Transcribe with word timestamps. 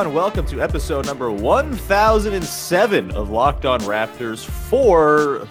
On? 0.00 0.14
Welcome 0.14 0.46
to 0.46 0.62
episode 0.62 1.04
number 1.04 1.30
1007 1.30 3.10
of 3.10 3.28
Locked 3.28 3.66
On 3.66 3.78
Raptors 3.80 4.42
for 4.42 5.46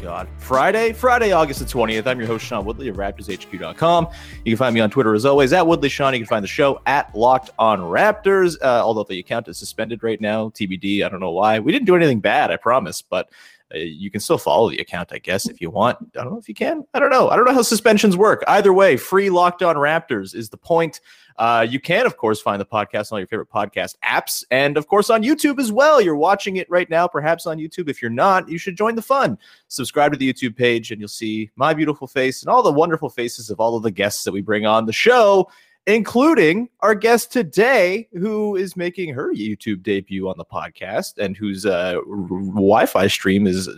God, 0.00 0.28
Friday, 0.38 0.92
Friday, 0.92 1.32
August 1.32 1.58
the 1.58 1.66
20th. 1.66 2.06
I'm 2.06 2.20
your 2.20 2.28
host, 2.28 2.46
Sean 2.46 2.64
Woodley 2.64 2.86
of 2.86 2.96
RaptorsHQ.com. 2.96 4.08
You 4.44 4.52
can 4.52 4.56
find 4.56 4.72
me 4.72 4.80
on 4.80 4.90
Twitter 4.90 5.14
as 5.14 5.24
always 5.24 5.52
at 5.52 5.66
Woodley 5.66 5.88
Sean. 5.88 6.12
You 6.12 6.20
can 6.20 6.28
find 6.28 6.44
the 6.44 6.48
show 6.48 6.80
at 6.86 7.12
Locked 7.12 7.50
On 7.58 7.80
Raptors, 7.80 8.56
uh, 8.62 8.84
although 8.84 9.02
the 9.02 9.18
account 9.18 9.48
is 9.48 9.58
suspended 9.58 10.04
right 10.04 10.20
now. 10.20 10.50
TBD. 10.50 11.04
I 11.04 11.08
don't 11.08 11.18
know 11.18 11.32
why. 11.32 11.58
We 11.58 11.72
didn't 11.72 11.86
do 11.86 11.96
anything 11.96 12.20
bad, 12.20 12.52
I 12.52 12.56
promise, 12.56 13.02
but 13.02 13.30
uh, 13.74 13.78
you 13.78 14.12
can 14.12 14.20
still 14.20 14.38
follow 14.38 14.70
the 14.70 14.78
account, 14.78 15.12
I 15.12 15.18
guess, 15.18 15.48
if 15.48 15.60
you 15.60 15.70
want. 15.70 15.98
I 16.16 16.22
don't 16.22 16.32
know 16.32 16.38
if 16.38 16.48
you 16.48 16.54
can. 16.54 16.86
I 16.94 17.00
don't 17.00 17.10
know. 17.10 17.30
I 17.30 17.36
don't 17.36 17.46
know 17.46 17.54
how 17.54 17.62
suspensions 17.62 18.16
work. 18.16 18.44
Either 18.46 18.72
way, 18.72 18.96
free 18.96 19.28
Locked 19.28 19.64
On 19.64 19.74
Raptors 19.74 20.36
is 20.36 20.50
the 20.50 20.56
point. 20.56 21.00
Uh, 21.38 21.64
you 21.68 21.78
can, 21.78 22.04
of 22.04 22.16
course, 22.16 22.40
find 22.40 22.60
the 22.60 22.66
podcast 22.66 23.12
on 23.12 23.16
all 23.16 23.20
your 23.20 23.28
favorite 23.28 23.50
podcast 23.50 23.94
apps 24.04 24.44
and, 24.50 24.76
of 24.76 24.88
course, 24.88 25.08
on 25.08 25.22
YouTube 25.22 25.60
as 25.60 25.70
well. 25.70 26.00
You're 26.00 26.16
watching 26.16 26.56
it 26.56 26.68
right 26.68 26.90
now, 26.90 27.06
perhaps 27.06 27.46
on 27.46 27.58
YouTube. 27.58 27.88
If 27.88 28.02
you're 28.02 28.10
not, 28.10 28.48
you 28.48 28.58
should 28.58 28.76
join 28.76 28.96
the 28.96 29.02
fun. 29.02 29.38
Subscribe 29.68 30.12
to 30.12 30.18
the 30.18 30.32
YouTube 30.32 30.56
page, 30.56 30.90
and 30.90 31.00
you'll 31.00 31.08
see 31.08 31.50
my 31.54 31.72
beautiful 31.74 32.08
face 32.08 32.42
and 32.42 32.50
all 32.50 32.62
the 32.62 32.72
wonderful 32.72 33.08
faces 33.08 33.50
of 33.50 33.60
all 33.60 33.76
of 33.76 33.84
the 33.84 33.90
guests 33.90 34.24
that 34.24 34.32
we 34.32 34.40
bring 34.40 34.66
on 34.66 34.84
the 34.84 34.92
show, 34.92 35.48
including 35.86 36.68
our 36.80 36.94
guest 36.94 37.32
today, 37.32 38.08
who 38.12 38.56
is 38.56 38.76
making 38.76 39.14
her 39.14 39.32
YouTube 39.32 39.82
debut 39.84 40.28
on 40.28 40.34
the 40.38 40.44
podcast 40.44 41.18
and 41.18 41.36
whose 41.36 41.64
uh, 41.64 41.94
Wi 42.04 42.84
Fi 42.86 43.06
stream 43.06 43.46
is 43.46 43.70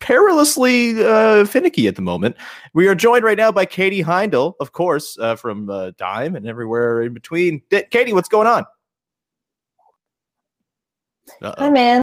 perilously 0.00 1.04
uh, 1.04 1.44
finicky 1.44 1.86
at 1.88 1.96
the 1.96 2.02
moment. 2.02 2.36
We 2.72 2.88
are 2.88 2.94
joined 2.94 3.24
right 3.24 3.38
now 3.38 3.52
by 3.52 3.66
Katie 3.66 4.02
Heindl, 4.02 4.54
of 4.60 4.72
course, 4.72 5.18
uh, 5.18 5.36
from 5.36 5.70
uh, 5.70 5.92
Dime 5.96 6.36
and 6.36 6.46
everywhere 6.46 7.02
in 7.02 7.14
between. 7.14 7.62
D- 7.70 7.84
Katie, 7.90 8.12
what's 8.12 8.28
going 8.28 8.46
on? 8.46 8.64
Uh-oh. 11.42 11.54
Hi, 11.58 11.70
man. 11.70 12.02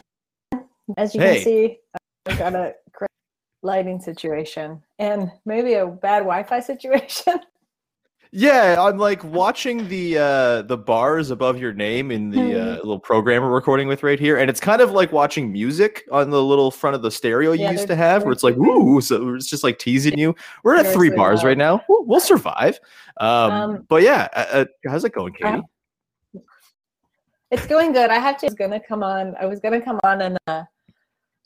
As 0.96 1.14
you 1.14 1.20
Hey. 1.20 1.34
can 1.36 1.44
see, 1.44 1.78
I've 2.26 2.38
got 2.38 2.54
a 2.54 2.74
great 2.92 3.08
lighting 3.62 4.00
situation 4.00 4.82
and 4.98 5.30
maybe 5.44 5.74
a 5.74 5.86
bad 5.86 6.20
Wi-Fi 6.20 6.60
situation. 6.60 7.40
Yeah, 8.34 8.76
I'm 8.80 8.96
like 8.96 9.22
watching 9.24 9.88
the 9.88 10.16
uh 10.16 10.62
the 10.62 10.78
bars 10.78 11.30
above 11.30 11.60
your 11.60 11.74
name 11.74 12.10
in 12.10 12.30
the 12.30 12.58
uh, 12.58 12.76
little 12.76 12.98
program 12.98 13.42
we're 13.42 13.50
recording 13.50 13.88
with 13.88 14.02
right 14.02 14.18
here, 14.18 14.38
and 14.38 14.48
it's 14.48 14.58
kind 14.58 14.80
of 14.80 14.92
like 14.92 15.12
watching 15.12 15.52
music 15.52 16.04
on 16.10 16.30
the 16.30 16.42
little 16.42 16.70
front 16.70 16.96
of 16.96 17.02
the 17.02 17.10
stereo 17.10 17.52
you 17.52 17.64
Yeah, 17.64 17.72
used 17.72 17.88
to 17.88 17.94
have, 17.94 18.22
where 18.24 18.32
it's 18.32 18.42
like 18.42 18.56
ooh, 18.56 19.02
so 19.02 19.34
it's 19.34 19.50
just 19.50 19.62
like 19.62 19.78
teasing 19.78 20.16
you. 20.16 20.34
We're 20.64 20.76
at 20.76 20.86
three 20.94 21.10
bars 21.10 21.44
right 21.44 21.58
now. 21.58 21.82
We'll, 21.90 22.06
we'll 22.06 22.20
survive. 22.20 22.80
Um, 23.18 23.52
Um, 23.52 23.86
but 23.86 24.00
yeah, 24.00 24.28
uh, 24.32 24.46
uh, 24.50 24.64
how's 24.86 25.04
it 25.04 25.12
going, 25.12 25.34
Katie? 25.34 25.60
it's 27.50 27.66
going 27.66 27.92
good. 27.92 28.08
I 28.08 28.18
have 28.18 28.38
to. 28.38 28.46
I 28.46 28.48
was 28.48 28.54
gonna 28.54 28.80
come 28.80 29.02
on. 29.02 29.36
I 29.38 29.44
was 29.44 29.60
gonna 29.60 29.82
come 29.82 30.00
on 30.04 30.22
and 30.22 30.38
uh, 30.46 30.62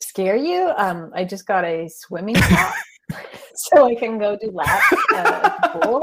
scare 0.01 0.37
you. 0.37 0.73
Um, 0.77 1.11
I 1.17 1.25
just 1.25 1.49
got 1.49 1.65
a 1.65 1.89
swimming 1.89 2.35
top, 2.37 2.75
so 3.57 3.89
I 3.89 3.97
can 3.97 4.21
go 4.21 4.39
do 4.41 4.53
laps 4.53 4.93
uh, 5.13 5.51
at 5.63 5.83
pool. 5.83 6.01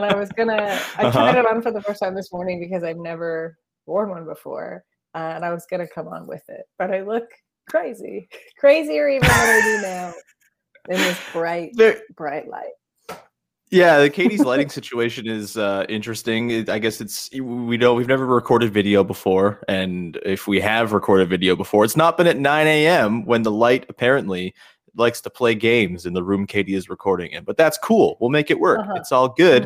And 0.00 0.10
I 0.10 0.16
was 0.18 0.30
gonna. 0.32 0.54
I 0.96 1.04
Uh-huh. 1.04 1.10
tried 1.10 1.36
it 1.36 1.46
on 1.46 1.60
for 1.60 1.70
the 1.70 1.82
first 1.82 2.00
time 2.00 2.14
this 2.14 2.32
morning 2.32 2.58
because 2.58 2.82
I've 2.82 2.96
never 2.96 3.58
worn 3.84 4.08
one 4.08 4.24
before, 4.24 4.82
uh, 5.14 5.32
and 5.34 5.44
I 5.44 5.52
was 5.52 5.66
gonna 5.70 5.86
come 5.86 6.08
on 6.08 6.26
with 6.26 6.42
it, 6.48 6.62
but 6.78 6.90
I 6.90 7.02
look 7.02 7.24
crazy, 7.68 8.26
crazier 8.58 9.10
even 9.10 9.28
than 9.28 9.30
I 9.30 9.60
do 9.62 9.82
now 9.82 10.12
in 10.88 10.96
this 11.02 11.18
bright, 11.34 11.72
There- 11.74 12.00
bright 12.16 12.48
light. 12.48 13.18
Yeah, 13.70 14.00
the 14.00 14.08
Katie's 14.08 14.40
lighting 14.46 14.70
situation 14.70 15.28
is 15.28 15.58
uh, 15.58 15.84
interesting. 15.90 16.48
It- 16.50 16.70
I 16.70 16.78
guess 16.78 17.02
it's 17.02 17.28
we 17.38 17.76
know 17.76 17.92
we've 17.92 18.08
never 18.08 18.24
recorded 18.24 18.72
video 18.72 19.04
before, 19.04 19.62
and 19.68 20.18
if 20.24 20.48
we 20.48 20.60
have 20.60 20.94
recorded 20.94 21.28
video 21.28 21.56
before, 21.56 21.84
it's 21.84 21.96
not 21.96 22.16
been 22.16 22.26
at 22.26 22.38
9 22.38 22.66
a.m. 22.66 23.26
when 23.26 23.42
the 23.42 23.52
light 23.52 23.84
apparently 23.90 24.54
likes 24.96 25.20
to 25.22 25.30
play 25.30 25.54
games 25.54 26.06
in 26.06 26.12
the 26.12 26.22
room 26.22 26.46
Katie 26.46 26.74
is 26.74 26.88
recording 26.88 27.32
in. 27.32 27.44
But 27.44 27.56
that's 27.56 27.78
cool. 27.78 28.16
We'll 28.20 28.30
make 28.30 28.50
it 28.50 28.58
work. 28.58 28.80
Uh-huh. 28.80 28.94
It's 28.96 29.12
all 29.12 29.28
good. 29.28 29.64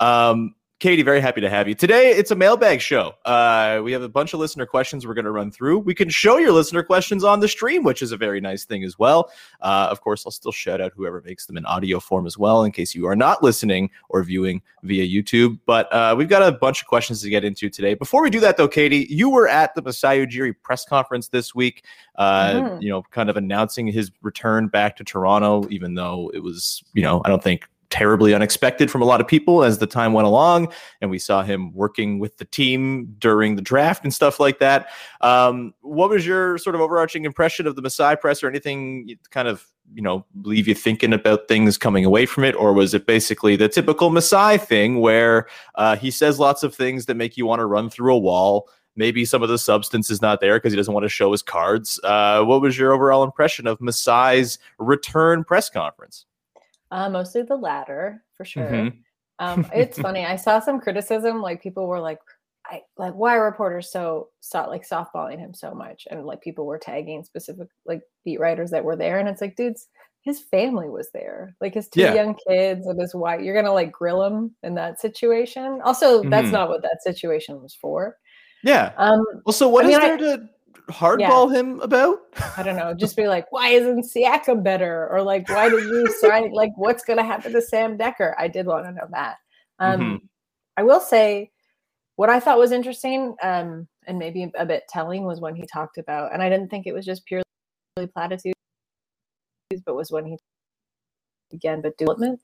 Mm. 0.00 0.04
Um, 0.04 0.54
Katie, 0.82 1.04
very 1.04 1.20
happy 1.20 1.40
to 1.40 1.48
have 1.48 1.68
you. 1.68 1.76
Today, 1.76 2.10
it's 2.10 2.32
a 2.32 2.34
mailbag 2.34 2.80
show. 2.80 3.14
Uh, 3.24 3.80
we 3.84 3.92
have 3.92 4.02
a 4.02 4.08
bunch 4.08 4.34
of 4.34 4.40
listener 4.40 4.66
questions 4.66 5.06
we're 5.06 5.14
going 5.14 5.26
to 5.26 5.30
run 5.30 5.52
through. 5.52 5.78
We 5.78 5.94
can 5.94 6.08
show 6.08 6.38
your 6.38 6.50
listener 6.50 6.82
questions 6.82 7.22
on 7.22 7.38
the 7.38 7.46
stream, 7.46 7.84
which 7.84 8.02
is 8.02 8.10
a 8.10 8.16
very 8.16 8.40
nice 8.40 8.64
thing 8.64 8.82
as 8.82 8.98
well. 8.98 9.30
Uh, 9.60 9.86
of 9.92 10.00
course, 10.00 10.26
I'll 10.26 10.32
still 10.32 10.50
shout 10.50 10.80
out 10.80 10.90
whoever 10.96 11.22
makes 11.24 11.46
them 11.46 11.56
in 11.56 11.64
audio 11.66 12.00
form 12.00 12.26
as 12.26 12.36
well, 12.36 12.64
in 12.64 12.72
case 12.72 12.96
you 12.96 13.06
are 13.06 13.14
not 13.14 13.44
listening 13.44 13.90
or 14.08 14.24
viewing 14.24 14.60
via 14.82 15.06
YouTube. 15.06 15.60
But 15.66 15.86
uh, 15.92 16.16
we've 16.18 16.28
got 16.28 16.42
a 16.42 16.50
bunch 16.50 16.80
of 16.82 16.88
questions 16.88 17.22
to 17.22 17.30
get 17.30 17.44
into 17.44 17.70
today. 17.70 17.94
Before 17.94 18.20
we 18.20 18.28
do 18.28 18.40
that, 18.40 18.56
though, 18.56 18.66
Katie, 18.66 19.06
you 19.08 19.30
were 19.30 19.46
at 19.46 19.76
the 19.76 19.82
Masai 19.82 20.26
Ujiri 20.26 20.52
press 20.64 20.84
conference 20.84 21.28
this 21.28 21.54
week, 21.54 21.84
uh, 22.16 22.54
Mhm. 22.54 22.82
you 22.82 22.88
know, 22.88 23.02
kind 23.12 23.30
of 23.30 23.36
announcing 23.36 23.86
his 23.86 24.10
return 24.20 24.66
back 24.66 24.96
to 24.96 25.04
Toronto, 25.04 25.64
even 25.70 25.94
though 25.94 26.32
it 26.34 26.40
was, 26.42 26.82
you 26.92 27.02
know, 27.02 27.22
I 27.24 27.28
don't 27.28 27.40
think 27.40 27.68
terribly 27.92 28.32
unexpected 28.32 28.90
from 28.90 29.02
a 29.02 29.04
lot 29.04 29.20
of 29.20 29.28
people 29.28 29.62
as 29.62 29.76
the 29.76 29.86
time 29.86 30.14
went 30.14 30.26
along 30.26 30.72
and 31.02 31.10
we 31.10 31.18
saw 31.18 31.42
him 31.42 31.70
working 31.74 32.18
with 32.18 32.38
the 32.38 32.44
team 32.46 33.14
during 33.18 33.54
the 33.54 33.60
draft 33.60 34.02
and 34.02 34.14
stuff 34.14 34.40
like 34.40 34.58
that. 34.60 34.88
Um, 35.20 35.74
what 35.82 36.08
was 36.08 36.26
your 36.26 36.56
sort 36.56 36.74
of 36.74 36.80
overarching 36.80 37.26
impression 37.26 37.66
of 37.66 37.76
the 37.76 37.82
Masai 37.82 38.16
press 38.16 38.42
or 38.42 38.48
anything 38.48 39.14
kind 39.30 39.46
of 39.46 39.66
you 39.92 40.00
know 40.00 40.24
leave 40.42 40.66
you 40.66 40.74
thinking 40.74 41.12
about 41.12 41.48
things 41.48 41.76
coming 41.76 42.06
away 42.06 42.24
from 42.24 42.44
it? 42.44 42.54
Or 42.54 42.72
was 42.72 42.94
it 42.94 43.06
basically 43.06 43.56
the 43.56 43.68
typical 43.68 44.08
Masai 44.08 44.56
thing 44.56 45.00
where 45.00 45.46
uh, 45.74 45.96
he 45.96 46.10
says 46.10 46.40
lots 46.40 46.62
of 46.62 46.74
things 46.74 47.04
that 47.06 47.16
make 47.18 47.36
you 47.36 47.44
want 47.44 47.60
to 47.60 47.66
run 47.66 47.90
through 47.90 48.14
a 48.14 48.18
wall? 48.18 48.70
Maybe 48.96 49.26
some 49.26 49.42
of 49.42 49.50
the 49.50 49.58
substance 49.58 50.10
is 50.10 50.22
not 50.22 50.40
there 50.40 50.56
because 50.56 50.72
he 50.72 50.78
doesn't 50.78 50.94
want 50.94 51.04
to 51.04 51.10
show 51.10 51.32
his 51.32 51.42
cards. 51.42 52.00
Uh, 52.02 52.42
what 52.42 52.62
was 52.62 52.78
your 52.78 52.92
overall 52.92 53.22
impression 53.22 53.66
of 53.66 53.80
Masai's 53.80 54.58
return 54.78 55.44
press 55.44 55.68
conference 55.68 56.24
Uh, 56.92 57.08
mostly 57.08 57.42
the 57.42 57.56
latter, 57.56 58.22
for 58.36 58.44
sure. 58.44 58.68
Mhm. 58.70 58.98
Um, 59.38 59.66
it's 59.74 59.98
funny. 60.06 60.24
I 60.26 60.36
saw 60.36 60.60
some 60.60 60.78
criticism, 60.78 61.40
like 61.42 61.62
people 61.62 61.86
were 61.88 61.98
like, 62.00 62.18
"I 62.66 62.82
like 62.98 63.14
why 63.14 63.36
are 63.36 63.44
reporters 63.44 63.90
so 63.90 64.28
so 64.40 64.68
like 64.68 64.86
softballing 64.86 65.38
him 65.38 65.54
so 65.54 65.74
much?" 65.74 66.06
And 66.10 66.26
like 66.26 66.42
people 66.42 66.66
were 66.66 66.78
tagging 66.78 67.24
specific 67.24 67.68
like 67.86 68.02
beat 68.24 68.38
writers 68.40 68.70
that 68.72 68.84
were 68.84 68.94
there, 68.96 69.18
and 69.18 69.28
it's 69.28 69.40
like, 69.40 69.56
dudes, 69.56 69.88
his 70.20 70.38
family 70.40 70.88
was 70.90 71.08
there, 71.12 71.56
like 71.62 71.74
his 71.74 71.88
two 71.88 72.02
Yeah. 72.02 72.14
young 72.14 72.36
kids 72.46 72.86
and 72.86 73.00
his 73.00 73.14
wife. 73.14 73.40
You're 73.40 73.56
gonna 73.56 73.72
like 73.74 73.90
grill 73.90 74.22
him 74.22 74.54
in 74.62 74.74
that 74.74 75.00
situation. 75.00 75.80
Also, 75.82 76.22
that's 76.28 76.48
Mhm. 76.48 76.52
not 76.52 76.68
what 76.68 76.82
that 76.82 77.02
situation 77.02 77.60
was 77.62 77.74
for. 77.74 78.18
Yeah. 78.62 78.92
Um, 78.98 79.24
Also, 79.46 79.66
what 79.68 79.86
I 79.86 79.88
is 79.88 79.94
mean, 79.96 80.02
I- 80.04 80.08
there 80.08 80.18
to 80.18 80.48
hardball 80.88 81.52
him 81.54 81.80
about? 81.80 82.18
I 82.56 82.62
don't 82.62 82.76
know. 82.76 82.94
Just 82.94 83.16
be 83.16 83.28
like, 83.28 83.50
why 83.50 83.68
isn't 83.68 84.04
Siakam 84.04 84.62
better? 84.62 85.08
Or 85.10 85.22
like, 85.22 85.48
why 85.48 85.68
did 85.68 85.84
you 85.84 86.06
sign? 86.20 86.52
Like, 86.52 86.72
what's 86.76 87.04
going 87.04 87.18
to 87.18 87.24
happen 87.24 87.52
to 87.52 87.62
Sam 87.62 87.96
Dekker? 87.98 88.34
I 88.38 88.48
did 88.48 88.66
want 88.66 88.84
to 88.86 88.92
know 88.92 89.06
that. 89.10 89.36
Um, 89.78 90.00
Mhm. 90.00 90.20
I 90.76 90.82
will 90.82 91.00
say, 91.00 91.50
what 92.16 92.30
I 92.30 92.40
thought 92.40 92.58
was 92.58 92.72
interesting 92.72 93.34
um, 93.42 93.88
and 94.06 94.18
maybe 94.18 94.50
a 94.56 94.66
bit 94.66 94.84
telling 94.88 95.24
was 95.24 95.40
when 95.40 95.54
he 95.54 95.66
talked 95.66 95.98
about, 95.98 96.32
and 96.32 96.42
I 96.42 96.48
didn't 96.48 96.68
think 96.68 96.86
it 96.86 96.92
was 96.92 97.04
just 97.04 97.24
purely 97.26 97.44
platitudes, 98.14 98.54
but 99.84 99.94
was 99.96 100.10
when 100.10 100.26
he 100.26 100.38
began 101.50 101.80
but 101.82 101.96
development 101.98 102.40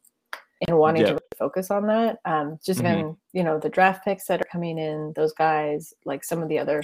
and 0.66 0.76
wanting 0.78 1.02
Yeah. 1.02 1.08
to 1.08 1.12
really 1.14 1.38
focus 1.38 1.70
on 1.70 1.86
that. 1.86 2.18
Um, 2.24 2.58
just 2.64 2.80
again, 2.80 3.16
you 3.32 3.44
know, 3.44 3.58
the 3.58 3.68
draft 3.68 4.04
picks 4.04 4.26
that 4.26 4.40
are 4.40 4.48
coming 4.50 4.78
in, 4.78 5.12
those 5.14 5.32
guys, 5.34 5.94
like 6.04 6.24
some 6.24 6.42
of 6.42 6.48
the 6.48 6.58
other 6.58 6.82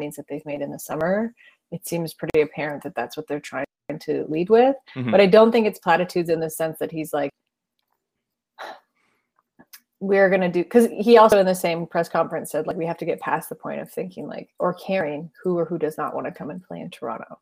signings 0.00 0.16
that 0.16 0.26
they've 0.28 0.44
made 0.46 0.60
in 0.60 0.70
the 0.70 0.78
summer, 0.78 1.34
it 1.70 1.86
seems 1.86 2.14
pretty 2.14 2.40
apparent 2.40 2.82
that 2.82 2.94
that's 2.94 3.16
what 3.16 3.26
they're 3.26 3.40
trying 3.40 3.64
to 4.00 4.24
lead 4.28 4.50
with. 4.50 4.76
Mhm. 4.94 5.10
But 5.10 5.20
I 5.20 5.26
don't 5.26 5.52
think 5.52 5.66
it's 5.66 5.78
platitudes 5.78 6.30
in 6.30 6.40
the 6.40 6.50
sense 6.50 6.78
that 6.78 6.90
he's 6.90 7.12
like, 7.12 7.30
we're 10.00 10.28
going 10.28 10.40
to 10.40 10.48
do, 10.48 10.62
because 10.62 10.88
he 10.90 11.16
also 11.16 11.38
in 11.38 11.46
the 11.46 11.54
same 11.54 11.86
press 11.86 12.08
conference 12.08 12.50
said, 12.50 12.66
like, 12.66 12.76
we 12.76 12.84
have 12.86 12.98
to 12.98 13.04
get 13.06 13.20
past 13.20 13.48
the 13.48 13.54
point 13.54 13.80
of 13.80 13.90
thinking, 13.90 14.26
like, 14.26 14.50
or 14.58 14.74
caring 14.74 15.30
who 15.42 15.56
or 15.58 15.64
who 15.64 15.78
does 15.78 15.96
not 15.96 16.14
want 16.14 16.26
to 16.26 16.32
come 16.32 16.50
and 16.50 16.62
play 16.62 16.80
in 16.80 16.90
Toronto 16.90 17.38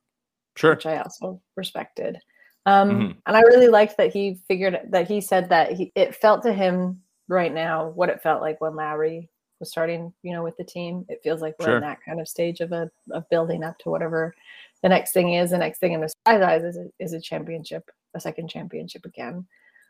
Sure. 0.56 0.74
which 0.74 0.86
I 0.86 0.98
also 0.98 1.40
respected. 1.56 2.18
Um, 2.66 2.90
Mhm. 2.90 3.16
And 3.26 3.36
I 3.36 3.40
really 3.40 3.68
liked 3.68 3.96
that 3.96 4.12
he 4.12 4.40
figured 4.46 4.78
that 4.90 5.08
he 5.08 5.20
said 5.20 5.48
that 5.48 5.72
he, 5.72 5.90
it 5.96 6.14
felt 6.14 6.42
to 6.42 6.52
him 6.52 7.02
right 7.28 7.52
now 7.52 7.88
what 7.88 8.10
it 8.10 8.22
felt 8.22 8.40
like 8.42 8.60
when 8.60 8.76
Lowry 8.76 9.28
was 9.62 9.70
starting, 9.70 10.12
you 10.24 10.32
know, 10.32 10.42
with 10.42 10.56
the 10.56 10.64
team. 10.64 11.06
It 11.08 11.20
feels 11.22 11.40
like 11.40 11.54
we're 11.58 11.66
Sure. 11.66 11.76
in 11.76 11.82
that 11.82 12.02
kind 12.04 12.20
of 12.20 12.26
stage 12.28 12.60
of 12.60 12.72
a 12.72 12.90
of 13.12 13.28
building 13.30 13.62
up 13.62 13.78
to 13.78 13.90
whatever 13.90 14.34
the 14.82 14.88
next 14.88 15.12
thing 15.12 15.34
is. 15.34 15.50
The 15.50 15.58
next 15.58 15.78
thing 15.78 15.92
in 15.92 16.00
the 16.00 16.12
eyes 16.26 16.64
is 16.64 16.76
a, 16.76 16.88
is 16.98 17.12
a 17.12 17.20
championship, 17.20 17.88
a 18.14 18.20
second 18.20 18.48
championship 18.48 19.04
again. 19.04 19.46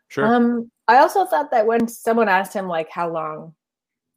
Sure. 0.09 0.27
Um, 0.27 0.71
I 0.89 0.99
also 0.99 1.25
thought 1.25 1.51
that 1.53 1.67
when 1.67 1.89
someone 1.89 2.29
asked 2.29 2.53
him 2.53 2.69
like 2.69 2.91
how 2.91 3.09
long, 3.11 3.55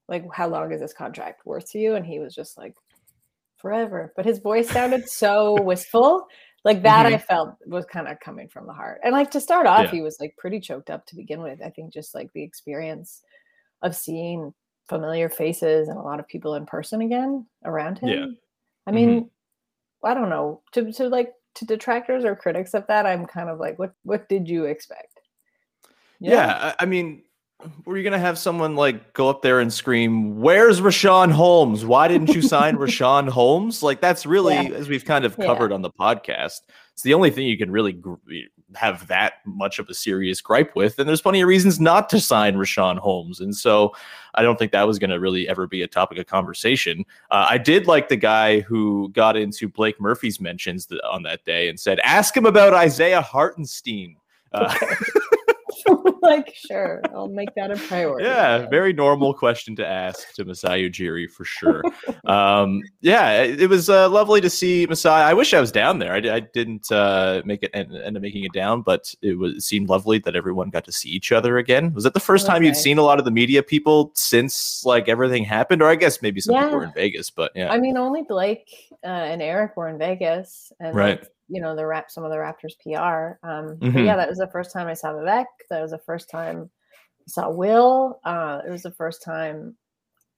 like 0.09 0.25
how 0.33 0.49
long 0.49 0.73
is 0.73 0.81
this 0.81 0.93
contract 0.93 1.45
worth 1.45 1.71
to 1.71 1.79
you, 1.79 1.95
and 1.95 2.05
he 2.05 2.19
was 2.19 2.35
just 2.35 2.57
like 2.57 2.75
forever. 3.55 4.11
But 4.17 4.25
his 4.25 4.39
voice 4.39 4.69
sounded 4.69 5.07
so 5.07 5.53
wistful, 5.61 6.27
like 6.65 6.81
that. 6.83 7.05
I 7.05 7.17
felt 7.17 7.55
was 7.65 7.85
kind 7.85 8.09
of 8.09 8.19
coming 8.19 8.49
from 8.49 8.67
the 8.67 8.73
heart. 8.73 8.99
And 9.05 9.13
like 9.13 9.31
to 9.31 9.39
start 9.39 9.67
off, 9.67 9.85
Yeah. 9.85 9.91
he 9.91 10.01
was 10.01 10.17
like 10.19 10.35
pretty 10.37 10.59
choked 10.59 10.89
up 10.89 11.05
to 11.05 11.15
begin 11.15 11.41
with. 11.41 11.61
I 11.63 11.69
think 11.69 11.93
just 11.93 12.13
like 12.13 12.29
the 12.33 12.43
experience 12.43 13.21
of 13.81 13.95
seeing 13.95 14.53
familiar 14.87 15.29
faces 15.29 15.87
and 15.87 15.97
a 15.97 16.01
lot 16.01 16.19
of 16.19 16.27
people 16.27 16.55
in 16.55 16.65
person 16.65 17.01
again 17.01 17.45
around 17.63 17.99
him. 17.99 18.09
Yeah. 18.09 18.25
I 18.87 18.91
mm-hmm. 18.91 18.95
mean, 18.95 19.29
I 20.03 20.13
don't 20.13 20.29
know 20.29 20.61
to 20.73 20.91
to 20.93 21.09
like 21.09 21.33
to 21.55 21.65
detractors 21.65 22.23
or 22.23 22.35
critics 22.35 22.73
of 22.73 22.85
that. 22.87 23.05
I'm 23.05 23.25
kind 23.25 23.49
of 23.49 23.59
like, 23.59 23.79
what 23.79 23.93
what 24.03 24.29
did 24.29 24.47
you 24.47 24.65
expect? 24.65 25.19
Yeah, 26.19 26.73
I, 26.79 26.83
I 26.83 26.85
mean, 26.85 27.23
were 27.85 27.97
you 27.97 28.03
gonna 28.03 28.19
have 28.19 28.37
someone 28.37 28.75
like 28.75 29.13
go 29.13 29.29
up 29.29 29.41
there 29.41 29.59
and 29.59 29.73
scream, 29.73 30.39
"Where's 30.39 30.81
Richaun 30.81 31.31
Holmes? 31.31 31.85
Why 31.85 32.07
didn't 32.07 32.33
you 32.33 32.41
sign 32.41 32.77
Richaun 32.77 33.29
Holmes?" 33.29 33.81
Like 33.81 34.01
that's 34.01 34.25
really, 34.25 34.55
Yeah. 34.55 34.75
as 34.75 34.87
we've 34.87 35.05
kind 35.05 35.25
of 35.25 35.35
Yeah. 35.37 35.45
covered 35.45 35.71
on 35.71 35.81
the 35.81 35.91
podcast, 35.91 36.61
it's 36.95 37.03
the 37.03 37.13
only 37.13 37.29
thing 37.29 37.45
you 37.45 37.57
can 37.57 37.69
really 37.69 37.91
gr- 37.91 38.13
have 38.73 39.05
that 39.07 39.45
much 39.45 39.79
of 39.79 39.89
a 39.89 39.93
serious 39.93 40.39
gripe 40.39 40.77
with. 40.77 40.97
And 40.97 41.09
there's 41.09 41.21
plenty 41.21 41.41
of 41.41 41.49
reasons 41.49 41.77
not 41.77 42.07
to 42.11 42.21
sign 42.21 42.55
Richaun 42.55 42.97
Holmes, 42.97 43.41
and 43.41 43.53
so 43.53 43.93
I 44.33 44.43
don't 44.43 44.57
think 44.57 44.71
that 44.71 44.87
was 44.87 44.97
going 44.97 45.09
to 45.09 45.19
really 45.19 45.45
ever 45.49 45.67
be 45.67 45.81
a 45.81 45.87
topic 45.87 46.17
of 46.19 46.27
conversation. 46.27 47.03
Uh, 47.31 47.47
I 47.49 47.57
did 47.57 47.85
like 47.85 48.07
the 48.07 48.15
guy 48.15 48.61
who 48.61 49.09
got 49.09 49.35
into 49.35 49.67
Blake 49.67 49.99
Murphy's 49.99 50.39
mentions 50.39 50.85
th- 50.85 51.01
on 51.03 51.21
that 51.23 51.43
day 51.43 51.67
and 51.67 51.77
said, 51.77 51.99
"Ask 51.99 52.37
him 52.37 52.45
about 52.45 52.73
Isaiah 52.73 53.21
Hartenstein." 53.21 54.15
Uh, 54.53 54.73
like, 56.21 56.53
sure, 56.55 57.01
I'll 57.13 57.27
make 57.27 57.53
that 57.55 57.71
a 57.71 57.75
priority. 57.75 58.25
Yeah, 58.25 58.67
very 58.69 58.93
normal 58.93 59.33
question 59.33 59.75
to 59.77 59.85
ask 59.85 60.33
to 60.33 60.45
Masai 60.45 60.89
Ujiri 60.89 61.29
for 61.29 61.45
sure. 61.45 61.83
um, 62.25 62.81
yeah, 63.01 63.43
it, 63.43 63.61
it 63.61 63.67
was 63.67 63.89
uh, 63.89 64.09
lovely 64.09 64.41
to 64.41 64.49
see 64.49 64.85
Masai. 64.87 65.09
I 65.09 65.33
wish 65.33 65.53
I 65.53 65.59
was 65.59 65.71
down 65.71 65.99
there. 65.99 66.13
I, 66.13 66.35
I 66.35 66.39
didn't 66.39 66.91
uh, 66.91 67.41
make 67.45 67.63
it 67.63 67.71
end, 67.73 67.95
end 67.95 68.17
up 68.17 68.21
making 68.21 68.43
it 68.43 68.53
down, 68.53 68.81
but 68.81 69.13
it 69.21 69.37
was 69.37 69.55
it 69.55 69.61
seemed 69.61 69.89
lovely 69.89 70.19
that 70.19 70.35
everyone 70.35 70.69
got 70.69 70.85
to 70.85 70.91
see 70.91 71.09
each 71.09 71.31
other 71.31 71.57
again. 71.57 71.93
Was 71.93 72.03
that 72.03 72.13
the 72.13 72.19
first 72.19 72.43
was 72.43 72.49
time 72.49 72.63
you'd 72.63 72.75
seen 72.75 72.97
a 72.97 73.03
lot 73.03 73.19
of 73.19 73.25
the 73.25 73.31
media 73.31 73.63
people 73.63 74.11
since 74.15 74.83
like 74.85 75.07
everything 75.07 75.43
happened? 75.43 75.81
Or 75.81 75.89
I 75.89 75.95
guess 75.95 76.21
maybe 76.21 76.41
some 76.41 76.55
people 76.55 76.77
were 76.77 76.83
in 76.85 76.93
Vegas, 76.93 77.29
but 77.29 77.51
yeah, 77.55 77.71
I 77.71 77.77
mean, 77.77 77.97
only 77.97 78.23
Blake 78.23 78.69
uh, 79.03 79.07
and 79.07 79.41
Eric 79.41 79.77
were 79.77 79.87
in 79.87 79.97
Vegas, 79.97 80.71
and 80.79 80.95
Right. 80.95 81.23
You 81.47 81.61
know, 81.61 81.75
the 81.75 81.85
rap, 81.85 82.09
some 82.09 82.23
of 82.23 82.31
the 82.31 82.37
Raptors 82.37 82.75
PR. 82.83 83.37
Um, 83.47 83.77
Mhm. 83.77 84.05
yeah, 84.05 84.15
that 84.15 84.29
was 84.29 84.39
the 84.39 84.47
first 84.47 84.71
time 84.73 84.87
I 84.87 84.93
saw 84.93 85.13
Vivek. 85.13 85.45
That 85.69 85.81
was 85.81 85.91
the 85.91 85.99
first 85.99 86.29
time 86.29 86.69
I 87.21 87.23
saw 87.27 87.49
Will. 87.49 88.19
Uh, 88.23 88.61
it 88.65 88.69
was 88.69 88.83
the 88.83 88.91
first 88.91 89.23
time 89.23 89.77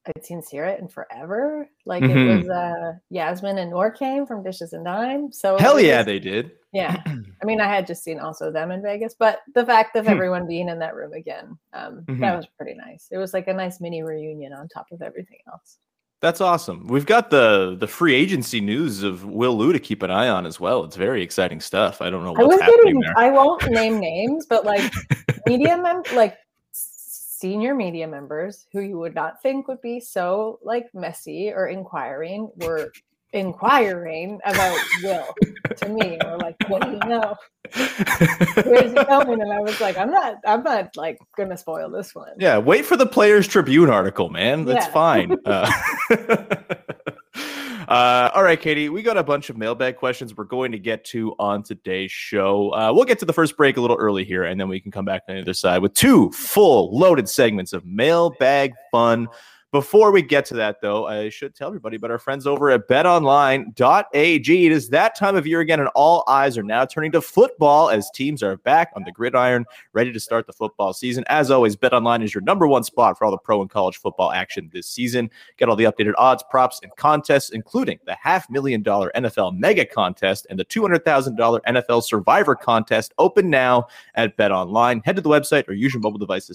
I'd 0.05 0.25
seen 0.25 0.41
Sirat 0.41 0.79
in 0.79 0.87
forever. 0.87 1.67
Like 1.85 2.03
Mhm. 2.03 2.09
it 2.15 2.37
was 2.37 2.49
uh, 2.49 2.93
Yasmin 3.09 3.57
and 3.57 3.71
Nor 3.71 3.91
came 3.91 4.25
from 4.25 4.41
Dishes 4.43 4.71
and 4.73 4.85
Dime. 4.85 5.31
So 5.33 5.57
hell 5.57 5.79
yeah, 5.79 5.97
just- 5.97 6.05
they 6.07 6.19
did. 6.19 6.51
yeah. 6.71 6.95
I 7.41 7.45
mean, 7.45 7.59
I 7.61 7.67
had 7.67 7.85
just 7.85 8.03
seen 8.03 8.19
also 8.19 8.49
them 8.51 8.71
in 8.71 8.81
Vegas, 8.81 9.15
but 9.19 9.39
the 9.53 9.65
fact 9.65 9.95
of 9.97 10.05
Hmm. 10.05 10.11
everyone 10.11 10.47
being 10.47 10.69
in 10.69 10.79
that 10.79 10.95
room 10.95 11.13
again, 11.13 11.57
um, 11.73 12.03
Mhm. 12.07 12.21
that 12.21 12.35
was 12.35 12.47
pretty 12.57 12.73
nice. 12.73 13.09
It 13.11 13.17
was 13.17 13.33
like 13.33 13.47
a 13.47 13.53
nice 13.53 13.79
mini 13.81 14.01
reunion 14.01 14.53
on 14.53 14.67
top 14.69 14.87
of 14.91 15.01
everything 15.01 15.39
else. 15.51 15.77
That's 16.19 16.41
awesome. 16.41 16.87
We've 16.87 17.05
got 17.05 17.29
the 17.29 17.77
the 17.79 17.87
free 17.87 18.15
agency 18.15 18.59
news 18.59 19.03
of 19.03 19.23
Will 19.23 19.55
Lou 19.55 19.71
to 19.71 19.79
keep 19.79 20.01
an 20.01 20.09
eye 20.09 20.29
on 20.29 20.47
as 20.47 20.59
well. 20.59 20.83
It's 20.83 20.95
very 20.95 21.21
exciting 21.21 21.61
stuff. 21.61 22.01
I 22.01 22.09
don't 22.09 22.23
know 22.23 22.35
I 22.35 22.43
was 22.43 22.59
getting, 22.59 22.99
there. 22.99 23.13
I 23.17 23.29
won't 23.29 23.69
name 23.69 23.99
names, 23.99 24.47
but 24.47 24.65
like 24.65 24.91
media 25.45 25.77
mem 25.77 26.01
like 26.15 26.37
senior 26.71 27.75
media 27.75 28.07
members 28.07 28.65
who 28.71 28.81
you 28.81 28.97
would 28.97 29.13
not 29.13 29.41
think 29.43 29.67
would 29.67 29.81
be 29.81 29.99
so 29.99 30.57
like 30.63 30.87
messy 30.95 31.51
or 31.51 31.67
inquiring 31.67 32.49
were 32.55 32.91
inquiring 33.33 34.39
about 34.45 34.77
Will 35.03 35.25
to 35.75 35.89
me 35.89 36.17
or 36.25 36.37
like, 36.37 36.55
what 36.67 36.81
do 36.83 36.91
you 36.91 36.99
know? 36.99 37.35
Where's 37.75 38.93
it 38.93 39.07
going? 39.07 39.41
And 39.41 39.51
I 39.51 39.59
was 39.59 39.79
like, 39.81 39.97
I'm 39.97 40.11
not, 40.11 40.35
I'm 40.45 40.63
not 40.63 40.95
like 40.95 41.17
gonna 41.35 41.57
spoil 41.57 41.89
this 41.89 42.15
one. 42.15 42.31
Yeah, 42.39 42.57
wait 42.57 42.85
for 42.85 42.95
the 42.95 43.05
Players 43.05 43.47
Tribune 43.47 43.89
article, 43.89 44.29
man. 44.29 44.65
That's 44.65 44.85
Yeah. 44.87 44.91
fine. 44.91 45.37
Uh, 45.45 45.71
uh, 47.87 48.31
all 48.33 48.43
right, 48.43 48.59
Katie, 48.59 48.89
we 48.89 49.01
got 49.01 49.17
a 49.17 49.23
bunch 49.23 49.49
of 49.49 49.57
mailbag 49.57 49.95
questions 49.97 50.35
we're 50.35 50.43
going 50.43 50.71
to 50.71 50.79
get 50.79 51.03
to 51.05 51.33
on 51.39 51.63
today's 51.63 52.11
show. 52.11 52.69
Uh, 52.73 52.91
we'll 52.93 53.05
get 53.05 53.19
to 53.19 53.25
the 53.25 53.33
first 53.33 53.55
break 53.55 53.77
a 53.77 53.81
little 53.81 53.97
early 53.97 54.23
here, 54.25 54.43
and 54.43 54.59
then 54.59 54.67
we 54.67 54.79
can 54.79 54.91
come 54.91 55.05
back 55.05 55.23
on 55.29 55.35
the 55.35 55.41
other 55.41 55.53
side 55.53 55.81
with 55.81 55.93
two 55.93 56.29
full 56.31 56.97
loaded 56.97 57.29
segments 57.29 57.73
of 57.73 57.85
mailbag 57.85 58.73
fun. 58.91 59.27
Before 59.73 60.13
we 60.13 60.21
get 60.21 60.45
to 60.45 60.53
that, 60.53 60.79
though, 60.81 61.07
I 61.07 61.27
should 61.27 61.53
tell 61.53 61.67
everybody 61.67 61.97
about 61.97 62.09
our 62.09 62.19
friends 62.19 62.47
over 62.47 62.71
at 62.71 62.87
betonline.ag. 62.87 64.65
It 64.65 64.71
is 64.71 64.87
that 64.89 65.17
time 65.17 65.35
of 65.35 65.45
year 65.45 65.59
again, 65.59 65.81
and 65.81 65.89
all 65.93 66.23
eyes 66.25 66.57
are 66.57 66.63
now 66.63 66.85
turning 66.85 67.11
to 67.11 67.21
football 67.21 67.89
as 67.89 68.09
teams 68.11 68.41
are 68.41 68.55
back 68.55 68.93
on 68.95 69.03
the 69.03 69.11
gridiron, 69.11 69.65
ready 69.91 70.13
to 70.13 70.21
start 70.21 70.47
the 70.47 70.53
football 70.53 70.93
season. 70.93 71.25
As 71.27 71.51
always, 71.51 71.75
BetOnline 71.75 72.23
is 72.23 72.33
your 72.33 72.43
number 72.43 72.65
one 72.65 72.85
spot 72.85 73.17
for 73.17 73.25
all 73.25 73.31
the 73.31 73.37
pro 73.37 73.59
and 73.59 73.69
college 73.69 73.97
football 73.97 74.31
action 74.31 74.69
this 74.71 74.87
season. 74.87 75.29
Get 75.57 75.67
all 75.67 75.75
the 75.75 75.83
updated 75.83 76.13
odds, 76.17 76.45
props, 76.49 76.79
and 76.81 76.95
contests, 76.95 77.49
including 77.49 77.99
the 78.05 78.15
half 78.15 78.49
million 78.49 78.81
dollar 78.81 79.11
NFL 79.17 79.57
mega 79.57 79.85
contest 79.85 80.47
and 80.49 80.57
the 80.57 80.63
$200,000 80.63 81.59
NFL 81.67 82.03
survivor 82.03 82.55
contest, 82.55 83.13
open 83.17 83.49
now 83.49 83.87
at 84.15 84.37
BetOnline. 84.37 85.03
Head 85.03 85.17
to 85.17 85.21
the 85.21 85.29
website 85.29 85.67
or 85.67 85.73
use 85.73 85.93
your 85.93 86.01
mobile 86.01 86.19
device 86.19 86.49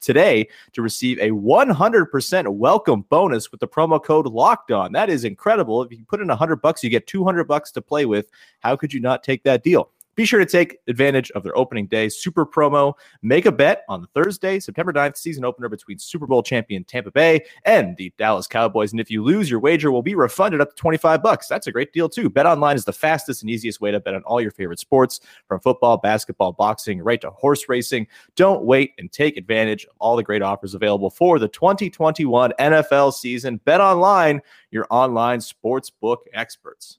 today 0.00 0.48
to 0.72 0.80
receive 0.80 1.18
a 1.18 1.32
100% 1.32 2.45
welcome 2.50 3.02
bonus 3.08 3.50
with 3.50 3.60
the 3.60 3.68
promo 3.68 4.02
code 4.02 4.26
locked 4.26 4.70
on. 4.70 4.92
That 4.92 5.10
is 5.10 5.24
incredible. 5.24 5.82
If 5.82 5.92
you 5.92 6.04
put 6.04 6.20
in 6.20 6.28
100 6.28 6.56
bucks, 6.56 6.82
you 6.82 6.90
get 6.90 7.06
200 7.06 7.44
bucks 7.44 7.70
to 7.72 7.82
play 7.82 8.06
with. 8.06 8.30
How 8.60 8.76
could 8.76 8.92
you 8.92 9.00
not 9.00 9.22
take 9.22 9.42
that 9.44 9.62
deal? 9.62 9.90
Be 10.16 10.24
sure 10.24 10.40
to 10.40 10.46
take 10.46 10.78
advantage 10.88 11.30
of 11.32 11.42
their 11.42 11.56
opening 11.56 11.86
day 11.86 12.08
super 12.08 12.46
promo. 12.46 12.94
Make 13.22 13.44
a 13.44 13.52
bet 13.52 13.84
on 13.88 14.08
Thursday, 14.14 14.58
September 14.58 14.92
9th, 14.92 15.18
season 15.18 15.44
opener 15.44 15.68
between 15.68 15.98
Super 15.98 16.26
Bowl 16.26 16.42
champion 16.42 16.84
Tampa 16.84 17.10
Bay 17.10 17.44
and 17.66 17.94
the 17.98 18.12
Dallas 18.16 18.46
Cowboys. 18.46 18.92
And 18.92 19.00
if 19.00 19.10
you 19.10 19.22
lose, 19.22 19.50
your 19.50 19.60
wager 19.60 19.92
will 19.92 20.02
be 20.02 20.14
refunded 20.14 20.62
up 20.62 20.70
to 20.70 20.76
25 20.76 21.22
bucks. 21.22 21.48
That's 21.48 21.66
a 21.66 21.72
great 21.72 21.92
deal 21.92 22.08
too. 22.08 22.30
Bet 22.30 22.46
online 22.46 22.76
is 22.76 22.86
the 22.86 22.94
fastest 22.94 23.42
and 23.42 23.50
easiest 23.50 23.80
way 23.82 23.90
to 23.90 24.00
bet 24.00 24.14
on 24.14 24.22
all 24.22 24.40
your 24.40 24.50
favorite 24.50 24.78
sports 24.78 25.20
from 25.46 25.60
football, 25.60 25.98
basketball, 25.98 26.52
boxing, 26.52 27.02
right 27.02 27.20
to 27.20 27.30
horse 27.30 27.68
racing. 27.68 28.06
Don't 28.36 28.64
wait 28.64 28.92
and 28.98 29.12
take 29.12 29.36
advantage 29.36 29.84
of 29.84 29.92
all 29.98 30.16
the 30.16 30.22
great 30.22 30.42
offers 30.42 30.74
available 30.74 31.10
for 31.10 31.38
the 31.38 31.48
2021 31.48 32.52
NFL 32.58 33.12
season. 33.12 33.60
Bet 33.66 33.82
online, 33.82 34.40
your 34.70 34.86
online 34.88 35.42
sports 35.42 35.90
book 35.90 36.26
experts. 36.32 36.98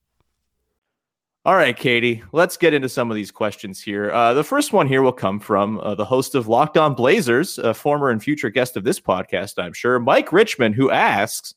All 1.43 1.55
right, 1.55 1.75
Katie, 1.75 2.21
let's 2.33 2.55
get 2.55 2.73
into 2.75 2.87
some 2.87 3.09
of 3.09 3.15
these 3.15 3.31
questions 3.31 3.81
here. 3.81 4.11
Uh, 4.11 4.35
the 4.35 4.43
first 4.43 4.73
one 4.73 4.87
here 4.87 5.01
will 5.01 5.11
come 5.11 5.39
from 5.39 5.79
uh, 5.79 5.95
the 5.95 6.05
host 6.05 6.35
of 6.35 6.47
Locked 6.47 6.77
On 6.77 6.93
Blazers, 6.93 7.57
a 7.57 7.73
former 7.73 8.11
and 8.11 8.21
future 8.21 8.51
guest 8.51 8.77
of 8.77 8.83
this 8.83 8.99
podcast, 8.99 9.53
I'm 9.57 9.73
sure, 9.73 9.97
Mike 9.99 10.31
Richmond, 10.31 10.75
who 10.75 10.91
asks 10.91 11.55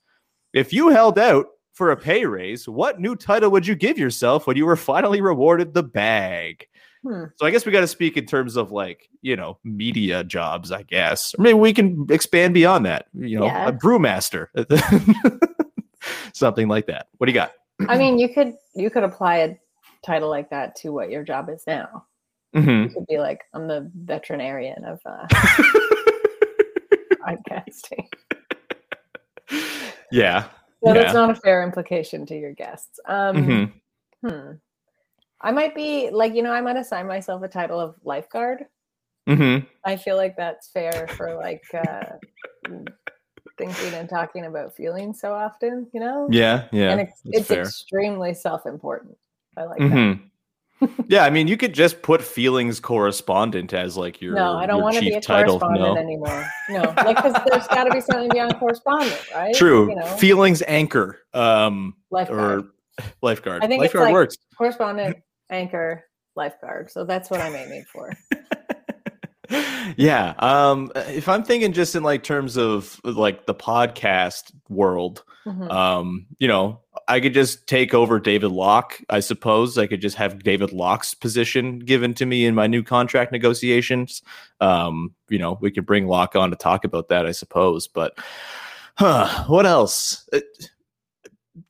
If 0.55 0.73
you 0.73 0.89
held 0.89 1.19
out 1.19 1.49
for 1.75 1.91
a 1.91 1.97
pay 1.99 2.25
raise, 2.25 2.67
what 2.67 2.99
new 2.99 3.15
title 3.15 3.51
would 3.51 3.67
you 3.67 3.75
give 3.75 3.99
yourself 3.99 4.47
when 4.47 4.57
you 4.57 4.65
were 4.65 4.77
finally 4.77 5.21
rewarded 5.21 5.75
the 5.75 5.83
bag? 5.83 6.67
Hmm. 7.03 7.25
So 7.37 7.45
I 7.45 7.51
guess 7.51 7.67
we 7.67 7.73
got 7.73 7.81
to 7.83 7.87
speak 7.87 8.17
in 8.17 8.25
terms 8.25 8.57
of 8.57 8.73
like, 8.73 9.11
you 9.21 9.37
know, 9.37 9.59
media 9.65 10.25
jobs, 10.25 10.73
I 10.73 10.85
guess. 10.85 11.35
Or 11.39 11.43
maybe 11.43 11.59
we 11.59 11.75
can 11.75 12.07
expand 12.09 12.55
beyond 12.55 12.87
that, 12.87 13.09
you 13.13 13.39
know, 13.39 13.45
Yeah. 13.45 13.69
a 13.69 13.73
brewmaster, 13.73 14.47
something 16.33 16.69
like 16.69 16.87
that. 16.87 17.09
What 17.19 17.27
do 17.27 17.33
you 17.33 17.35
got? 17.35 17.53
I 17.87 17.99
mean, 17.99 18.19
you 18.19 18.33
could 18.33 18.55
you 18.75 18.89
could 18.89 19.03
apply 19.05 19.37
a 19.39 19.57
title 20.05 20.29
like 20.31 20.51
that 20.51 20.77
to 20.77 20.91
what 20.91 21.11
your 21.11 21.23
job 21.23 21.49
is 21.49 21.65
now. 21.67 22.07
Mhm. 22.55 22.85
You 22.85 22.89
could 22.91 23.07
be 23.07 23.19
like, 23.19 23.43
I'm 23.53 23.67
the 23.67 23.91
veterinarian 23.95 24.85
of 24.85 25.01
uh, 25.05 25.27
podcasting. 27.27 28.07
Yeah. 30.13 30.45
So 30.85 30.93
yeah. 30.93 30.95
that's 30.95 31.15
not 31.15 31.31
a 31.31 31.35
fair 31.35 31.63
implication 31.63 32.27
to 32.27 32.39
your 32.39 32.53
guests. 32.53 33.01
Um, 33.07 33.37
Mhm. 33.37 33.73
hmm. 34.23 34.53
I 35.41 35.51
might 35.51 35.75
be 35.75 36.11
like, 36.11 36.35
you 36.35 36.43
know, 36.43 36.53
I 36.53 36.61
might 36.61 36.77
assign 36.77 37.07
myself 37.07 37.43
a 37.43 37.49
title 37.49 37.81
of 37.81 37.97
lifeguard. 38.05 38.67
Mhm. 39.29 39.67
I 39.85 39.97
feel 39.97 40.17
like 40.17 40.37
that's 40.37 40.69
fair 40.69 41.09
for 41.09 41.35
like 41.35 41.65
uh, 41.75 42.19
thinking 43.59 43.95
and 43.95 44.09
talking 44.09 44.47
about 44.47 44.77
feelings 44.77 45.21
so 45.21 45.35
often, 45.35 45.89
you 45.93 46.01
know? 46.01 46.29
Yeah, 46.31 46.69
yeah. 46.73 46.91
And 46.93 47.01
it's, 47.01 47.21
it's 47.25 47.51
extremely 47.51 48.35
self 48.35 48.67
important. 48.67 49.17
I 49.57 49.63
like 49.65 49.79
that. 49.79 49.85
Mhm. 49.87 50.21
yeah, 51.09 51.25
I 51.25 51.31
mean, 51.31 51.47
you 51.49 51.57
could 51.57 51.73
just 51.73 52.03
put 52.03 52.21
feelings 52.21 52.81
correspondent 52.81 53.73
as 53.73 53.97
like 53.97 54.21
your 54.21 54.35
No, 54.35 54.57
I 54.57 54.67
don't 54.67 54.83
want 54.83 54.97
to 54.97 55.01
be 55.01 55.13
a 55.15 55.21
title. 55.21 55.59
correspondent 55.61 55.95
No, 55.95 56.01
anymore. 56.01 56.47
No, 56.69 56.81
like 57.05 57.17
because 57.17 57.35
there's 57.51 57.67
got 57.69 57.85
to 57.85 57.91
be 57.91 58.01
something 58.01 58.29
beyond 58.31 58.57
correspondent, 58.59 59.21
right? 59.35 59.55
true. 59.55 59.89
You 59.91 59.97
know, 59.97 60.07
Feelings 60.17 60.63
anchor, 60.67 61.21
um, 61.33 61.95
Lifeguard. 62.11 62.65
or 62.65 63.05
lifeguard. 63.23 63.65
I 63.65 63.67
think 63.69 63.81
lifeguard 63.81 64.07
like 64.07 64.13
works. 64.13 64.37
correspondent, 64.59 65.17
anchor, 65.51 66.05
lifeguard. 66.37 66.91
So 66.91 67.05
that's 67.05 67.31
what 67.31 67.41
I'm 67.41 67.55
aiming 67.55 67.85
for. 67.93 68.13
yeah. 69.97 70.35
Um, 70.39 70.91
if 70.97 71.29
I'm 71.29 71.45
thinking 71.45 71.73
just 71.73 71.95
in 71.95 72.03
like 72.03 72.23
terms 72.23 72.57
of 72.57 73.01
like 73.05 73.47
the 73.47 73.55
podcast 73.55 74.53
world, 74.69 75.23
Mhm. 75.47 75.71
um, 75.71 76.27
you 76.39 76.49
know, 76.49 76.81
I 77.09 77.21
could 77.21 77.35
just 77.35 77.67
take 77.67 77.95
over 77.95 78.19
David 78.19 78.51
Locke. 78.51 79.01
I 79.11 79.21
suppose 79.21 79.77
I 79.79 79.87
could 79.87 80.01
just 80.01 80.17
have 80.17 80.43
David 80.43 80.73
Locke's 80.73 81.15
position 81.15 81.79
given 81.79 82.15
to 82.15 82.27
me 82.27 82.47
in 82.47 82.55
my 82.55 82.67
new 82.67 82.83
contract 82.83 83.33
negotiations. 83.33 84.23
Um, 84.61 85.15
you 85.29 85.39
know, 85.39 85.59
we 85.61 85.71
could 85.71 85.87
bring 85.87 86.07
Locke 86.07 86.37
on 86.37 86.51
to 86.51 86.57
talk 86.57 86.85
about 86.85 87.09
that, 87.09 87.27
I 87.27 87.33
suppose. 87.33 87.89
But 87.89 88.19
huh, 88.97 89.45
what 89.47 89.67
else? 89.67 90.29
Uh, 90.33 90.41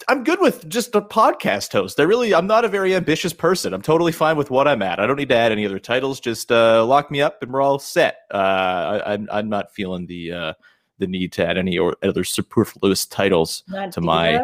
I'm 0.09 0.25
good 0.25 0.41
with 0.41 0.69
just 0.69 0.95
a 0.95 1.03
podcast 1.03 1.73
host. 1.73 2.01
I 2.01 2.05
really, 2.05 2.35
I'm 2.35 2.47
not 2.47 2.65
a 2.65 2.69
very 2.69 2.95
ambitious 2.95 3.33
person. 3.33 3.75
I'm 3.75 3.83
totally 3.83 4.13
fine 4.13 4.37
with 4.37 4.51
what 4.51 4.67
I'm 4.67 4.81
at. 4.83 4.99
I 4.99 5.07
don't 5.07 5.17
need 5.17 5.29
to 5.29 5.37
add 5.37 5.53
any 5.53 5.67
other 5.67 5.79
titles. 5.79 6.21
Just 6.21 6.51
uh, 6.51 6.85
lock 6.87 7.11
me 7.11 7.21
up, 7.21 7.43
and 7.43 7.53
we're 7.53 7.61
all 7.61 7.79
set. 7.79 8.19
Uh, 8.33 8.37
I, 8.37 9.13
I'm, 9.13 9.29
I'm 9.31 9.49
not 9.51 9.73
feeling 9.75 10.07
the 10.07 10.33
uh, 10.33 10.53
the 10.99 11.07
need 11.07 11.33
to 11.33 11.47
add 11.47 11.59
any 11.59 11.79
or 11.79 11.97
other 12.03 12.25
superfluous 12.25 13.05
titles 13.05 13.63
Not 13.69 13.93
to 13.93 14.01
my 14.01 14.41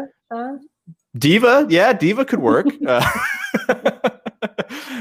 diva. 1.17 1.67
Yeah, 1.69 1.93
diva 1.93 2.25
could 2.25 2.41
work. 2.41 2.67
uh, 2.87 3.05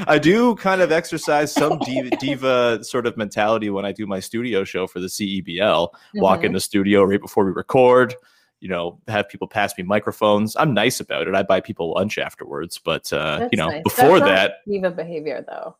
I 0.06 0.18
do 0.18 0.54
kind 0.56 0.80
of 0.80 0.90
exercise 0.92 1.52
some 1.52 1.78
diva, 1.80 2.10
diva 2.20 2.84
sort 2.84 3.06
of 3.06 3.16
mentality 3.16 3.70
when 3.70 3.84
I 3.84 3.92
do 3.92 4.06
my 4.06 4.20
studio 4.20 4.64
show 4.64 4.86
for 4.86 5.00
the 5.00 5.06
CEBL. 5.06 5.88
Walk 6.16 6.40
Mhm. 6.40 6.44
in 6.44 6.52
the 6.52 6.60
studio 6.60 7.02
right 7.04 7.20
before 7.20 7.44
we 7.44 7.52
record. 7.52 8.14
You 8.60 8.68
know, 8.68 9.00
have 9.08 9.28
people 9.28 9.48
pass 9.48 9.76
me 9.78 9.84
microphones. 9.84 10.54
I'm 10.56 10.74
nice 10.74 11.00
about 11.00 11.26
it. 11.28 11.34
I 11.34 11.42
buy 11.42 11.60
people 11.60 11.94
lunch 11.94 12.18
afterwards, 12.18 12.78
but 12.78 13.10
uh, 13.12 13.48
you 13.50 13.56
know, 13.56 13.68
nice. 13.68 13.82
before 13.82 14.20
that, 14.20 14.56
diva 14.66 14.90
behavior 14.90 15.44
though. 15.48 15.76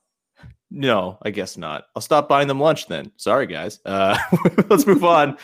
no, 0.70 1.18
I 1.22 1.30
guess 1.30 1.58
not. 1.58 1.84
I'll 1.94 2.00
stop 2.02 2.26
buying 2.28 2.48
them 2.48 2.58
lunch 2.60 2.86
then. 2.86 3.12
Sorry, 3.16 3.46
guys. 3.46 3.80
Uh, 3.84 4.16
let's 4.70 4.86
move 4.86 5.04
on. 5.04 5.36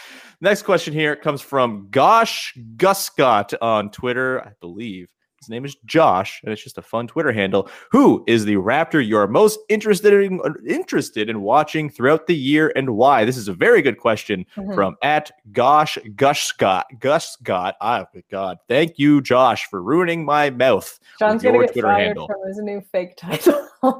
Next 0.46 0.62
question 0.62 0.94
here 0.94 1.16
comes 1.16 1.42
from 1.42 1.88
Gosh 1.90 2.54
Guscott 2.76 3.52
on 3.60 3.90
Twitter, 3.90 4.40
I 4.46 4.52
believe. 4.60 5.10
His 5.40 5.48
name 5.48 5.64
is 5.64 5.74
Josh, 5.86 6.40
and 6.44 6.52
it's 6.52 6.62
just 6.62 6.78
a 6.78 6.82
fun 6.82 7.08
Twitter 7.08 7.32
handle. 7.32 7.68
Who 7.90 8.22
is 8.28 8.44
the 8.44 8.54
Raptor 8.54 9.04
you 9.04 9.16
are 9.16 9.26
most 9.26 9.58
interested 9.68 10.12
in 10.12 10.40
interested 10.64 11.28
in 11.28 11.40
watching 11.40 11.90
throughout 11.90 12.28
the 12.28 12.36
year, 12.36 12.72
and 12.76 12.90
why? 12.90 13.24
This 13.24 13.36
is 13.36 13.48
a 13.48 13.52
very 13.52 13.82
good 13.82 13.98
question 13.98 14.46
Mhm. 14.56 14.72
from 14.76 14.96
at 15.02 15.32
Gosh 15.50 15.98
Guscott. 16.14 16.84
Guscott. 17.00 17.72
Oh 17.80 18.04
my 18.14 18.22
God! 18.30 18.58
Thank 18.68 19.00
you, 19.00 19.20
Josh, 19.22 19.66
for 19.68 19.82
ruining 19.82 20.24
my 20.24 20.50
mouth 20.50 20.96
John's 21.18 21.42
gonna 21.42 21.58
get 21.58 21.72
Twitter 21.72 21.88
fired 21.88 22.06
handle. 22.06 22.28
from 22.28 22.46
his 22.46 22.58
new 22.58 22.80
fake 22.92 23.16
title. 23.18 23.68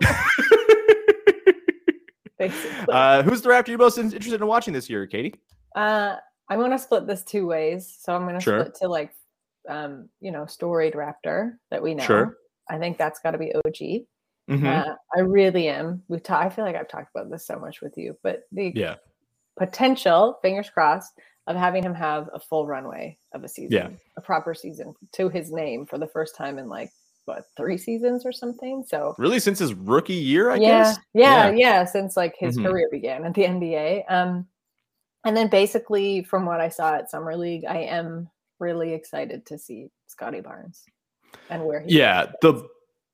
Uh, 2.89 3.23
who's 3.25 3.43
the 3.43 3.49
Raptor 3.49 3.69
you're 3.69 3.79
most 3.79 3.99
interested 3.99 4.41
in 4.41 4.47
watching 4.47 4.73
this 4.73 4.89
year, 4.89 5.07
Katie? 5.09 5.35
Uh, 5.75 6.17
I'm 6.49 6.61
gonna 6.61 6.79
split 6.79 7.07
this 7.07 7.25
two 7.25 7.47
ways. 7.47 7.97
So 8.01 8.15
I'm 8.15 8.25
gonna 8.27 8.41
Sure. 8.41 8.61
split 8.61 8.75
to 8.77 8.89
like, 8.89 9.13
um, 9.69 10.09
you 10.21 10.31
know, 10.31 10.47
storied 10.47 10.95
raptor 10.95 11.59
that 11.71 11.83
we 11.83 11.95
know. 11.95 12.05
Sure. 12.05 12.37
I 12.69 12.79
think 12.79 12.99
that's 12.99 13.21
got 13.21 13.33
to 13.33 13.39
be 13.39 13.53
OG. 13.55 14.07
Mhm. 14.49 14.65
Uh, 14.65 14.95
I 15.17 15.21
really 15.21 15.69
am. 15.69 16.03
We've 16.09 16.23
ta- 16.23 16.41
I 16.41 16.49
feel 16.51 16.65
like 16.65 16.77
I've 16.77 16.89
talked 16.89 17.11
about 17.15 17.31
this 17.31 17.47
so 17.47 17.59
much 17.59 17.81
with 17.81 17.97
you, 17.99 18.17
but 18.23 18.45
the 18.53 18.73
Yeah. 18.75 18.97
potential, 19.57 20.39
fingers 20.43 20.71
crossed, 20.71 21.13
of 21.47 21.57
having 21.57 21.83
him 21.83 21.95
have 21.95 22.29
a 22.33 22.41
full 22.41 22.67
runway 22.67 23.17
of 23.33 23.45
a 23.45 23.49
season, 23.49 23.73
Yeah. 23.73 23.89
a 24.17 24.21
proper 24.21 24.53
season 24.55 24.95
to 25.13 25.29
his 25.29 25.53
name 25.53 25.87
for 25.87 25.97
the 25.99 26.07
first 26.09 26.35
time 26.37 26.59
in 26.59 26.69
like 26.69 26.91
what 27.25 27.45
three 27.57 27.79
seasons 27.79 28.25
or 28.27 28.33
something. 28.33 28.85
So 28.85 29.15
Really, 29.19 29.39
since 29.41 29.59
his 29.59 29.75
rookie 29.75 30.15
year, 30.15 30.51
I 30.51 30.57
yeah, 30.57 30.61
guess. 30.69 30.99
yeah, 31.15 31.49
yeah, 31.49 31.51
yeah. 31.57 31.85
since 31.85 32.17
like 32.17 32.35
his 32.37 32.57
Mhm. 32.59 32.67
career 32.67 32.89
began 32.91 33.25
at 33.25 33.35
the 33.35 33.45
NBA. 33.47 34.05
Um, 34.09 34.47
and 35.27 35.37
then 35.37 35.49
basically 35.49 36.23
from 36.23 36.47
what 36.47 36.61
I 36.61 36.69
saw 36.69 36.95
at 36.95 37.11
Summer 37.11 37.37
League, 37.37 37.65
I 37.69 37.79
am 37.79 38.31
really 38.61 38.95
excited 38.95 39.45
to 39.47 39.59
see 39.59 39.89
Scottie 40.07 40.41
Barnes 40.41 40.85
and 41.51 41.65
where 41.65 41.81
he 41.81 41.99
Yeah, 41.99 42.27
the 42.41 42.67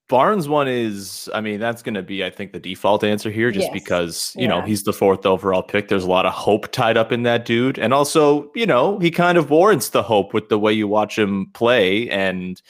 Barnes 0.08 0.46
one 0.46 0.68
is. 0.68 1.30
I 1.32 1.40
mean, 1.40 1.58
that's 1.58 1.82
going 1.82 1.94
to 1.94 2.02
be, 2.02 2.22
I 2.22 2.28
think, 2.28 2.52
the 2.52 2.60
default 2.60 3.02
answer 3.02 3.30
here, 3.30 3.50
just 3.50 3.68
Yes. 3.68 3.72
because 3.72 4.32
you 4.36 4.46
know 4.46 4.60
he's 4.60 4.82
the 4.82 4.92
fourth 4.92 5.24
overall 5.24 5.62
pick. 5.62 5.88
There's 5.88 6.04
a 6.04 6.10
lot 6.10 6.26
of 6.26 6.34
hope 6.34 6.70
tied 6.70 6.98
up 6.98 7.12
in 7.12 7.22
that 7.22 7.46
dude, 7.46 7.78
and 7.78 7.94
also, 7.94 8.50
you 8.54 8.66
know, 8.66 8.98
he 8.98 9.10
kind 9.10 9.38
of 9.38 9.48
warrants 9.48 9.88
the 9.88 10.02
hope 10.02 10.34
with 10.34 10.50
the 10.50 10.58
way 10.58 10.72
you 10.72 10.86
watch 10.86 11.18
him 11.18 11.46
play, 11.54 12.10
and 12.10 12.60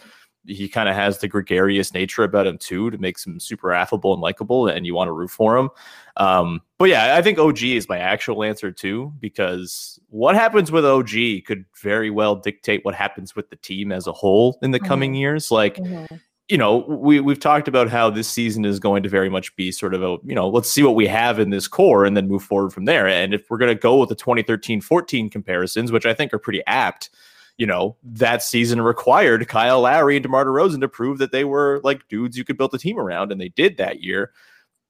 he 0.46 0.68
kind 0.68 0.88
of 0.88 0.94
has 0.94 1.18
the 1.18 1.28
gregarious 1.28 1.94
nature 1.94 2.24
about 2.24 2.46
him 2.46 2.58
too, 2.58 2.90
to 2.90 2.98
makes 2.98 3.24
him 3.26 3.38
super 3.38 3.72
affable 3.72 4.12
and 4.12 4.20
likable, 4.20 4.66
and 4.66 4.84
you 4.86 4.94
want 4.94 5.08
to 5.08 5.12
root 5.12 5.30
for 5.30 5.56
him. 5.56 5.70
Um, 6.16 6.60
but 6.78 6.88
yeah, 6.88 7.16
I 7.16 7.22
think 7.22 7.38
OG 7.38 7.62
is 7.62 7.88
my 7.88 7.98
actual 7.98 8.42
answer 8.42 8.70
too, 8.72 9.12
because 9.20 9.98
what 10.08 10.34
happens 10.34 10.72
with 10.72 10.84
OG 10.84 11.44
could 11.46 11.64
very 11.80 12.10
well 12.10 12.34
dictate 12.36 12.84
what 12.84 12.94
happens 12.94 13.36
with 13.36 13.50
the 13.50 13.56
team 13.56 13.92
as 13.92 14.06
a 14.06 14.12
whole 14.12 14.58
in 14.62 14.72
the 14.72 14.80
coming 14.80 15.14
years. 15.14 15.50
Like, 15.50 15.76
Mhm. 15.76 16.20
you 16.48 16.58
know, 16.58 16.78
we 16.88 17.20
we've 17.20 17.40
talked 17.40 17.68
about 17.68 17.88
how 17.88 18.10
this 18.10 18.28
season 18.28 18.64
is 18.64 18.80
going 18.80 19.02
to 19.04 19.08
very 19.08 19.30
much 19.30 19.54
be 19.56 19.70
sort 19.70 19.94
of 19.94 20.02
a, 20.02 20.18
you 20.24 20.34
know, 20.34 20.48
let's 20.48 20.68
see 20.68 20.82
what 20.82 20.96
we 20.96 21.06
have 21.06 21.38
in 21.38 21.50
this 21.50 21.68
core 21.68 22.04
and 22.04 22.16
then 22.16 22.28
move 22.28 22.42
forward 22.42 22.72
from 22.72 22.84
there. 22.84 23.06
And 23.06 23.32
if 23.32 23.48
we're 23.48 23.58
going 23.58 23.74
to 23.74 23.80
go 23.80 23.98
with 23.98 24.08
the 24.08 24.16
2013-14 24.16 25.30
comparisons, 25.30 25.92
which 25.92 26.04
I 26.04 26.12
think 26.12 26.34
are 26.34 26.38
pretty 26.38 26.62
apt, 26.66 27.10
you 27.62 27.66
know, 27.66 27.96
that 28.02 28.42
season 28.42 28.80
required 28.80 29.46
Kyle 29.46 29.82
Lowry 29.82 30.16
and 30.16 30.24
DeMar 30.24 30.46
DeRozan 30.46 30.80
to 30.80 30.88
prove 30.88 31.18
that 31.18 31.30
they 31.30 31.44
were 31.44 31.80
like 31.84 32.08
dudes 32.08 32.36
you 32.36 32.42
could 32.42 32.58
build 32.58 32.74
a 32.74 32.78
team 32.78 32.98
around, 32.98 33.30
and 33.30 33.40
they 33.40 33.50
did 33.50 33.76
that 33.76 34.02
year. 34.02 34.32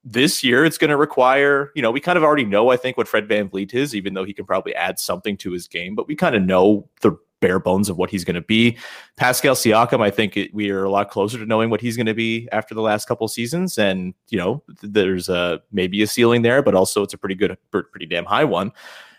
This 0.05 0.43
year, 0.43 0.65
it's 0.65 0.79
going 0.79 0.89
to 0.89 0.97
require, 0.97 1.71
you 1.77 1.83
know, 1.83 1.91
we 1.91 2.01
kind 2.01 2.17
of 2.17 2.25
already 2.25 2.47
know, 2.47 2.71
I 2.71 2.79
think, 2.79 2.97
what 2.97 3.09
Fred 3.09 3.29
VanVleet 3.29 3.75
is, 3.75 3.95
even 3.95 4.15
though 4.15 4.25
he 4.25 4.33
can 4.33 4.47
probably 4.47 4.75
add 4.75 4.99
something 4.99 5.37
to 5.37 5.53
his 5.53 5.69
game, 5.69 5.95
but 5.95 6.09
we 6.09 6.17
kind 6.17 6.35
of 6.35 6.41
know 6.41 6.89
the 7.03 7.15
bare 7.43 7.59
bones 7.59 7.91
of 7.91 7.99
what 7.99 8.09
he's 8.09 8.25
going 8.25 8.37
to 8.37 8.41
be. 8.41 8.79
Pascal 9.19 9.55
Siakam, 9.55 10.01
I 10.01 10.11
think 10.11 10.39
it, 10.39 10.55
we 10.55 10.71
are 10.71 10.85
a 10.85 10.91
lot 10.91 11.11
closer 11.11 11.37
to 11.37 11.45
knowing 11.45 11.69
what 11.69 11.83
he's 11.83 11.97
going 11.97 12.07
to 12.07 12.15
be 12.15 12.49
after 12.53 12.75
the 12.75 12.81
last 12.81 13.07
couple 13.07 13.29
seasons. 13.29 13.77
And, 13.77 14.15
you 14.31 14.39
know, 14.39 14.63
there's 14.81 15.29
a 15.29 15.61
maybe 15.73 16.01
a 16.01 16.07
ceiling 16.07 16.41
there, 16.41 16.63
but 16.63 16.75
also 16.75 17.03
it's 17.03 17.13
a 17.13 17.19
pretty 17.19 17.35
good, 17.35 17.55
pretty 17.71 18.07
damn 18.07 18.25
high 18.25 18.45
one. 18.45 18.73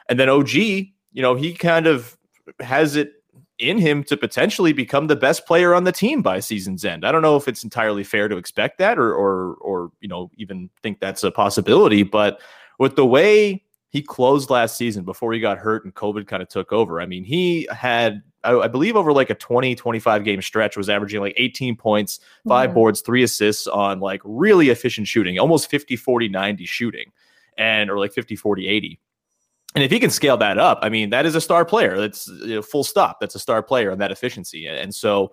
And 0.09 0.19
then 0.19 0.27
OG, 0.27 0.53
you 0.55 1.21
know, 1.21 1.35
he 1.35 1.53
kind 1.53 1.85
of 1.85 2.17
has 2.59 2.95
it 2.95 3.13
in 3.63 3.77
him 3.77 4.03
to 4.05 4.17
potentially 4.17 4.73
become 4.73 5.07
the 5.07 5.15
best 5.15 5.45
player 5.47 5.73
on 5.73 5.85
the 5.85 5.91
team 5.91 6.21
by 6.21 6.39
season's 6.39 6.85
end. 6.85 7.05
I 7.05 7.11
don't 7.11 7.21
know 7.21 7.35
if 7.35 7.47
it's 7.47 7.63
entirely 7.63 8.03
fair 8.03 8.27
to 8.27 8.37
expect 8.37 8.77
that 8.79 8.99
or 8.99 9.13
or 9.13 9.55
or 9.55 9.91
you 10.01 10.07
know 10.07 10.29
even 10.37 10.69
think 10.81 10.99
that's 10.99 11.23
a 11.23 11.31
possibility, 11.31 12.03
but 12.03 12.41
with 12.77 12.95
the 12.95 13.05
way 13.05 13.63
he 13.89 14.01
closed 14.01 14.49
last 14.49 14.75
season 14.75 15.03
before 15.03 15.33
he 15.33 15.39
got 15.39 15.59
hurt 15.59 15.85
and 15.85 15.93
COVID 15.93 16.25
kind 16.25 16.41
of 16.41 16.49
took 16.49 16.73
over. 16.73 16.99
I 16.99 17.05
mean, 17.05 17.23
he 17.23 17.67
had 17.71 18.23
I, 18.43 18.57
I 18.57 18.67
believe 18.67 18.95
over 18.95 19.13
like 19.13 19.29
a 19.29 19.35
20 19.35 19.75
25 19.75 20.23
game 20.23 20.41
stretch 20.41 20.75
was 20.75 20.89
averaging 20.89 21.21
like 21.21 21.35
18 21.37 21.75
points, 21.75 22.19
5 22.47 22.69
mm-hmm. 22.69 22.73
boards, 22.73 23.01
3 23.01 23.23
assists 23.23 23.67
on 23.67 23.99
like 23.99 24.21
really 24.23 24.69
efficient 24.69 25.07
shooting, 25.07 25.39
almost 25.39 25.69
50 25.69 25.95
40 25.95 26.29
90 26.29 26.65
shooting 26.65 27.11
and 27.57 27.89
or 27.89 27.99
like 27.99 28.13
50 28.13 28.35
40 28.35 28.67
80 28.67 28.99
and 29.75 29.83
if 29.83 29.91
he 29.91 29.99
can 29.99 30.09
scale 30.09 30.37
that 30.37 30.57
up, 30.57 30.79
I 30.81 30.89
mean, 30.89 31.09
that 31.09 31.25
is 31.25 31.35
a 31.35 31.41
star 31.41 31.65
player. 31.65 31.97
That's 31.97 32.27
you 32.27 32.55
know, 32.55 32.61
full 32.61 32.83
stop. 32.83 33.19
That's 33.19 33.35
a 33.35 33.39
star 33.39 33.63
player 33.63 33.89
and 33.89 33.99
that 34.01 34.11
efficiency. 34.11 34.67
And 34.67 34.93
so 34.93 35.31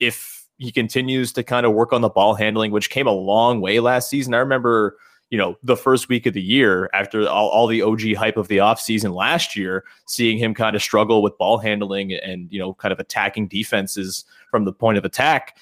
if 0.00 0.46
he 0.58 0.72
continues 0.72 1.32
to 1.34 1.42
kind 1.42 1.66
of 1.66 1.72
work 1.72 1.92
on 1.92 2.00
the 2.00 2.08
ball 2.08 2.34
handling, 2.34 2.72
which 2.72 2.90
came 2.90 3.06
a 3.06 3.12
long 3.12 3.60
way 3.60 3.78
last 3.80 4.10
season, 4.10 4.34
I 4.34 4.38
remember, 4.38 4.96
you 5.30 5.38
know, 5.38 5.56
the 5.62 5.76
first 5.76 6.08
week 6.08 6.26
of 6.26 6.34
the 6.34 6.42
year 6.42 6.90
after 6.94 7.28
all, 7.28 7.48
all 7.48 7.66
the 7.66 7.82
OG 7.82 8.14
hype 8.14 8.36
of 8.36 8.48
the 8.48 8.58
offseason 8.58 9.14
last 9.14 9.54
year, 9.54 9.84
seeing 10.06 10.38
him 10.38 10.54
kind 10.54 10.74
of 10.74 10.82
struggle 10.82 11.22
with 11.22 11.38
ball 11.38 11.58
handling 11.58 12.12
and, 12.12 12.50
you 12.50 12.58
know, 12.58 12.74
kind 12.74 12.92
of 12.92 12.98
attacking 12.98 13.48
defenses 13.48 14.24
from 14.50 14.64
the 14.64 14.72
point 14.72 14.98
of 14.98 15.04
attack 15.04 15.56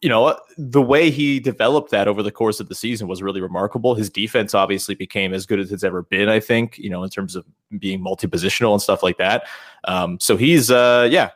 you 0.00 0.08
know, 0.08 0.38
the 0.56 0.82
way 0.82 1.10
he 1.10 1.40
developed 1.40 1.90
that 1.90 2.06
over 2.06 2.22
the 2.22 2.30
course 2.30 2.60
of 2.60 2.68
the 2.68 2.74
season 2.74 3.08
was 3.08 3.22
really 3.22 3.40
remarkable. 3.40 3.94
His 3.94 4.08
defense 4.08 4.54
obviously 4.54 4.94
became 4.94 5.34
as 5.34 5.44
good 5.44 5.58
as 5.58 5.72
it's 5.72 5.82
ever 5.82 6.02
been, 6.02 6.28
I 6.28 6.38
think, 6.38 6.78
you 6.78 6.88
know, 6.88 7.02
in 7.02 7.10
terms 7.10 7.34
of 7.34 7.44
being 7.78 8.00
multi 8.00 8.28
positional 8.28 8.72
and 8.72 8.82
stuff 8.82 9.02
like 9.02 9.18
that. 9.18 9.44
Um, 9.84 10.20
so 10.20 10.36
he's, 10.36 10.70
uh, 10.70 11.08
yeah, 11.10 11.30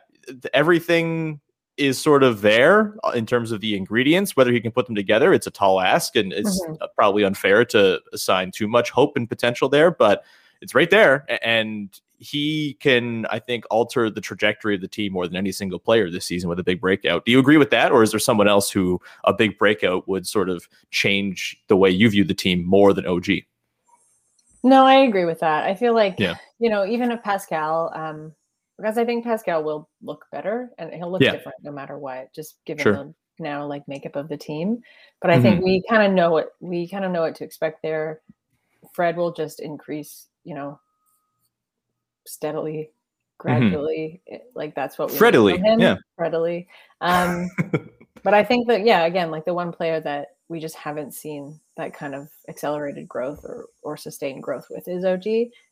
everything 0.53 1.41
is 1.75 1.99
sort 1.99 2.23
of 2.23 2.41
there 2.41 2.95
in 3.13 3.25
terms 3.25 3.51
of 3.51 3.59
the 3.59 3.75
ingredients. 3.75 4.37
Whether 4.37 4.53
he 4.53 4.61
can 4.61 4.71
put 4.71 4.85
them 4.85 4.95
together, 4.95 5.33
it's 5.33 5.47
a 5.47 5.51
tall 5.51 5.81
ask, 5.81 6.15
and 6.15 6.31
it's 6.31 6.61
mm-hmm. 6.63 6.75
probably 6.95 7.23
unfair 7.23 7.65
to 7.65 7.99
assign 8.13 8.51
too 8.51 8.67
much 8.69 8.91
hope 8.91 9.17
and 9.17 9.27
potential 9.27 9.67
there, 9.67 9.91
but 9.91 10.23
it's 10.63 10.73
right 10.73 10.89
there. 10.89 11.25
And 11.43 11.89
he 12.17 12.77
can, 12.79 13.25
I 13.29 13.39
think, 13.39 13.65
alter 13.69 14.09
the 14.09 14.21
trajectory 14.21 14.75
of 14.75 14.81
the 14.81 14.87
team 14.87 15.13
more 15.13 15.27
than 15.27 15.35
any 15.35 15.51
single 15.51 15.77
player 15.77 16.09
this 16.09 16.25
season 16.25 16.49
with 16.49 16.59
a 16.59 16.63
big 16.63 16.81
breakout. 16.81 17.25
Do 17.25 17.31
you 17.31 17.39
agree 17.39 17.57
with 17.57 17.69
that, 17.71 17.91
or 17.91 18.01
is 18.01 18.11
there 18.11 18.19
someone 18.19 18.47
else 18.47 18.71
who 18.71 18.99
a 19.25 19.33
big 19.33 19.57
breakout 19.59 20.07
would 20.07 20.25
sort 20.25 20.49
of 20.49 20.67
change 20.89 21.61
the 21.67 21.75
way 21.75 21.89
you 21.89 22.09
view 22.09 22.23
the 22.23 22.33
team 22.33 22.65
more 22.65 22.93
than 22.93 23.05
OG? 23.05 23.27
No, 24.63 24.85
I 24.85 24.99
agree 24.99 25.25
with 25.25 25.41
that. 25.41 25.65
I 25.65 25.75
feel 25.75 25.93
like, 25.93 26.15
yeah. 26.17 26.35
you 26.57 26.69
know, 26.69 26.85
even 26.85 27.11
if 27.11 27.21
Pascal, 27.21 27.91
um, 27.93 28.33
because 28.77 28.97
I 28.97 29.03
think 29.05 29.25
Pascal 29.25 29.63
will 29.63 29.89
look 30.01 30.25
better 30.31 30.71
and 30.77 30.93
he'll 30.93 31.11
look 31.11 31.21
yeah. 31.21 31.31
different 31.31 31.57
no 31.61 31.71
matter 31.71 31.97
what, 31.97 32.33
just 32.33 32.55
given 32.65 32.83
sure. 32.83 32.93
the 32.93 33.13
now 33.39 33.65
like 33.65 33.87
makeup 33.87 34.15
of 34.15 34.29
the 34.29 34.37
team. 34.37 34.81
But 35.21 35.31
I 35.31 35.33
mm-hmm. 35.33 35.43
think 35.43 35.63
we 35.63 35.83
kind 35.89 36.03
of 36.03 36.13
know 36.13 36.31
what 36.31 36.53
we 36.61 36.87
kind 36.87 37.03
of 37.03 37.11
know 37.11 37.21
what 37.21 37.35
to 37.35 37.43
expect 37.43 37.81
there. 37.81 38.21
Fred 38.93 39.17
will 39.17 39.33
just 39.33 39.59
increase, 39.59 40.27
you 40.43 40.55
know, 40.55 40.79
steadily, 42.25 42.73
mm-hmm. 42.73 43.47
gradually. 43.47 44.21
Mm-hmm. 44.31 44.43
Like 44.55 44.75
that's 44.75 44.97
what 44.97 45.11
we 45.11 45.17
Freddily, 45.17 45.79
yeah, 45.79 45.97
Freddily. 46.19 46.67
Um, 47.01 47.49
but 48.23 48.33
I 48.33 48.43
think 48.43 48.67
that 48.67 48.85
yeah, 48.85 49.05
again, 49.05 49.31
like 49.31 49.45
the 49.45 49.53
one 49.53 49.71
player 49.71 49.99
that 50.01 50.27
we 50.49 50.59
just 50.59 50.75
haven't 50.75 51.13
seen 51.13 51.59
that 51.77 51.93
kind 51.93 52.13
of 52.13 52.29
accelerated 52.47 53.07
growth 53.07 53.43
or 53.43 53.67
or 53.81 53.97
sustained 53.97 54.43
growth 54.43 54.67
with 54.69 54.87
is 54.87 55.05
OG, 55.05 55.25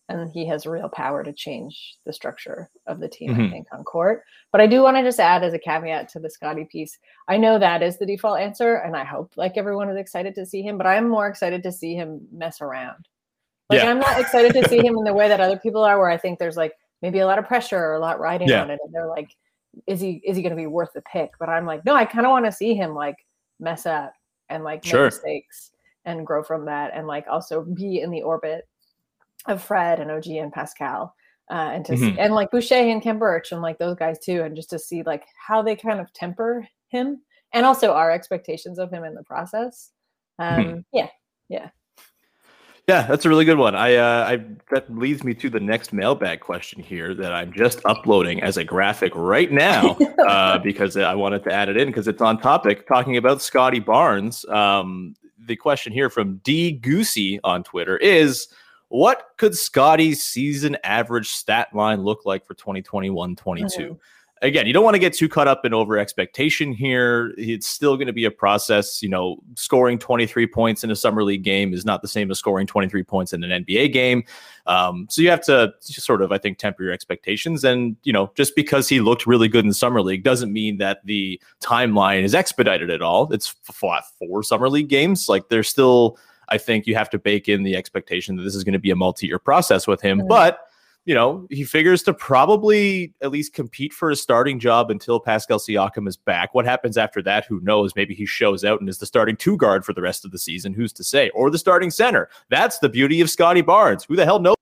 and 0.10 0.32
he 0.32 0.46
has 0.48 0.66
real 0.66 0.90
power 0.90 1.24
to 1.24 1.34
change 1.34 1.98
the 2.06 2.14
structure 2.14 2.70
of 2.88 3.00
the 3.00 3.08
team. 3.08 3.32
Mm-hmm. 3.32 3.42
I 3.42 3.50
think 3.50 3.68
on 3.72 3.84
court. 3.84 4.24
But 4.52 4.62
I 4.62 4.68
do 4.68 4.82
want 4.82 4.98
to 4.98 5.04
just 5.04 5.20
add 5.20 5.44
as 5.44 5.54
a 5.54 5.60
caveat 5.60 6.10
to 6.10 6.20
the 6.20 6.30
Scottie 6.30 6.66
piece. 6.66 6.98
I 7.28 7.38
know 7.38 7.60
that 7.60 7.82
is 7.84 7.98
the 7.98 8.06
default 8.06 8.40
answer, 8.40 8.76
and 8.76 8.96
I 8.96 9.04
hope 9.04 9.34
like 9.36 9.58
everyone 9.58 9.90
is 9.90 9.98
excited 9.98 10.36
to 10.36 10.46
see 10.46 10.62
him. 10.62 10.78
But 10.78 10.88
I'm 10.88 11.08
more 11.08 11.28
excited 11.28 11.64
to 11.64 11.72
see 11.72 11.96
him 11.96 12.28
mess 12.32 12.62
around 12.62 13.08
like 13.72 13.84
yeah. 13.84 13.90
I'm 13.90 14.00
not 14.00 14.20
excited 14.20 14.54
to 14.54 14.68
see 14.68 14.78
him 14.78 14.98
in 14.98 15.04
the 15.04 15.14
way 15.14 15.28
that 15.28 15.40
other 15.40 15.58
people 15.58 15.84
are, 15.84 15.98
where 15.98 16.10
I 16.10 16.18
think 16.18 16.40
there's 16.40 16.58
like 16.58 16.74
maybe 17.02 17.20
a 17.20 17.26
lot 17.26 17.40
of 17.40 17.48
pressure 17.48 17.80
or 17.80 17.94
a 17.94 18.00
lot 18.00 18.20
riding 18.20 18.50
yeah. 18.50 18.62
on 18.62 18.70
it, 18.70 18.80
and 18.84 18.94
they're 18.94 19.08
like, 19.08 19.36
is 19.88 20.00
he 20.00 20.22
is 20.26 20.36
he 20.36 20.44
going 20.44 20.56
to 20.56 20.62
be 20.62 20.68
worth 20.68 20.94
the 20.94 21.02
pick? 21.02 21.32
But 21.40 21.50
I'm 21.50 21.66
like, 21.66 21.86
no, 21.86 21.96
I 21.96 22.06
kind 22.06 22.26
of 22.26 22.32
want 22.32 22.46
to 22.46 22.52
see 22.52 22.76
him 22.76 22.94
like 22.94 23.16
mess 23.60 23.86
up 23.86 24.14
and 24.50 24.64
like 24.64 24.84
make 24.86 24.94
mistakes 24.94 25.72
and 26.06 26.26
grow 26.26 26.44
from 26.44 26.66
that, 26.66 26.92
and 26.94 27.08
like 27.08 27.26
also 27.30 27.62
be 27.62 28.02
in 28.02 28.12
the 28.12 28.22
orbit 28.22 28.68
of 29.48 29.64
Fred 29.64 30.00
and 30.00 30.12
OG 30.12 30.28
and 30.28 30.54
Pascal. 30.54 31.16
Uh, 31.50 31.72
and 31.74 31.86
to 31.86 31.94
mm-hmm. 31.94 32.16
see, 32.16 32.20
and 32.20 32.34
like 32.34 32.50
Boucher 32.52 32.76
and 32.76 33.02
Khem 33.02 33.20
Birch 33.20 33.52
and 33.52 33.62
like 33.62 33.78
those 33.78 33.98
guys 33.98 34.20
too, 34.20 34.44
and 34.44 34.56
just 34.56 34.70
to 34.70 34.80
see 34.80 35.04
like 35.04 35.26
how 35.36 35.62
they 35.62 35.76
kind 35.76 36.00
of 36.00 36.12
temper 36.14 36.66
him 36.88 37.22
and 37.54 37.66
also 37.66 37.94
our 37.94 38.12
expectations 38.12 38.80
of 38.80 38.92
him 38.92 39.04
in 39.04 39.16
the 39.16 39.24
process. 39.24 39.92
Mm-hmm. 40.40 40.60
Um, 40.60 40.66
mm-hmm. 40.66 40.80
Yeah, 40.94 41.08
yeah. 41.50 41.70
Yeah, 42.88 43.06
that's 43.08 43.26
a 43.26 43.30
really 43.30 43.46
good 43.46 43.58
one. 43.58 43.76
I, 43.76 43.96
uh, 43.96 44.26
I 44.28 44.46
that 44.72 44.94
leads 44.94 45.24
me 45.24 45.34
to 45.36 45.50
the 45.50 45.60
next 45.60 45.94
mailbag 45.94 46.39
question 46.39 46.82
here 46.82 47.13
that 47.13 47.32
I'm 47.32 47.54
just 47.54 47.80
uploading 47.86 48.41
as 48.41 48.58
a 48.58 48.63
graphic 48.63 49.13
right 49.15 49.52
now 49.52 49.98
uh, 50.28 50.58
because 50.58 50.98
I 50.98 51.13
wanted 51.13 51.44
to 51.44 51.54
add 51.54 51.70
it 51.70 51.78
in 51.78 51.88
because 51.88 52.08
it's 52.08 52.22
on 52.22 52.39
topic. 52.39 52.88
Talking 52.88 53.17
about 53.17 53.41
Scottie 53.41 53.80
Barnes, 53.80 54.46
um, 54.46 55.15
the 55.46 55.56
question 55.56 55.94
here 55.94 56.10
from 56.10 56.38
D 56.38 56.72
Goosey 56.72 57.39
on 57.44 57.63
Twitter 57.63 57.98
is: 57.98 58.48
What 58.89 59.30
could 59.38 59.56
Scottie's 59.56 60.24
season 60.24 60.76
average 60.84 61.30
stat 61.30 61.74
line 61.74 62.02
look 62.02 62.26
like 62.26 62.46
for 62.46 62.56
2021-22? 62.56 63.36
Mm-hmm 63.36 63.94
again, 64.42 64.66
you 64.66 64.74
don't 64.74 64.84
want 64.84 64.96
to 64.96 65.00
get 65.00 65.14
too 65.14 65.30
caught 65.30 65.48
up 65.48 65.66
in 65.66 65.74
over 65.74 65.98
expectation 65.98 66.74
here. 66.74 67.34
It's 67.38 67.68
still 67.68 67.96
going 67.96 68.08
to 68.08 68.14
be 68.14 68.26
a 68.26 68.32
process. 68.32 69.02
You 69.04 69.10
know, 69.10 69.38
scoring 69.56 70.00
23 70.00 70.48
points 70.48 70.84
in 70.84 70.92
a 70.92 70.96
summer 70.96 71.24
league 71.24 71.44
game 71.44 71.74
is 71.74 71.86
not 71.86 72.02
the 72.02 72.08
same 72.08 72.32
as 72.32 72.40
scoring 72.40 72.68
23 72.68 73.04
points 73.04 73.34
in 73.34 73.44
an 73.44 73.64
NBA 73.64 73.94
game. 73.94 74.24
Um, 74.66 75.08
so 75.10 75.22
you 75.22 75.30
have 75.30 75.42
to 75.46 75.74
sort 75.80 76.22
of, 76.22 76.32
I 76.32 76.38
think, 76.38 76.58
temper 76.58 76.84
your 76.84 76.92
expectations. 76.92 77.64
And, 77.64 77.96
you 78.04 78.14
know, 78.14 78.32
just 78.36 78.56
because 78.56 78.90
he 78.90 79.00
looked 79.00 79.28
really 79.28 79.48
good 79.48 79.66
in 79.66 79.74
summer 79.74 80.02
league 80.02 80.24
doesn't 80.24 80.52
mean 80.52 80.78
that 80.78 81.06
the 81.06 81.40
timeline 81.62 82.24
is 82.24 82.34
expedited 82.34 82.90
at 82.90 83.02
all. 83.02 83.32
It's 83.32 83.48
fought 83.48 84.04
four 84.18 84.44
summer 84.44 84.70
league 84.70 84.90
games. 84.90 85.30
Like 85.30 85.50
there's 85.50 85.70
still, 85.70 86.18
I 86.50 86.58
think 86.58 86.88
you 86.88 86.96
have 86.96 87.10
to 87.12 87.20
bake 87.20 87.48
in 87.48 87.64
the 87.64 87.76
expectation 87.76 88.36
that 88.38 88.44
this 88.44 88.56
is 88.56 88.64
going 88.64 88.74
to 88.74 88.80
be 88.80 88.92
a 88.92 88.96
multi-year 88.96 89.40
process 89.40 89.88
with 89.88 90.02
him. 90.02 90.20
Mm-hmm. 90.20 90.28
But 90.28 90.68
you 91.06 91.16
know, 91.16 91.48
he 91.50 91.64
figures 91.64 92.04
to 92.04 92.14
probably 92.14 93.14
at 93.22 93.32
least 93.32 93.54
compete 93.54 93.92
for 93.92 94.12
a 94.12 94.16
starting 94.16 94.60
job 94.60 94.92
until 94.92 95.20
Pascal 95.20 95.58
Siakam 95.58 96.08
is 96.08 96.16
back. 96.16 96.54
What 96.54 96.66
happens 96.66 96.96
after 96.96 97.24
that? 97.24 97.46
Who 97.46 97.60
knows? 97.62 97.96
Maybe 97.96 98.14
he 98.14 98.26
shows 98.26 98.64
out 98.64 98.80
and 98.80 98.90
is 98.90 99.00
the 99.00 99.08
starting 99.08 99.36
two 99.36 99.58
guard 99.58 99.84
for 99.84 99.94
the 99.94 100.02
rest 100.02 100.26
of 100.26 100.32
the 100.32 100.38
season. 100.38 100.74
Who's 100.74 100.94
to 100.94 101.04
say? 101.04 101.30
Or 101.32 101.50
the 101.50 101.58
starting 101.58 101.90
center. 101.90 102.30
That's 102.50 102.80
the 102.80 102.90
beauty 102.90 103.20
of 103.20 103.32
Scottie 103.32 103.62
Barnes. 103.62 104.04
Who 104.04 104.16
the 104.16 104.26
hell 104.26 104.40
knows 104.40 104.56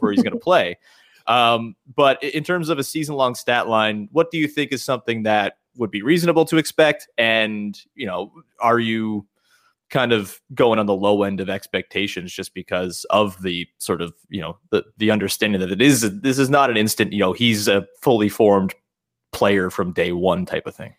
where 0.00 0.12
he's 0.12 0.22
going 0.22 0.34
to 0.38 0.38
play? 0.38 0.78
Um, 1.26 1.76
but 1.94 2.22
in 2.22 2.44
terms 2.44 2.68
of 2.68 2.78
a 2.78 2.84
season 2.84 3.14
long 3.14 3.34
stat 3.34 3.68
line, 3.68 4.08
what 4.12 4.30
do 4.30 4.36
you 4.36 4.48
think 4.48 4.72
is 4.72 4.82
something 4.82 5.22
that 5.22 5.54
would 5.76 5.90
be 5.90 6.02
reasonable 6.02 6.44
to 6.46 6.58
expect? 6.58 7.08
And, 7.16 7.80
you 7.94 8.04
know, 8.04 8.32
are 8.58 8.80
you 8.80 9.26
kind 9.90 10.12
of 10.12 10.40
going 10.54 10.78
on 10.78 10.86
the 10.86 10.94
low 10.94 11.22
end 11.22 11.40
of 11.40 11.50
expectations 11.50 12.32
just 12.32 12.54
because 12.54 13.04
of 13.10 13.40
the 13.42 13.66
sort 13.78 14.00
of 14.00 14.14
you 14.28 14.40
know 14.40 14.56
the 14.70 14.84
the 14.98 15.10
understanding 15.10 15.60
that 15.60 15.72
it 15.72 15.82
is 15.82 16.20
this 16.20 16.38
is 16.38 16.48
not 16.48 16.70
an 16.70 16.76
instant 16.76 17.12
you 17.12 17.18
know 17.18 17.32
he's 17.32 17.68
a 17.68 17.86
fully 18.00 18.28
formed 18.28 18.74
player 19.32 19.70
from 19.70 19.92
day 19.92 20.12
one 20.12 20.46
type 20.46 20.66
of 20.66 20.74
thing. 20.74 20.94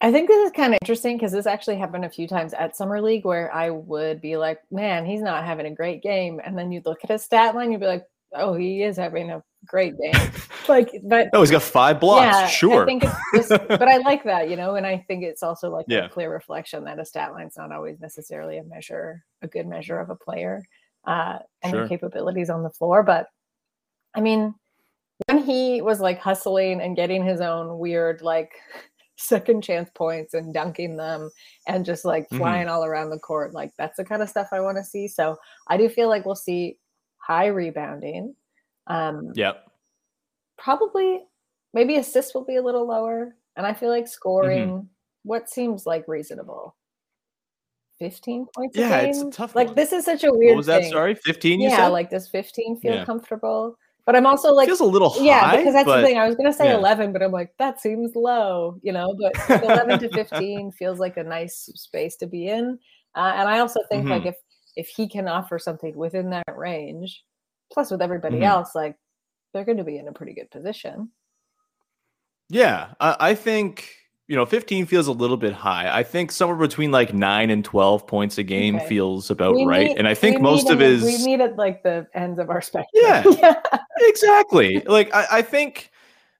I 0.00 0.12
think 0.12 0.28
this 0.28 0.44
is 0.46 0.52
kind 0.52 0.74
of 0.74 0.78
interesting 0.82 1.16
because 1.16 1.32
this 1.32 1.46
actually 1.46 1.76
happened 1.76 2.04
a 2.04 2.10
few 2.10 2.28
times 2.28 2.52
at 2.54 2.76
summer 2.76 3.00
league 3.00 3.24
where 3.24 3.52
i 3.54 3.70
would 3.70 4.20
be 4.20 4.36
like 4.36 4.60
man 4.70 5.06
he's 5.06 5.22
not 5.22 5.44
having 5.44 5.66
a 5.66 5.74
great 5.74 6.02
game. 6.02 6.40
And 6.44 6.56
then 6.56 6.70
you'd 6.70 6.86
look 6.86 7.02
at 7.02 7.10
his 7.10 7.24
stat 7.24 7.54
line 7.54 7.72
you'd 7.72 7.80
be 7.80 7.86
like 7.86 8.06
oh 8.34 8.54
he 8.54 8.82
is 8.82 8.96
having 8.96 9.30
a 9.30 9.42
great 9.66 9.94
game. 10.00 10.30
like, 10.68 10.90
but 11.04 11.28
oh, 11.32 11.40
he's 11.40 11.50
got 11.50 11.62
five 11.62 12.00
blocks. 12.00 12.22
yeah, 12.24 12.46
sure. 12.46 12.82
I 12.82 12.86
think 12.86 13.04
it's 13.04 13.48
just, 13.48 13.50
but 13.68 13.82
I 13.88 13.98
like 13.98 14.24
that, 14.24 14.48
you 14.50 14.56
know, 14.56 14.74
and 14.76 14.86
I 14.86 14.98
think 15.08 15.24
it's 15.24 15.42
also 15.42 15.70
like 15.70 15.86
Yeah. 15.88 16.06
a 16.06 16.08
clear 16.08 16.32
reflection 16.32 16.84
that 16.84 16.98
a 16.98 17.04
stat 17.04 17.32
line's 17.32 17.56
not 17.56 17.72
always 17.72 18.00
necessarily 18.00 18.58
a 18.58 18.64
measure, 18.64 19.24
a 19.42 19.48
good 19.48 19.66
measure 19.66 19.98
of 19.98 20.10
a 20.10 20.16
player 20.16 20.62
uh, 21.06 21.38
and 21.62 21.70
Sure. 21.72 21.80
their 21.80 21.88
capabilities 21.88 22.50
on 22.50 22.62
the 22.62 22.70
floor. 22.70 23.02
But 23.02 23.26
I 24.14 24.20
mean, 24.20 24.54
when 25.28 25.38
he 25.44 25.80
was 25.82 26.00
like 26.00 26.18
hustling 26.18 26.80
and 26.80 26.96
getting 26.96 27.24
his 27.24 27.40
own 27.40 27.78
weird 27.78 28.22
like 28.22 28.50
second 29.16 29.62
chance 29.62 29.88
points 29.94 30.34
and 30.34 30.52
dunking 30.52 30.96
them 30.96 31.30
and 31.68 31.84
just 31.84 32.04
like 32.04 32.28
Mhm. 32.30 32.38
flying 32.38 32.68
all 32.68 32.84
around 32.84 33.10
the 33.10 33.18
court, 33.18 33.54
like 33.54 33.70
that's 33.78 33.96
the 33.96 34.04
kind 34.04 34.22
of 34.22 34.28
stuff 34.28 34.48
I 34.52 34.60
want 34.60 34.76
to 34.78 34.84
see. 34.84 35.06
So 35.08 35.36
I 35.68 35.76
do 35.76 35.88
feel 35.88 36.08
like 36.08 36.26
we'll 36.26 36.34
see 36.34 36.78
high 37.18 37.46
rebounding. 37.46 38.34
Um, 38.86 39.32
yep. 39.34 39.66
probably 40.58 41.22
maybe 41.72 41.96
assists 41.96 42.34
will 42.34 42.44
be 42.44 42.56
a 42.56 42.62
little 42.62 42.86
lower 42.86 43.34
and 43.56 43.66
i 43.66 43.72
feel 43.72 43.88
like 43.88 44.06
scoring 44.06 44.88
what 45.22 45.48
seems 45.48 45.86
like 45.86 46.06
reasonable 46.06 46.76
15 47.98 48.46
points 48.54 48.76
Yeah, 48.76 48.96
a 48.98 49.00
game 49.02 49.10
it's 49.10 49.22
a 49.22 49.30
tough 49.30 49.54
like 49.54 49.68
one. 49.68 49.76
this 49.76 49.92
is 49.92 50.04
such 50.04 50.24
a 50.24 50.32
weird 50.32 50.50
What 50.52 50.56
was 50.58 50.66
that? 50.66 50.82
thing. 50.82 50.92
Sorry, 50.92 51.14
fifteen. 51.14 51.60
Yeah 51.60 51.76
said 51.76 51.88
like 51.88 52.10
does 52.10 52.28
15 52.28 52.80
feel 52.80 52.94
Yeah. 52.94 53.04
comfortable 53.04 53.78
but 54.04 54.14
i'm 54.16 54.26
also 54.26 54.52
like 54.52 54.66
feels 54.68 54.80
a 54.80 54.84
little 54.84 55.10
high, 55.10 55.24
yeah 55.24 55.56
because 55.56 55.72
that's 55.72 55.86
but- 55.86 56.00
the 56.00 56.06
thing 56.06 56.18
i 56.18 56.26
was 56.26 56.34
gonna 56.36 56.52
say 56.52 56.66
yeah. 56.66 56.76
11 56.76 57.12
but 57.12 57.22
i'm 57.22 57.32
like 57.32 57.54
that 57.58 57.80
seems 57.80 58.14
low 58.14 58.78
you 58.82 58.92
know 58.92 59.14
but 59.20 59.62
11 59.62 59.98
to 60.00 60.08
15 60.12 60.72
feels 60.72 60.98
like 60.98 61.16
a 61.16 61.24
nice 61.24 61.70
space 61.74 62.16
to 62.16 62.26
be 62.26 62.48
in 62.48 62.78
uh, 63.16 63.32
and 63.36 63.48
i 63.48 63.60
also 63.60 63.80
think 63.88 64.08
like 64.08 64.24
Mhm. 64.24 64.28
if 64.30 64.36
if 64.76 64.88
he 64.88 65.08
can 65.08 65.28
offer 65.28 65.58
something 65.58 65.96
within 65.96 66.30
that 66.30 66.44
range 66.56 67.22
plus 67.74 67.90
with 67.90 68.00
everybody 68.00 68.38
Mhm. 68.38 68.44
else 68.46 68.74
like 68.74 68.96
they're 69.52 69.64
going 69.64 69.78
to 69.78 69.84
be 69.84 69.98
in 69.98 70.08
a 70.08 70.12
pretty 70.12 70.32
good 70.32 70.50
position 70.50 71.10
Yeah, 72.48 72.94
I, 73.00 73.16
I 73.30 73.34
think 73.34 73.88
you 74.28 74.36
know 74.36 74.46
15 74.46 74.86
feels 74.86 75.06
a 75.06 75.12
little 75.12 75.36
bit 75.36 75.52
high. 75.52 75.94
I 75.94 76.02
think 76.02 76.32
somewhere 76.32 76.56
between 76.56 76.90
like 76.90 77.12
nine 77.12 77.50
and 77.50 77.62
12 77.64 78.06
points 78.06 78.38
a 78.38 78.42
game 78.42 78.76
Okay. 78.76 78.86
feels 78.88 79.30
about 79.30 79.54
We 79.54 79.64
right. 79.66 79.88
need- 79.88 79.98
and 79.98 80.08
I 80.08 80.14
think 80.14 80.40
most 80.40 80.70
of 80.70 80.78
them- 80.78 80.90
his 80.92 81.02
we 81.02 81.24
need 81.26 81.40
at 81.42 81.56
like 81.56 81.82
the 81.82 82.06
ends 82.14 82.38
of 82.38 82.48
our 82.50 82.62
spectrum 82.62 83.02
Yeah. 83.02 83.22
exactly. 84.00 84.80
Like 84.86 85.14
I, 85.14 85.26
I 85.38 85.42
think 85.42 85.90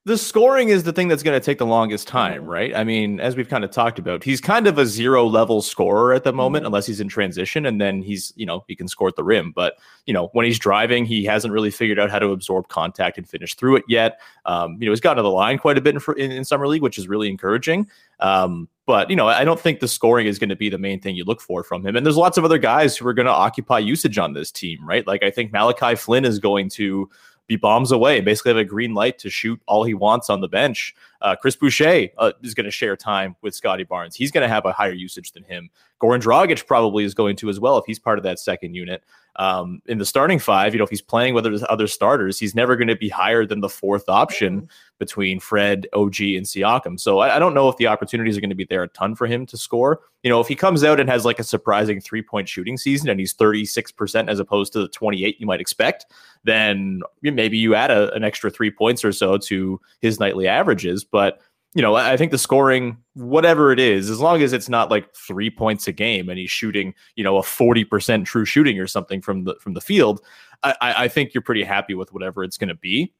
the 0.07 0.19
scoring 0.19 0.69
is 0.69 0.83
the 0.83 0.93
thing 0.93 1.09
that's 1.09 1.23
going 1.23 1.39
to 1.39 1.45
take 1.45 1.57
the 1.57 1.65
longest 1.65 2.07
time, 2.07 2.43
Mm-hmm. 2.43 2.51
right? 2.51 2.77
I 2.77 2.85
mean, 2.85 3.21
as 3.21 3.37
we've 3.37 3.49
kind 3.49 3.65
of 3.65 3.71
talked 3.71 3.99
about, 3.99 4.23
he's 4.23 4.39
kind 4.41 4.67
of 4.67 4.77
a 4.77 4.85
zero 4.85 5.27
level 5.27 5.63
scorer 5.63 6.13
at 6.13 6.25
the 6.25 6.33
moment, 6.33 6.63
Mm-hmm. 6.63 6.67
unless 6.67 6.87
he's 6.87 7.01
in 7.01 7.09
transition, 7.09 7.65
and 7.65 7.81
then 7.81 8.03
he's 8.03 8.33
you 8.37 8.45
know 8.45 8.65
he 8.69 8.77
can 8.77 8.87
score 8.87 9.09
at 9.09 9.17
the 9.17 9.25
rim. 9.25 9.53
But 9.53 9.79
you 10.05 10.13
know 10.13 10.29
when 10.33 10.45
he's 10.45 10.59
driving, 10.59 11.07
he 11.07 11.25
hasn't 11.25 11.55
really 11.55 11.71
figured 11.71 11.99
out 11.99 12.11
how 12.11 12.19
to 12.19 12.33
absorb 12.33 12.69
contact 12.69 13.17
and 13.17 13.27
finish 13.29 13.55
through 13.55 13.77
it 13.77 13.85
yet. 13.89 14.21
Um, 14.45 14.77
you 14.79 14.87
know 14.87 14.93
he's 14.93 15.01
gotten 15.01 15.17
to 15.17 15.23
the 15.23 15.31
line 15.31 15.59
quite 15.59 15.79
a 15.79 15.81
bit 15.81 15.95
in, 15.95 16.15
in, 16.19 16.31
in 16.33 16.45
summer 16.45 16.69
league, 16.69 16.83
which 16.83 16.99
is 16.99 17.09
really 17.09 17.31
encouraging. 17.31 17.89
Um, 18.21 18.69
but 18.87 19.09
you 19.09 19.17
know 19.17 19.27
I 19.27 19.45
don't 19.45 19.59
think 19.59 19.81
the 19.81 19.89
scoring 19.89 20.27
is 20.27 20.39
going 20.39 20.51
to 20.51 20.57
be 20.57 20.69
the 20.69 20.77
main 20.77 21.01
thing 21.01 21.17
you 21.17 21.25
look 21.25 21.41
for 21.41 21.65
from 21.65 21.87
him. 21.87 21.97
And 21.97 22.05
there's 22.05 22.19
lots 22.19 22.37
of 22.37 22.45
other 22.45 22.59
guys 22.59 22.95
who 22.95 23.07
are 23.09 23.15
going 23.15 23.25
to 23.27 23.33
occupy 23.33 23.79
usage 23.79 24.19
on 24.19 24.35
this 24.35 24.53
team, 24.53 24.87
right? 24.87 25.07
Like 25.07 25.23
I 25.23 25.31
think 25.31 25.51
Malachi 25.51 25.95
Flynn 25.95 26.27
is 26.27 26.39
going 26.39 26.69
to 26.71 27.09
be 27.47 27.57
bombs 27.57 27.93
away, 27.93 28.21
basically 28.21 28.51
have 28.51 28.59
a 28.59 28.65
green 28.65 28.95
light 28.95 29.19
to 29.19 29.31
shoot 29.31 29.61
all 29.67 29.85
he 29.85 29.95
wants 29.95 30.31
on 30.31 30.41
the 30.41 30.49
bench. 30.49 30.95
Uh, 31.21 31.37
Chris 31.37 31.57
Boucher 31.57 32.09
uh, 32.19 32.33
is 32.43 32.55
going 32.55 32.65
to 32.65 32.71
share 32.71 32.97
time 32.97 33.37
with 33.43 33.55
Scottie 33.55 33.85
Barnes. 33.85 34.15
He's 34.15 34.31
going 34.31 34.43
to 34.43 34.53
have 34.53 34.65
a 34.65 34.73
higher 34.73 34.93
usage 34.93 35.33
than 35.33 35.45
him. 35.45 35.71
Goran 36.01 36.21
Dragic 36.21 36.67
probably 36.67 37.05
is 37.05 37.15
going 37.15 37.37
to 37.37 37.49
as 37.49 37.61
well 37.61 37.79
if 37.79 37.85
he's 37.87 37.99
part 37.99 38.19
of 38.19 38.25
that 38.25 38.39
second 38.39 38.75
unit. 38.75 39.03
Um, 39.37 39.81
in 39.87 39.99
the 39.99 40.05
starting 40.05 40.39
five, 40.39 40.75
you 40.75 40.79
know, 40.79 40.85
if 40.85 40.91
he's 40.91 41.03
playing 41.03 41.35
with 41.35 41.45
other- 41.45 41.67
other 41.69 41.87
starters, 41.89 42.39
he's 42.39 42.55
never 42.55 42.77
going 42.77 42.89
to 42.89 42.97
be 42.97 43.09
higher 43.09 43.45
than 43.45 43.61
the 43.61 43.69
fourth 43.69 44.09
option 44.09 44.69
between 44.99 45.41
Fred, 45.41 45.89
OG, 45.93 46.21
and 46.21 46.47
Siakam. 46.47 47.01
So 47.01 47.19
I, 47.19 47.37
I 47.37 47.39
don't 47.41 47.55
know 47.55 47.69
if 47.69 47.77
the 47.77 47.89
opportunities 47.89 48.37
are 48.37 48.41
going 48.41 48.51
to 48.51 48.57
be 48.57 48.65
there 48.65 48.85
a 48.85 48.89
ton 48.89 49.17
for 49.17 49.27
him 49.27 49.45
to 49.47 49.57
score. 49.57 50.01
You 50.23 50.31
know, 50.31 50.41
if 50.41 50.47
he 50.47 50.55
comes 50.55 50.85
out 50.85 51.01
and 51.01 51.09
has 51.11 51.25
like 51.25 51.41
a 51.41 51.45
surprising 51.45 52.01
three 52.01 52.23
point 52.23 52.49
shooting 52.49 52.77
season 52.77 53.09
and 53.09 53.19
he's 53.19 53.35
36% 53.35 54.29
as 54.29 54.39
opposed 54.39 54.73
to 54.75 54.81
the 54.81 54.89
28 54.89 55.41
you 55.41 55.47
might 55.47 55.61
expect, 55.61 56.07
then 56.45 57.03
maybe 57.23 57.59
you 57.59 57.75
add 57.75 57.91
a, 57.91 58.13
an 58.15 58.23
extra 58.23 58.51
three 58.51 58.71
points 58.71 59.05
or 59.05 59.13
so 59.13 59.37
to 59.39 59.81
his 60.01 60.21
nightly 60.21 60.47
averages. 60.47 61.03
But 61.15 61.39
you 61.75 61.83
know, 61.83 61.95
I 61.95 62.17
think 62.17 62.33
the 62.33 62.39
scoring, 62.39 62.99
whatever 63.15 63.71
it 63.71 63.79
is, 63.79 64.11
as 64.11 64.19
long 64.19 64.43
as 64.43 64.53
it's 64.53 64.69
not 64.69 64.91
like 64.91 65.15
three 65.15 65.49
points 65.49 65.87
a 65.87 65.93
game 65.93 66.29
and 66.29 66.37
he's 66.39 66.51
shooting, 66.51 66.93
you 67.15 67.23
know, 67.23 67.37
a 67.37 67.43
40% 67.43 68.25
true 68.25 68.45
shooting 68.45 68.81
or 68.81 68.89
something 68.89 69.23
from 69.23 69.45
the 69.45 69.55
from 69.61 69.75
the 69.75 69.81
field, 69.81 70.21
I 70.65 70.75
I 70.81 71.09
think 71.09 71.33
you're 71.33 71.43
pretty 71.43 71.63
happy 71.63 71.95
with 71.95 72.13
whatever 72.13 72.43
it's 72.43 72.59
going 72.59 72.69
to 72.69 72.75
be. 72.75 73.13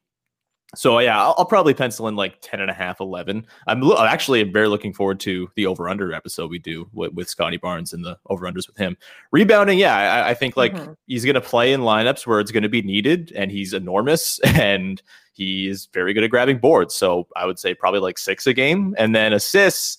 So 0.73 0.99
yeah, 0.99 1.21
I'll, 1.21 1.35
I'll 1.37 1.45
probably 1.45 1.73
pencil 1.73 2.07
in 2.07 2.15
like 2.15 2.37
10 2.41 2.59
and 2.59 2.69
a 2.69 2.73
half, 2.73 2.99
11. 2.99 3.45
I'm 3.67 3.81
lo- 3.81 4.03
actually 4.03 4.43
very 4.43 4.67
looking 4.67 4.93
forward 4.93 5.19
to 5.21 5.49
the 5.55 5.65
over 5.67 5.87
under 5.87 6.11
episode 6.11 6.49
we 6.49 6.59
do 6.59 6.89
with, 6.91 7.13
with 7.13 7.29
Scottie 7.29 7.57
Barnes 7.57 7.93
and 7.93 8.03
the 8.03 8.17
over 8.29 8.45
unders 8.45 8.67
with 8.67 8.75
him. 8.75 8.97
Rebounding, 9.31 9.77
yeah, 9.77 9.95
I, 10.25 10.29
I 10.31 10.33
think 10.33 10.57
like 10.57 10.73
Mhm. 10.73 10.97
he's 11.07 11.23
going 11.23 11.35
to 11.35 11.41
play 11.41 11.71
in 11.71 11.81
lineups 11.81 12.27
where 12.27 12.39
it's 12.39 12.51
going 12.51 12.63
to 12.63 12.69
be 12.69 12.81
needed 12.81 13.31
and 13.35 13.51
he's 13.51 13.73
enormous 13.73 14.39
and 14.43 15.01
he 15.33 15.67
is 15.67 15.87
very 15.93 16.13
good 16.13 16.23
at 16.23 16.29
grabbing 16.31 16.57
boards. 16.57 16.95
So 16.95 17.27
I 17.35 17.45
would 17.45 17.59
say 17.59 17.73
probably 17.73 17.99
like 18.01 18.17
six 18.17 18.47
a 18.47 18.53
game. 18.53 18.95
And 18.97 19.15
then 19.15 19.33
assists, 19.33 19.97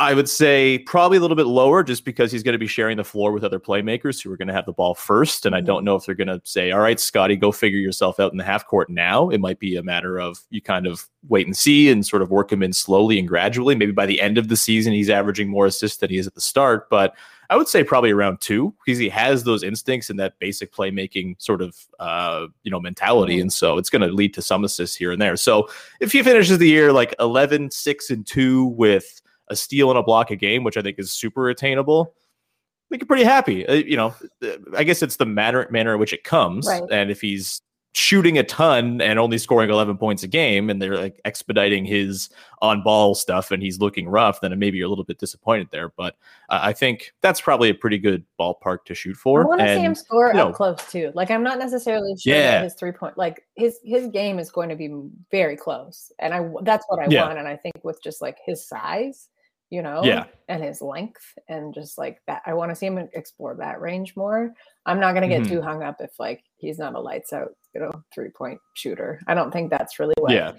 I 0.00 0.14
would 0.14 0.30
say 0.30 0.78
probably 0.78 1.18
a 1.18 1.20
little 1.20 1.36
bit 1.36 1.46
lower 1.46 1.82
just 1.84 2.06
because 2.06 2.32
he's 2.32 2.42
going 2.42 2.54
to 2.54 2.58
be 2.58 2.66
sharing 2.66 2.96
the 2.96 3.04
floor 3.04 3.32
with 3.32 3.44
other 3.44 3.60
playmakers 3.60 4.22
who 4.22 4.32
are 4.32 4.36
going 4.38 4.48
to 4.48 4.54
have 4.54 4.64
the 4.64 4.72
ball 4.72 4.94
first. 4.94 5.44
And 5.44 5.54
I 5.54 5.60
don't 5.60 5.84
know 5.84 5.94
if 5.94 6.06
they're 6.06 6.14
going 6.14 6.28
to 6.28 6.40
say, 6.42 6.70
all 6.70 6.80
right, 6.80 6.98
Scottie, 6.98 7.36
go 7.36 7.52
figure 7.52 7.78
yourself 7.78 8.18
out 8.18 8.32
in 8.32 8.38
the 8.38 8.44
half 8.44 8.66
court 8.66 8.88
now. 8.88 9.28
It 9.28 9.42
might 9.42 9.58
be 9.58 9.76
a 9.76 9.82
matter 9.82 10.18
of 10.18 10.38
you 10.48 10.62
kind 10.62 10.86
of 10.86 11.06
wait 11.28 11.46
and 11.46 11.54
see 11.54 11.90
and 11.90 12.06
sort 12.06 12.22
of 12.22 12.30
work 12.30 12.50
him 12.50 12.62
in 12.62 12.72
slowly 12.72 13.18
and 13.18 13.28
gradually. 13.28 13.74
Maybe 13.74 13.92
by 13.92 14.06
the 14.06 14.22
end 14.22 14.38
of 14.38 14.48
the 14.48 14.56
season, 14.56 14.94
he's 14.94 15.10
averaging 15.10 15.50
more 15.50 15.66
assists 15.66 15.98
than 15.98 16.08
he 16.08 16.16
is 16.16 16.26
at 16.26 16.34
the 16.34 16.40
start. 16.40 16.88
But 16.88 17.14
I 17.50 17.56
would 17.58 17.68
say 17.68 17.84
probably 17.84 18.10
around 18.10 18.40
two 18.40 18.74
because 18.82 18.98
he 18.98 19.10
has 19.10 19.44
those 19.44 19.62
instincts 19.62 20.08
and 20.08 20.18
that 20.18 20.38
basic 20.38 20.72
playmaking 20.72 21.34
sort 21.42 21.60
of 21.60 21.76
uh, 21.98 22.46
you 22.62 22.70
know 22.70 22.80
mentality, 22.80 23.38
and 23.38 23.52
so 23.52 23.76
it's 23.76 23.90
going 23.90 24.00
to 24.00 24.08
lead 24.08 24.32
to 24.34 24.40
some 24.40 24.64
assists 24.64 24.96
here 24.96 25.12
and 25.12 25.20
there. 25.20 25.36
So 25.36 25.68
if 26.00 26.12
he 26.12 26.22
finishes 26.22 26.56
the 26.56 26.68
year 26.68 26.90
like 26.90 27.14
11, 27.18 27.72
6, 27.72 28.10
and 28.10 28.26
two 28.26 28.66
with 28.66 29.20
a 29.50 29.56
steal 29.56 29.90
and 29.90 29.98
a 29.98 30.02
block 30.02 30.30
a 30.30 30.36
game, 30.36 30.64
which 30.64 30.76
I 30.76 30.82
think 30.82 30.98
is 30.98 31.12
super 31.12 31.50
attainable, 31.50 32.14
I 32.14 32.86
think 32.90 33.02
you're 33.02 33.06
pretty 33.06 33.24
happy. 33.24 33.66
Uh, 33.66 33.74
you 33.74 33.96
know, 33.96 34.14
uh, 34.42 34.48
I 34.76 34.84
guess 34.84 35.02
it's 35.02 35.16
the 35.16 35.26
manner 35.26 35.68
manner 35.70 35.92
in 35.94 36.00
which 36.00 36.12
it 36.12 36.24
comes, 36.24 36.66
Right. 36.66 36.82
and 36.90 37.10
if 37.10 37.20
he's 37.20 37.60
shooting 37.92 38.38
a 38.38 38.44
ton 38.44 39.00
and 39.00 39.18
only 39.18 39.36
scoring 39.36 39.68
11 39.68 39.96
points 39.98 40.22
a 40.22 40.28
game 40.28 40.70
and 40.70 40.80
they're 40.80 40.96
like 40.96 41.20
expediting 41.24 41.84
his 41.84 42.28
on 42.62 42.84
ball 42.84 43.16
stuff 43.16 43.50
and 43.50 43.64
he's 43.64 43.80
looking 43.80 44.08
rough 44.08 44.40
then 44.40 44.56
maybe 44.60 44.78
you're 44.78 44.86
a 44.86 44.88
little 44.88 45.02
bit 45.04 45.18
disappointed 45.18 45.66
there 45.72 45.88
but 45.96 46.14
uh, 46.50 46.60
i 46.62 46.72
think 46.72 47.12
that's 47.20 47.40
probably 47.40 47.68
a 47.68 47.74
pretty 47.74 47.98
good 47.98 48.24
ballpark 48.38 48.84
to 48.84 48.94
shoot 48.94 49.16
for 49.16 49.42
I 49.42 49.44
want 49.48 49.60
to 49.62 49.74
see 49.74 49.82
him 49.82 49.96
score 49.96 50.28
you 50.28 50.34
know, 50.34 50.50
up 50.50 50.54
close 50.54 50.78
too. 50.88 51.10
Like 51.16 51.32
I'm 51.32 51.42
not 51.42 51.58
necessarily 51.58 52.14
sure 52.16 52.32
Yeah. 52.36 52.42
that 52.52 52.62
his 52.62 52.74
three 52.74 52.92
point, 52.92 53.18
like 53.18 53.44
his 53.56 53.80
his 53.82 54.06
game 54.06 54.38
is 54.38 54.52
going 54.52 54.68
to 54.68 54.76
be 54.76 54.88
very 55.32 55.56
close, 55.56 56.12
and 56.20 56.32
I 56.32 56.48
that's 56.62 56.86
what 56.88 57.00
I 57.00 57.08
Yeah. 57.08 57.26
want. 57.26 57.40
And 57.40 57.48
I 57.48 57.56
think 57.56 57.74
with 57.82 58.00
just 58.04 58.22
like 58.22 58.38
his 58.46 58.64
size, 58.64 59.29
you 59.70 59.82
know, 59.82 60.02
Yeah. 60.04 60.26
and 60.48 60.62
his 60.62 60.82
length, 60.82 61.22
and 61.48 61.72
just 61.72 61.96
like 61.96 62.20
that, 62.26 62.42
I 62.44 62.54
want 62.54 62.70
to 62.70 62.74
see 62.74 62.86
him 62.86 62.98
explore 63.12 63.54
that 63.56 63.80
range 63.80 64.16
more. 64.16 64.52
I'm 64.84 64.98
not 65.00 65.12
going 65.12 65.22
to 65.22 65.28
get 65.28 65.42
Mhm. 65.42 65.48
too 65.48 65.62
hung 65.62 65.82
up 65.82 66.00
if 66.00 66.18
like 66.18 66.42
he's 66.56 66.78
not 66.78 66.94
a 66.94 67.00
lights 67.00 67.32
out, 67.32 67.54
you 67.74 67.80
know, 67.80 67.92
three 68.12 68.30
point 68.30 68.60
shooter. 68.74 69.20
I 69.26 69.34
don't 69.34 69.52
think 69.52 69.70
that's 69.70 69.98
really 70.00 70.14
what 70.18 70.32
Yeah. 70.32 70.52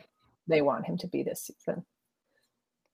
they 0.48 0.62
want 0.62 0.86
him 0.86 0.98
to 0.98 1.08
be 1.08 1.24
this 1.24 1.44
season. 1.44 1.86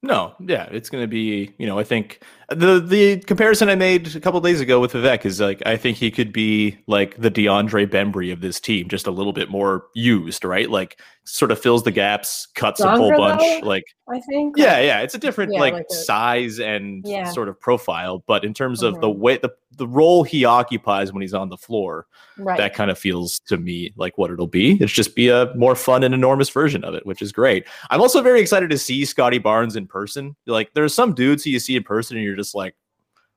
No, 0.04 0.36
yeah, 0.40 0.66
it's 0.72 0.90
going 0.92 1.04
to 1.04 1.08
be, 1.08 1.54
you 1.58 1.66
know, 1.66 1.80
I 1.80 1.84
think 1.84 2.22
the 2.50 2.80
the 2.80 3.18
comparison 3.22 3.68
I 3.68 3.76
made 3.76 4.16
a 4.16 4.20
couple 4.20 4.40
days 4.42 4.62
ago 4.62 4.80
with 4.80 4.94
Vivek 4.94 5.26
is 5.26 5.42
like 5.42 5.62
I 5.66 5.76
think 5.76 5.98
he 5.98 6.12
could 6.12 6.32
be 6.32 6.78
like 6.86 7.18
the 7.18 7.32
DeAndre 7.32 7.88
Bembry 7.88 8.32
of 8.32 8.40
this 8.40 8.60
team, 8.60 8.88
just 8.90 9.08
a 9.08 9.12
little 9.12 9.34
bit 9.34 9.50
more 9.50 9.88
used, 9.96 10.46
right? 10.46 10.70
Like 10.70 11.02
sort 11.26 11.52
of 11.52 11.60
fills 11.60 11.84
the 11.84 11.92
gaps, 11.92 12.48
cuts 12.56 12.80
a 12.80 12.90
whole 12.96 13.12
bunch, 13.18 13.42
though, 13.42 13.68
like 13.68 13.84
I 14.08 14.22
think. 14.30 14.56
yeah, 14.56 14.74
like- 14.76 14.86
yeah, 14.86 15.00
it's 15.02 15.16
a 15.16 15.18
different 15.18 15.52
Yeah, 15.54 15.60
like, 15.60 15.74
like 15.74 15.86
a- 15.90 15.94
size 15.94 16.60
and 16.60 17.02
Yeah. 17.06 17.30
sort 17.32 17.50
of 17.50 17.60
profile, 17.60 18.24
but 18.28 18.46
in 18.46 18.54
terms 18.54 18.84
of 18.84 19.02
the 19.02 19.10
Mhm. 19.10 19.18
way 19.18 19.38
the 19.38 19.50
the 19.76 19.88
role 19.88 20.24
he 20.24 20.44
occupies 20.46 21.12
when 21.14 21.22
he's 21.22 21.34
on 21.36 21.50
the 21.50 21.58
floor, 21.58 22.08
Right. 22.40 22.58
that 22.58 22.74
kind 22.74 22.90
of 22.90 22.98
feels 22.98 23.40
to 23.42 23.58
me 23.58 23.92
like 23.98 24.18
what 24.18 24.32
it'll 24.32 24.48
be. 24.48 24.78
It's 24.82 24.94
just 24.94 25.16
be 25.16 25.28
a 25.28 25.54
more 25.56 25.76
fun 25.76 26.04
and 26.04 26.14
enormous 26.16 26.50
version 26.50 26.84
of 26.86 26.96
it, 26.96 27.06
which 27.06 27.22
is 27.22 27.32
great. 27.34 27.66
I'm 27.92 28.00
also 28.02 28.22
very 28.24 28.40
excited 28.40 28.70
to 28.72 28.78
see 28.78 29.04
Scottie 29.06 29.38
Barnes 29.38 29.76
in 29.88 29.90
person. 29.90 30.36
Like 30.46 30.74
there's 30.74 30.94
some 30.94 31.14
dudes 31.14 31.44
who 31.44 31.50
you 31.50 31.60
see 31.60 31.76
in 31.76 31.84
person 31.84 32.18
and 32.18 32.26
you're 32.26 32.36
just 32.36 32.54
like, 32.54 32.76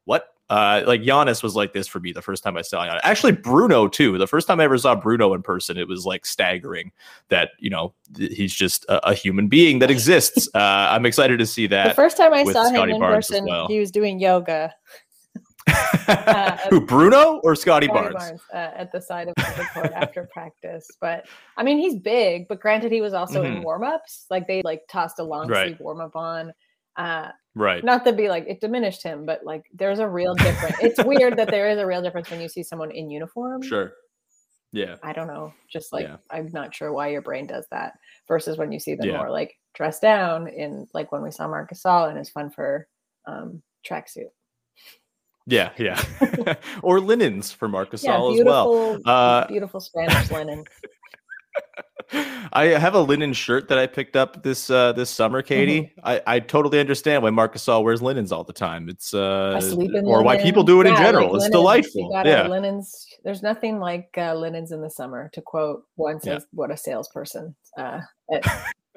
what? 0.04 0.26
Uh, 0.48 0.82
like 0.84 1.00
Giannis 1.02 1.44
was 1.44 1.54
like 1.54 1.72
this 1.72 1.86
for 1.86 2.00
me 2.00 2.10
the 2.10 2.20
first 2.20 2.42
time 2.42 2.56
I 2.56 2.62
saw 2.62 2.84
Giannis. 2.84 2.98
Actually, 3.04 3.32
Bruno 3.32 3.86
too. 3.86 4.18
The 4.18 4.26
first 4.26 4.48
time 4.48 4.58
I 4.58 4.64
ever 4.64 4.76
saw 4.78 4.96
Bruno 4.96 5.32
in 5.32 5.42
person, 5.42 5.76
it 5.76 5.86
was 5.86 6.04
like 6.04 6.26
staggering 6.26 6.90
that 7.28 7.50
you 7.60 7.70
know 7.70 7.94
th- 8.16 8.36
he's 8.36 8.52
just 8.52 8.84
a, 8.86 9.10
a 9.10 9.14
human 9.14 9.46
being 9.46 9.78
that 9.78 9.92
exists. 9.92 10.48
uh, 10.54 10.58
I'm 10.58 11.06
excited 11.06 11.38
to 11.38 11.46
see 11.46 11.68
that. 11.68 11.88
the 11.88 11.94
first 11.94 12.16
time 12.16 12.34
I 12.34 12.42
saw 12.44 12.68
him 12.68 12.90
in 12.90 12.98
Barnes 12.98 13.28
person, 13.28 13.46
well. 13.46 13.68
he 13.68 13.78
was 13.78 13.92
doing 13.92 14.18
yoga. 14.18 14.74
Uh, 16.08 16.56
Who 16.70 16.80
Bruno 16.80 17.40
or 17.44 17.54
Scottie 17.54 17.86
Scottie 17.86 18.12
Barnes? 18.14 18.40
uh, 18.52 18.56
at 18.74 18.90
the 18.92 19.00
side 19.00 19.28
of 19.28 19.34
the 19.36 19.66
court 19.72 19.92
after 19.92 20.28
practice. 20.32 20.88
But 21.00 21.26
I 21.56 21.62
mean, 21.62 21.78
he's 21.78 21.96
big. 21.96 22.48
But 22.48 22.60
granted, 22.60 22.90
he 22.92 23.00
was 23.00 23.12
also 23.14 23.42
in 23.44 23.56
Mhm. 23.56 23.64
warm-ups. 23.64 24.26
Like 24.30 24.46
they 24.46 24.62
like 24.64 24.82
tossed 24.88 25.18
a 25.18 25.22
long 25.24 25.48
Right. 25.48 25.68
sleeve 25.68 25.80
warm-up 25.80 26.16
on. 26.16 26.52
Uh, 26.96 27.30
Right. 27.54 27.82
not 27.84 28.04
to 28.04 28.12
be 28.12 28.28
like 28.28 28.46
it 28.48 28.60
diminished 28.60 29.02
him, 29.02 29.24
but 29.26 29.44
like 29.44 29.64
there's 29.72 29.98
a 30.00 30.08
real 30.08 30.34
difference. 30.34 30.76
it's 30.80 31.02
weird 31.04 31.36
that 31.36 31.50
there 31.50 31.68
is 31.68 31.78
a 31.78 31.86
real 31.86 32.02
difference 32.02 32.30
when 32.30 32.40
you 32.40 32.48
see 32.48 32.62
someone 32.62 32.90
in 32.90 33.10
uniform. 33.10 33.62
Sure. 33.62 33.92
Yeah. 34.72 34.96
I 35.02 35.12
don't 35.12 35.26
know. 35.26 35.52
Just 35.68 35.92
like 35.92 36.06
Yeah. 36.06 36.16
I'm 36.30 36.48
not 36.52 36.74
sure 36.74 36.92
why 36.92 37.08
your 37.08 37.22
brain 37.22 37.46
does 37.46 37.66
that 37.70 37.98
versus 38.28 38.56
when 38.58 38.70
you 38.72 38.78
see 38.78 38.94
them 38.94 39.08
Yeah. 39.08 39.16
more 39.18 39.30
like 39.30 39.56
dressed 39.74 40.02
down 40.02 40.46
in 40.48 40.86
like 40.94 41.10
when 41.12 41.22
we 41.22 41.30
saw 41.32 41.48
Marcus 41.48 41.82
Gasol 41.82 42.08
and 42.08 42.18
his 42.18 42.30
fun 42.30 42.50
for 42.50 42.86
um 43.26 43.62
tracksuit. 43.84 44.30
Yeah. 45.46 45.70
Yeah. 45.78 46.02
or 46.82 47.00
linens 47.00 47.52
for 47.52 47.68
Marcus 47.68 48.04
Yeah, 48.04 48.14
as 48.16 48.42
well. 48.44 48.94
beautiful, 48.94 48.98
Uh, 49.10 49.46
beautiful 49.46 49.80
Spanish 49.80 50.30
linen. 50.30 50.64
I 52.52 52.64
have 52.66 52.94
a 52.94 53.00
linen 53.00 53.32
shirt 53.32 53.68
that 53.68 53.78
I 53.78 53.86
picked 53.86 54.16
up 54.16 54.42
this 54.42 54.68
uh, 54.68 54.92
this 54.92 55.10
summer, 55.10 55.42
Katie. 55.42 55.82
Mm-hmm. 55.82 56.00
I, 56.02 56.22
I 56.26 56.40
totally 56.40 56.80
understand 56.80 57.22
why 57.22 57.30
Marcus 57.30 57.64
Gasol 57.64 57.84
wears 57.84 58.02
linens 58.02 58.32
all 58.32 58.42
the 58.42 58.52
time. 58.52 58.88
It's 58.88 59.14
uh, 59.14 59.60
in 59.78 60.04
or 60.06 60.22
why 60.24 60.36
people 60.42 60.64
do 60.64 60.80
it 60.80 60.88
in 60.88 60.94
Yeah, 60.94 60.98
like 60.98 61.06
general. 61.06 61.26
it's 61.36 61.42
linens. 61.44 61.52
delightful. 61.52 62.10
Yeah. 62.24 62.46
linens. 62.48 63.06
There's 63.22 63.42
nothing 63.42 63.78
like 63.78 64.10
uh, 64.18 64.34
linens 64.34 64.72
in 64.72 64.80
the 64.80 64.90
summer. 64.90 65.30
To 65.34 65.40
quote 65.40 65.84
once, 65.96 66.26
Yeah. 66.26 66.40
what 66.52 66.72
a 66.72 66.76
salesperson 66.76 67.54
uh, 67.78 68.00
at 68.32 68.44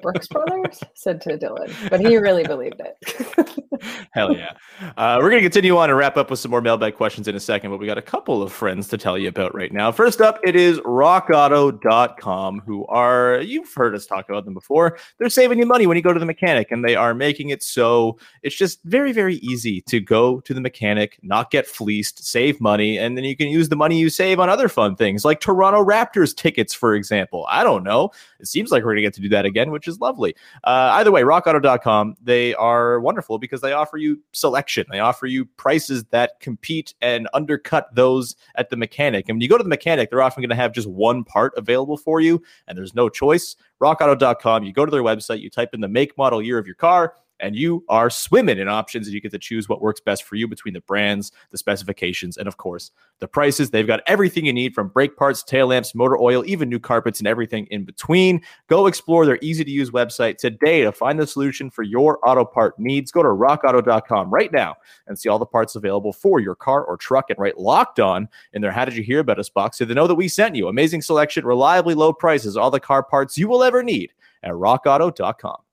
Brooks 0.04 0.28
Brothers 0.28 0.80
said 0.92 1.22
to 1.22 1.38
Dylan, 1.38 1.72
but 1.88 1.98
he 1.98 2.18
really 2.18 2.44
believed 2.44 2.78
it. 2.78 3.64
Hell 4.12 4.36
yeah. 4.36 4.52
Uh, 4.98 5.18
we're 5.18 5.30
going 5.30 5.42
to 5.42 5.48
continue 5.48 5.78
on 5.78 5.88
and 5.88 5.98
wrap 5.98 6.18
up 6.18 6.28
with 6.28 6.38
some 6.38 6.50
more 6.50 6.60
mailbag 6.60 6.94
questions 6.94 7.26
in 7.26 7.34
a 7.34 7.40
second, 7.40 7.70
but 7.70 7.78
we 7.78 7.86
got 7.86 7.96
a 7.96 8.02
couple 8.02 8.42
of 8.42 8.52
friends 8.52 8.86
to 8.88 8.98
tell 8.98 9.16
you 9.16 9.28
about 9.28 9.54
right 9.54 9.72
now. 9.72 9.90
First 9.90 10.20
up, 10.20 10.38
it 10.44 10.56
is 10.56 10.78
rockauto.com, 10.80 12.60
who 12.66 12.86
are, 12.86 13.40
you've 13.40 13.72
heard 13.72 13.94
us 13.94 14.04
talk 14.04 14.28
about 14.28 14.44
them 14.44 14.52
before. 14.52 14.98
They're 15.18 15.30
saving 15.30 15.58
you 15.58 15.64
money 15.64 15.86
when 15.86 15.96
you 15.96 16.02
go 16.02 16.12
to 16.12 16.20
the 16.20 16.26
mechanic, 16.26 16.70
and 16.70 16.84
they 16.84 16.96
are 16.96 17.14
making 17.14 17.48
it 17.48 17.62
so 17.62 18.18
it's 18.42 18.56
just 18.56 18.82
very, 18.84 19.12
very 19.12 19.36
easy 19.36 19.80
to 19.82 20.00
go 20.00 20.40
to 20.40 20.52
the 20.52 20.60
mechanic, 20.60 21.18
not 21.22 21.50
get 21.50 21.66
fleeced, 21.66 22.26
save 22.26 22.60
money, 22.60 22.98
and 22.98 23.16
then 23.16 23.24
you 23.24 23.36
can 23.36 23.48
use 23.48 23.70
the 23.70 23.76
money 23.76 23.98
you 23.98 24.10
save 24.10 24.38
on 24.38 24.50
other 24.50 24.68
fun 24.68 24.96
things 24.96 25.24
like 25.24 25.40
Toronto 25.40 25.82
Raptors 25.82 26.36
tickets, 26.36 26.74
for 26.74 26.94
example. 26.94 27.46
I 27.48 27.64
don't 27.64 27.84
know. 27.84 28.10
It 28.38 28.48
seems 28.48 28.70
like 28.70 28.82
we're 28.82 28.90
going 28.92 28.96
to 28.96 29.02
get 29.02 29.14
to 29.14 29.22
do 29.22 29.28
that 29.30 29.46
again, 29.46 29.70
which 29.70 29.88
is 29.88 29.93
lovely. 30.00 30.34
Uh, 30.64 30.90
either 30.94 31.10
way, 31.10 31.22
rockauto.com, 31.22 32.16
they 32.22 32.54
are 32.54 33.00
wonderful 33.00 33.38
because 33.38 33.60
they 33.60 33.72
offer 33.72 33.96
you 33.96 34.20
selection. 34.32 34.86
They 34.90 35.00
offer 35.00 35.26
you 35.26 35.44
prices 35.44 36.04
that 36.10 36.40
compete 36.40 36.94
and 37.00 37.28
undercut 37.34 37.94
those 37.94 38.36
at 38.56 38.70
the 38.70 38.76
mechanic. 38.76 39.28
And 39.28 39.36
when 39.36 39.42
you 39.42 39.48
go 39.48 39.58
to 39.58 39.62
the 39.62 39.68
mechanic, 39.68 40.10
they're 40.10 40.22
often 40.22 40.42
going 40.42 40.50
to 40.50 40.56
have 40.56 40.72
just 40.72 40.88
one 40.88 41.24
part 41.24 41.52
available 41.56 41.96
for 41.96 42.20
you, 42.20 42.42
and 42.68 42.76
there's 42.76 42.94
no 42.94 43.08
choice. 43.08 43.56
Rockauto.com, 43.80 44.64
you 44.64 44.72
go 44.72 44.84
to 44.84 44.90
their 44.90 45.02
website, 45.02 45.40
you 45.40 45.50
type 45.50 45.74
in 45.74 45.80
the 45.80 45.88
make, 45.88 46.16
model, 46.16 46.40
year 46.40 46.58
of 46.58 46.66
your 46.66 46.76
car, 46.76 47.14
and 47.44 47.54
you 47.54 47.84
are 47.90 48.08
swimming 48.08 48.58
in 48.58 48.68
options 48.68 49.06
and 49.06 49.14
you 49.14 49.20
get 49.20 49.30
to 49.32 49.38
choose 49.38 49.68
what 49.68 49.82
works 49.82 50.00
best 50.00 50.24
for 50.24 50.36
you 50.36 50.48
between 50.48 50.72
the 50.72 50.80
brands, 50.80 51.30
the 51.50 51.58
specifications, 51.58 52.38
and 52.38 52.48
of 52.48 52.56
course, 52.56 52.90
the 53.20 53.28
prices. 53.28 53.70
They've 53.70 53.86
got 53.86 54.00
everything 54.06 54.46
you 54.46 54.52
need 54.52 54.74
from 54.74 54.88
brake 54.88 55.16
parts, 55.16 55.42
tail 55.42 55.66
lamps, 55.66 55.94
motor 55.94 56.16
oil, 56.16 56.42
even 56.46 56.70
new 56.70 56.78
carpets, 56.78 57.20
and 57.20 57.28
everything 57.28 57.66
in 57.70 57.84
between. 57.84 58.40
Go 58.68 58.86
explore 58.86 59.26
their 59.26 59.38
easy 59.42 59.62
to 59.62 59.70
use 59.70 59.90
website 59.90 60.38
today 60.38 60.82
to 60.82 60.92
find 60.92 61.20
the 61.20 61.26
solution 61.26 61.68
for 61.68 61.82
your 61.82 62.18
auto 62.26 62.46
part 62.46 62.78
needs. 62.78 63.12
Go 63.12 63.22
to 63.22 63.28
rockauto.com 63.28 64.30
right 64.30 64.52
now 64.52 64.76
and 65.06 65.18
see 65.18 65.28
all 65.28 65.38
the 65.38 65.44
parts 65.44 65.76
available 65.76 66.14
for 66.14 66.40
your 66.40 66.54
car 66.54 66.82
or 66.82 66.96
truck 66.96 67.28
and 67.28 67.38
write 67.38 67.58
locked 67.58 68.00
on 68.00 68.26
in 68.54 68.62
their 68.62 68.72
How 68.72 68.86
Did 68.86 68.96
You 68.96 69.02
Hear 69.02 69.20
About 69.20 69.38
Us 69.38 69.50
box 69.50 69.76
so 69.76 69.84
they 69.84 69.92
know 69.92 70.06
that 70.06 70.14
we 70.14 70.28
sent 70.28 70.56
you. 70.56 70.68
Amazing 70.68 71.02
selection, 71.02 71.44
reliably 71.44 71.94
low 71.94 72.14
prices, 72.14 72.56
all 72.56 72.70
the 72.70 72.80
car 72.80 73.02
parts 73.02 73.36
you 73.36 73.48
will 73.48 73.62
ever 73.62 73.82
need 73.82 74.14
at 74.42 74.52
rockauto.com. 74.52 75.63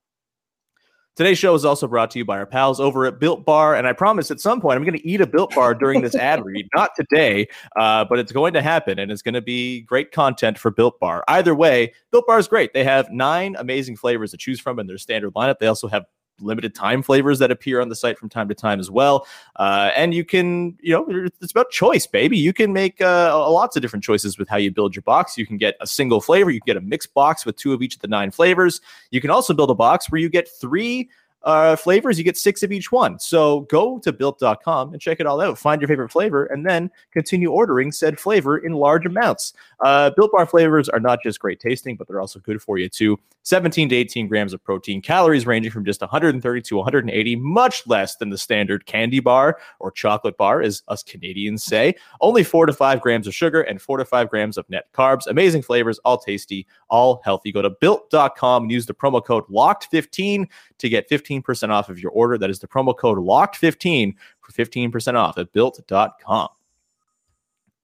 Today's 1.17 1.38
show 1.38 1.54
is 1.56 1.65
also 1.65 1.88
brought 1.88 2.10
to 2.12 2.19
you 2.19 2.24
by 2.24 2.38
our 2.38 2.45
pals 2.45 2.80
over 2.80 3.06
at 3.06 3.19
Built 3.19 3.45
Bar, 3.45 3.76
and 3.76 3.86
I 3.86 3.91
promise 3.91 4.32
at 4.32 4.39
some 4.39 4.62
point 4.62 4.78
I'm 4.78 4.86
going 4.86 4.97
to 4.97 5.06
eat 5.06 5.19
a 5.19 5.28
Built 5.28 5.54
Bar 5.54 5.76
during 5.76 6.02
this 6.02 6.15
ad 6.15 6.41
read. 6.45 6.65
Not 6.74 6.91
today, 6.95 7.50
uh, 7.76 8.06
but 8.06 8.17
it's 8.17 8.32
going 8.32 8.54
to 8.54 8.62
happen, 8.62 8.97
and 8.97 9.12
it's 9.12 9.21
going 9.21 9.34
to 9.34 9.41
be 9.41 9.82
great 9.82 10.13
content 10.13 10.58
for 10.58 10.71
Built 10.71 11.02
Bar. 11.02 11.26
Either 11.28 11.54
way, 11.54 11.91
Built 12.12 12.26
Bar 12.28 12.39
is 12.39 12.47
great. 12.47 12.74
They 12.74 12.86
have 12.86 13.12
nine 13.12 13.58
amazing 13.60 13.97
flavors 13.97 14.32
to 14.32 14.38
choose 14.38 14.62
from 14.62 14.80
in 14.80 14.88
their 14.88 14.97
standard 14.97 15.34
lineup. 15.34 15.60
They 15.60 15.67
also 15.67 15.89
have 15.89 16.06
limited 16.41 16.75
time 16.75 17.01
flavors 17.01 17.39
that 17.39 17.51
appear 17.51 17.82
on 17.82 17.89
the 17.89 17.95
site 17.95 18.17
from 18.17 18.30
time 18.30 18.47
to 18.49 18.56
time 18.56 18.80
as 18.80 18.89
well. 18.89 19.27
Uh, 19.56 19.91
and 19.95 20.13
you 20.13 20.25
can, 20.25 20.77
you 20.82 20.93
know, 20.93 21.30
it's 21.41 21.51
about 21.51 21.69
choice, 21.69 22.08
baby. 22.08 22.38
You 22.38 22.54
can 22.54 22.73
make 22.73 23.01
uh, 23.01 23.49
lots 23.49 23.75
of 23.75 23.82
different 23.82 24.04
choices 24.04 24.38
with 24.38 24.47
how 24.47 24.58
you 24.58 24.71
build 24.71 24.95
your 24.95 25.04
box. 25.04 25.38
You 25.38 25.45
can 25.45 25.58
get 25.58 25.75
a 25.82 25.88
single 25.88 26.21
flavor, 26.21 26.51
you 26.51 26.62
can 26.62 26.75
get 26.75 26.77
a 26.77 26.86
mixed 26.86 27.13
box 27.13 27.45
with 27.45 27.56
two 27.58 27.73
of 27.73 27.82
each 27.82 27.95
of 27.95 28.01
the 28.01 28.08
nine 28.08 28.32
flavors. 28.32 28.82
You 29.12 29.21
can 29.21 29.30
also 29.30 29.54
build 29.54 29.69
a 29.69 29.75
box 29.75 30.12
where 30.12 30.19
you 30.19 30.30
get 30.30 30.47
three 30.49 31.10
uh, 31.43 31.75
flavors, 31.75 32.17
you 32.17 32.23
get 32.23 32.38
six 32.38 32.63
of 32.63 32.71
each 32.71 32.91
one. 32.91 33.19
So 33.19 33.62
go 33.62 33.99
to 33.99 34.13
built.com 34.13 34.93
and 34.93 35.01
check 35.01 35.19
it 35.19 35.25
all 35.25 35.41
out. 35.41 35.58
Find 35.58 35.82
your 35.82 35.88
favorite 35.88 36.12
flavor 36.12 36.45
and 36.45 36.65
then 36.65 36.91
continue 37.12 37.51
ordering 37.51 37.91
said 37.91 38.19
flavor 38.19 38.58
in 38.58 38.73
large 38.73 39.06
amounts. 39.06 39.54
Uh, 39.80 40.12
Built 40.15 40.32
Bar 40.32 40.45
flavors 40.45 40.89
are 40.89 40.99
not 40.99 41.19
just 41.23 41.39
great 41.39 41.60
tasting, 41.60 41.95
but 41.95 42.08
they're 42.08 42.21
also 42.21 42.39
good 42.39 42.62
for 42.62 42.77
you 42.77 42.89
too. 42.89 43.19
17 43.43 43.89
to 43.89 43.95
18 43.95 44.27
grams 44.27 44.54
of 44.54 44.63
protein, 44.63 45.01
calories 45.01 45.47
ranging 45.47 45.71
from 45.71 45.84
just 45.84 46.01
130 46.01 46.62
to 46.62 46.75
180, 46.75 47.36
much 47.38 47.88
less 47.88 48.15
than 48.17 48.30
the 48.30 48.38
standard 48.38 48.86
candy 48.86 49.19
bar 49.19 49.58
or 49.80 49.91
chocolate 49.91 50.38
bar, 50.38 50.62
as 50.62 50.84
us 50.89 51.01
Canadians 51.01 51.63
say. 51.63 51.95
Only 52.19 52.43
four 52.43 52.67
to 52.67 52.73
five 52.73 53.01
grams 53.01 53.25
of 53.25 53.34
sugar 53.34 53.62
and 53.62 53.82
four 53.82 53.97
to 53.97 54.06
five 54.06 54.30
grams 54.30 54.58
of 54.58 54.69
net 54.69 54.86
carbs. 54.93 55.25
Amazing 55.25 55.63
flavors, 55.63 55.97
all 55.99 56.19
tasty, 56.19 56.67
all 56.89 57.21
healthy. 57.23 57.51
Go 57.51 57.63
to 57.63 57.71
built.com 57.71 58.63
and 58.63 58.71
use 58.71 58.86
the 58.86 58.93
promo 58.93 59.23
code 59.25 59.45
LOCKED15 59.47 60.47
to 60.81 60.89
get 60.89 61.09
15% 61.09 61.69
off 61.69 61.89
of 61.89 61.99
your 61.99 62.11
order. 62.11 62.37
That 62.37 62.49
is 62.49 62.59
the 62.59 62.67
promo 62.67 62.95
code 62.97 63.17
LOCKED15 63.17 64.13
for 64.41 64.51
15% 64.51 65.15
off 65.15 65.37
at 65.37 65.51
built.com. 65.53 66.49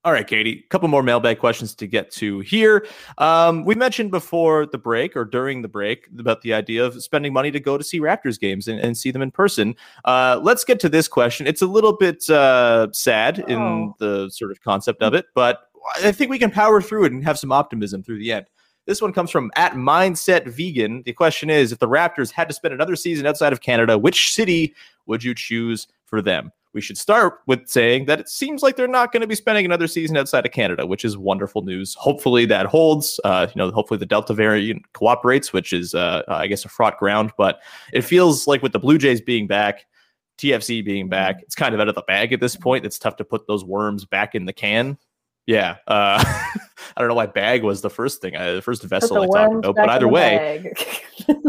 All 0.04 0.12
right, 0.12 0.26
Katie, 0.26 0.62
a 0.64 0.68
couple 0.68 0.88
more 0.88 1.02
mailbag 1.02 1.38
questions 1.40 1.74
to 1.74 1.86
get 1.86 2.10
to 2.12 2.38
here. 2.40 2.86
Um, 3.18 3.64
we 3.64 3.74
mentioned 3.74 4.10
before 4.12 4.64
the 4.64 4.78
break 4.78 5.16
or 5.16 5.24
during 5.24 5.60
the 5.60 5.68
break 5.68 6.08
about 6.18 6.40
the 6.42 6.54
idea 6.54 6.84
of 6.84 7.02
spending 7.02 7.32
money 7.32 7.50
to 7.50 7.58
go 7.60 7.76
to 7.76 7.82
see 7.82 7.98
Raptors 7.98 8.38
games 8.38 8.68
and, 8.68 8.78
and 8.78 8.96
see 8.96 9.10
them 9.10 9.22
in 9.22 9.32
person. 9.32 9.74
Uh, 10.04 10.38
let's 10.42 10.64
get 10.64 10.78
to 10.80 10.88
this 10.88 11.08
question. 11.08 11.46
It's 11.48 11.62
a 11.62 11.66
little 11.66 11.96
bit 11.96 12.30
uh, 12.30 12.86
sad 12.92 13.40
in 13.48 13.58
Oh. 13.58 13.94
the 13.98 14.30
sort 14.30 14.52
of 14.52 14.60
concept 14.62 15.02
of 15.02 15.14
it, 15.14 15.26
but 15.34 15.62
I 15.96 16.12
think 16.12 16.30
we 16.30 16.38
can 16.38 16.52
power 16.52 16.80
through 16.80 17.04
it 17.06 17.12
and 17.12 17.24
have 17.24 17.38
some 17.38 17.50
optimism 17.52 18.02
through 18.02 18.20
the 18.20 18.32
end. 18.32 18.46
This 18.88 19.02
one 19.02 19.12
comes 19.12 19.30
from 19.30 19.50
at 19.54 19.74
Mindset 19.74 20.48
Vegan. 20.48 21.02
The 21.04 21.12
question 21.12 21.50
is 21.50 21.72
if 21.72 21.78
the 21.78 21.86
Raptors 21.86 22.32
had 22.32 22.48
to 22.48 22.54
spend 22.54 22.72
another 22.72 22.96
season 22.96 23.26
outside 23.26 23.52
of 23.52 23.60
Canada, 23.60 23.98
which 23.98 24.32
city 24.32 24.74
would 25.04 25.22
you 25.22 25.34
choose 25.34 25.88
for 26.06 26.22
them? 26.22 26.50
We 26.72 26.80
should 26.80 26.96
start 26.96 27.40
with 27.46 27.68
saying 27.68 28.06
that 28.06 28.18
it 28.18 28.30
seems 28.30 28.62
like 28.62 28.76
they're 28.76 28.88
not 28.88 29.12
going 29.12 29.20
to 29.20 29.26
be 29.26 29.34
spending 29.34 29.66
another 29.66 29.88
season 29.88 30.16
outside 30.16 30.46
of 30.46 30.52
Canada, 30.52 30.86
which 30.86 31.04
is 31.04 31.18
wonderful 31.18 31.60
news. 31.60 31.94
Hopefully 31.96 32.46
that 32.46 32.64
holds. 32.64 33.20
Uh, 33.24 33.46
you 33.54 33.58
know, 33.58 33.70
hopefully 33.70 33.98
the 33.98 34.06
Delta 34.06 34.32
variant 34.32 34.90
cooperates, 34.94 35.52
which 35.52 35.74
is, 35.74 35.94
uh, 35.94 36.22
I 36.26 36.46
guess, 36.46 36.64
a 36.64 36.70
fraught 36.70 36.98
ground. 36.98 37.32
But 37.36 37.60
it 37.92 38.02
feels 38.02 38.46
like 38.46 38.62
with 38.62 38.72
the 38.72 38.78
Blue 38.78 38.96
Jays 38.96 39.20
being 39.20 39.46
back, 39.46 39.84
TFC 40.38 40.82
being 40.82 41.10
back, 41.10 41.42
it's 41.42 41.54
kind 41.54 41.74
of 41.74 41.80
out 41.80 41.88
of 41.88 41.94
the 41.94 42.02
bag 42.02 42.32
at 42.32 42.40
this 42.40 42.56
point. 42.56 42.86
It's 42.86 42.98
tough 42.98 43.16
to 43.16 43.24
put 43.24 43.46
those 43.46 43.66
worms 43.66 44.06
back 44.06 44.34
in 44.34 44.46
the 44.46 44.52
can. 44.54 44.96
Yeah, 45.46 45.76
uh, 45.86 46.22
I 46.98 47.00
don't 47.02 47.08
know 47.10 47.14
why 47.14 47.26
bag 47.26 47.62
was 47.62 47.80
the 47.80 47.90
first 47.90 48.20
thing, 48.20 48.34
uh, 48.36 48.54
the 48.54 48.60
first 48.62 48.82
vessel 48.82 49.16
I 49.22 49.26
talked 49.26 49.64
about. 49.64 49.76
But 49.76 49.88
either 49.88 50.08
way, 50.08 50.72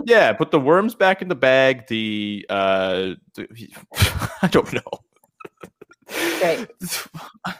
yeah, 0.06 0.32
put 0.34 0.52
the 0.52 0.60
worms 0.60 0.94
back 0.94 1.24
in 1.24 1.28
the 1.28 1.34
bag. 1.34 1.88
The 1.88 2.46
uh, 2.50 3.16
the- 3.34 3.70
I 4.44 4.48
don't 4.48 4.72
know. 4.72 4.82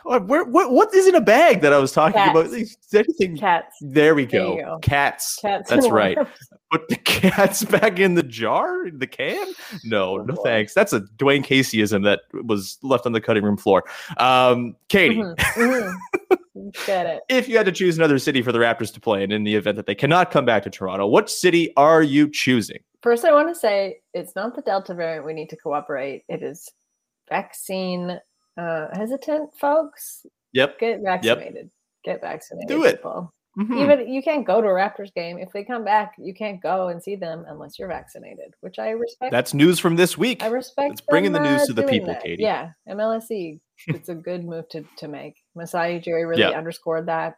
What, 0.04 0.26
where, 0.28 0.44
what, 0.46 0.72
what 0.72 0.94
is 0.94 1.08
in 1.08 1.16
a 1.16 1.22
bag 1.22 1.62
that 1.62 1.74
I 1.74 1.78
was 1.78 1.92
talking 1.92 2.14
Cats. 2.14 2.32
about? 2.32 2.46
Is 2.48 2.78
anything? 2.94 3.38
Cats. 3.38 3.76
There 3.82 4.16
we 4.16 4.26
go. 4.26 4.56
you 4.58 4.64
go. 4.64 4.80
Cats. 4.82 5.38
Cats. 5.42 5.70
That's 5.70 5.90
right. 5.90 6.18
Put 6.72 6.88
the 6.88 6.96
cats 7.04 7.64
back 7.64 8.00
in 8.00 8.14
the 8.16 8.24
jar, 8.24 8.86
in 8.86 9.00
the 9.00 9.08
can. 9.08 9.48
No, 9.84 10.20
Oh, 10.20 10.24
no 10.24 10.36
thanks. 10.44 10.74
That's 10.74 10.94
a 10.94 11.02
Dwane 11.02 11.44
Caseyism 11.46 12.04
that 12.04 12.22
was 12.46 12.78
left 12.84 13.06
on 13.06 13.12
the 13.12 13.22
cutting 13.22 13.44
room 13.44 13.58
floor. 13.58 13.84
Um, 14.18 14.76
Katie, 14.88 15.16
Mhm, 15.18 15.36
mhm. 15.56 15.96
Get 16.86 17.06
it. 17.08 17.22
if 17.30 17.48
you 17.48 17.58
had 17.58 17.66
to 17.66 17.72
choose 17.72 17.98
another 17.98 18.20
city 18.20 18.42
for 18.42 18.52
the 18.52 18.60
Raptors 18.60 18.94
to 18.94 19.00
play 19.00 19.24
in, 19.24 19.32
in 19.32 19.44
the 19.44 19.56
event 19.56 19.78
that 19.78 19.86
they 19.88 19.96
cannot 19.96 20.30
come 20.30 20.46
back 20.46 20.62
to 20.64 20.70
Toronto, 20.70 21.08
what 21.08 21.30
city 21.30 21.74
are 21.76 22.04
you 22.04 22.30
choosing? 22.30 22.80
First, 23.02 23.24
I 23.26 23.32
want 23.32 23.48
to 23.50 23.56
say 23.56 24.00
it's 24.14 24.36
not 24.36 24.56
the 24.56 24.62
Delta 24.62 24.94
variant 24.94 25.26
we 25.26 25.34
need 25.34 25.50
to 25.50 25.56
cooperate. 25.58 26.24
It 26.28 26.44
is 26.44 26.70
vaccine 27.30 28.20
uh, 28.60 28.88
hesitant 28.98 29.50
folks. 29.60 30.26
Yep. 30.54 30.80
Get 30.80 31.02
vaccinated. 31.02 31.70
Get 32.04 32.22
vaccinated. 32.22 32.68
Do 32.68 32.84
it. 32.86 32.98
People. 32.98 33.34
Mhm. 33.58 33.82
even 33.82 34.14
you 34.14 34.22
can't 34.22 34.46
go 34.46 34.62
to 34.62 34.68
a 34.68 34.72
Raptors 34.72 35.14
game 35.14 35.38
if 35.38 35.52
they 35.52 35.64
come 35.66 35.84
back. 35.84 36.14
You 36.18 36.34
can't 36.34 36.62
go 36.62 36.88
and 36.90 37.02
see 37.02 37.16
them 37.16 37.44
unless 37.48 37.78
you're 37.78 37.88
vaccinated, 37.90 38.54
which 38.62 38.80
I 38.80 38.92
respect. 38.92 39.32
That's 39.32 39.54
news 39.54 39.80
from 39.80 39.96
this 39.96 40.18
week. 40.18 40.44
I 40.44 40.48
respect. 40.48 40.92
It's 40.94 41.02
bringing 41.02 41.32
the 41.34 41.40
news 41.42 41.64
uh, 41.64 41.66
to 41.66 41.74
the 41.74 41.84
people, 41.84 42.10
that. 42.10 42.24
Katie. 42.24 42.44
Yeah, 42.44 42.70
MLSE. 42.88 43.60
it's 43.88 44.10
a 44.10 44.16
good 44.16 44.46
move 44.46 44.70
to 44.70 44.84
to 44.98 45.08
make. 45.08 45.36
Masai 45.56 46.00
Ujiri 46.00 46.28
really 46.30 46.42
Yeah. 46.44 46.50
underscored 46.52 47.08
that 47.08 47.36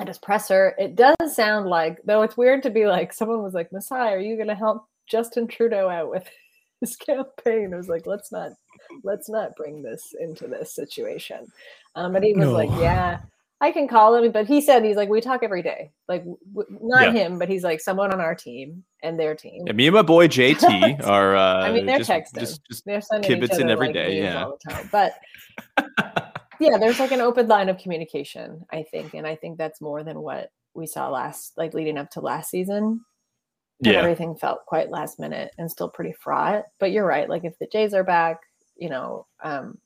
at 0.00 0.08
his 0.08 0.18
presser. 0.18 0.74
It 0.78 0.96
does 0.96 1.14
sound 1.34 1.66
like, 1.68 1.98
though, 2.04 2.22
it's 2.22 2.36
weird 2.36 2.62
to 2.64 2.70
be 2.70 2.86
like 2.86 3.12
someone 3.12 3.42
was 3.42 3.54
like, 3.54 3.72
Masai, 3.72 4.12
are 4.12 4.18
you 4.20 4.36
going 4.36 4.48
to 4.48 4.54
help 4.54 4.84
Justin 5.08 5.46
Trudeau 5.46 5.88
out 5.88 6.10
with 6.10 6.28
his 6.80 6.96
campaign? 6.96 7.70
It 7.72 7.76
was 7.76 7.88
like, 7.88 8.06
let's 8.06 8.32
not 8.32 8.50
let's 9.02 9.28
not 9.28 9.56
bring 9.56 9.82
this 9.82 10.14
into 10.20 10.46
this 10.46 10.74
situation. 10.74 11.50
Um, 11.94 12.12
but 12.12 12.22
he 12.22 12.34
was 12.34 12.48
like, 12.48 12.70
yeah. 12.80 13.20
I 13.60 13.70
can 13.70 13.86
call 13.86 14.16
him, 14.16 14.32
but 14.32 14.48
he 14.48 14.60
said 14.60 14.84
he's 14.84 14.96
like 14.96 15.08
we 15.08 15.20
talk 15.20 15.44
every 15.44 15.62
day, 15.62 15.92
like 16.08 16.24
w- 16.24 16.78
not 16.82 17.14
Yeah. 17.14 17.22
him, 17.22 17.38
but 17.38 17.48
he's 17.48 17.62
like 17.62 17.80
someone 17.80 18.12
on 18.12 18.20
our 18.20 18.34
team 18.34 18.82
and 19.04 19.16
their 19.18 19.36
team. 19.36 19.62
Yeah, 19.68 19.72
me 19.72 19.86
and 19.86 19.94
my 19.94 20.02
boy 20.02 20.26
JT 20.26 21.00
are. 21.06 21.36
Uh, 21.36 21.62
I 21.66 21.72
mean, 21.72 21.86
they're 21.86 21.98
just, 21.98 22.10
texting. 22.10 22.40
Just, 22.40 22.60
just 22.68 22.84
they're 22.84 23.00
sending 23.00 23.40
each 23.40 23.50
other, 23.52 23.68
every 23.68 23.86
like, 23.86 23.94
day, 23.94 24.20
yeah. 24.20 24.44
all 24.44 24.58
the 24.64 24.72
time. 24.72 24.88
But 24.90 25.14
yeah, 26.58 26.76
there's 26.76 26.98
like 26.98 27.12
an 27.12 27.20
open 27.20 27.46
line 27.46 27.68
of 27.68 27.78
communication, 27.78 28.64
I 28.72 28.82
think, 28.82 29.14
and 29.14 29.28
I 29.28 29.36
think 29.36 29.58
that's 29.58 29.80
more 29.80 30.02
than 30.02 30.20
what 30.22 30.50
we 30.74 30.88
saw 30.88 31.08
last, 31.08 31.52
like 31.56 31.72
leading 31.72 31.98
up 31.98 32.10
to 32.10 32.20
last 32.20 32.50
season. 32.50 33.04
Yeah. 33.78 33.94
everything 33.94 34.36
felt 34.36 34.64
quite 34.66 34.90
last 34.90 35.18
minute 35.18 35.52
and 35.58 35.68
still 35.70 35.88
pretty 35.88 36.12
fraught. 36.12 36.64
But 36.78 36.92
you're 36.92 37.06
right. 37.06 37.28
Like 37.28 37.44
if 37.44 37.58
the 37.58 37.66
Jays 37.66 37.94
are 37.94 38.04
back, 38.04 38.38
you 38.82 38.90
know, 38.90 39.26
um, 39.44 39.78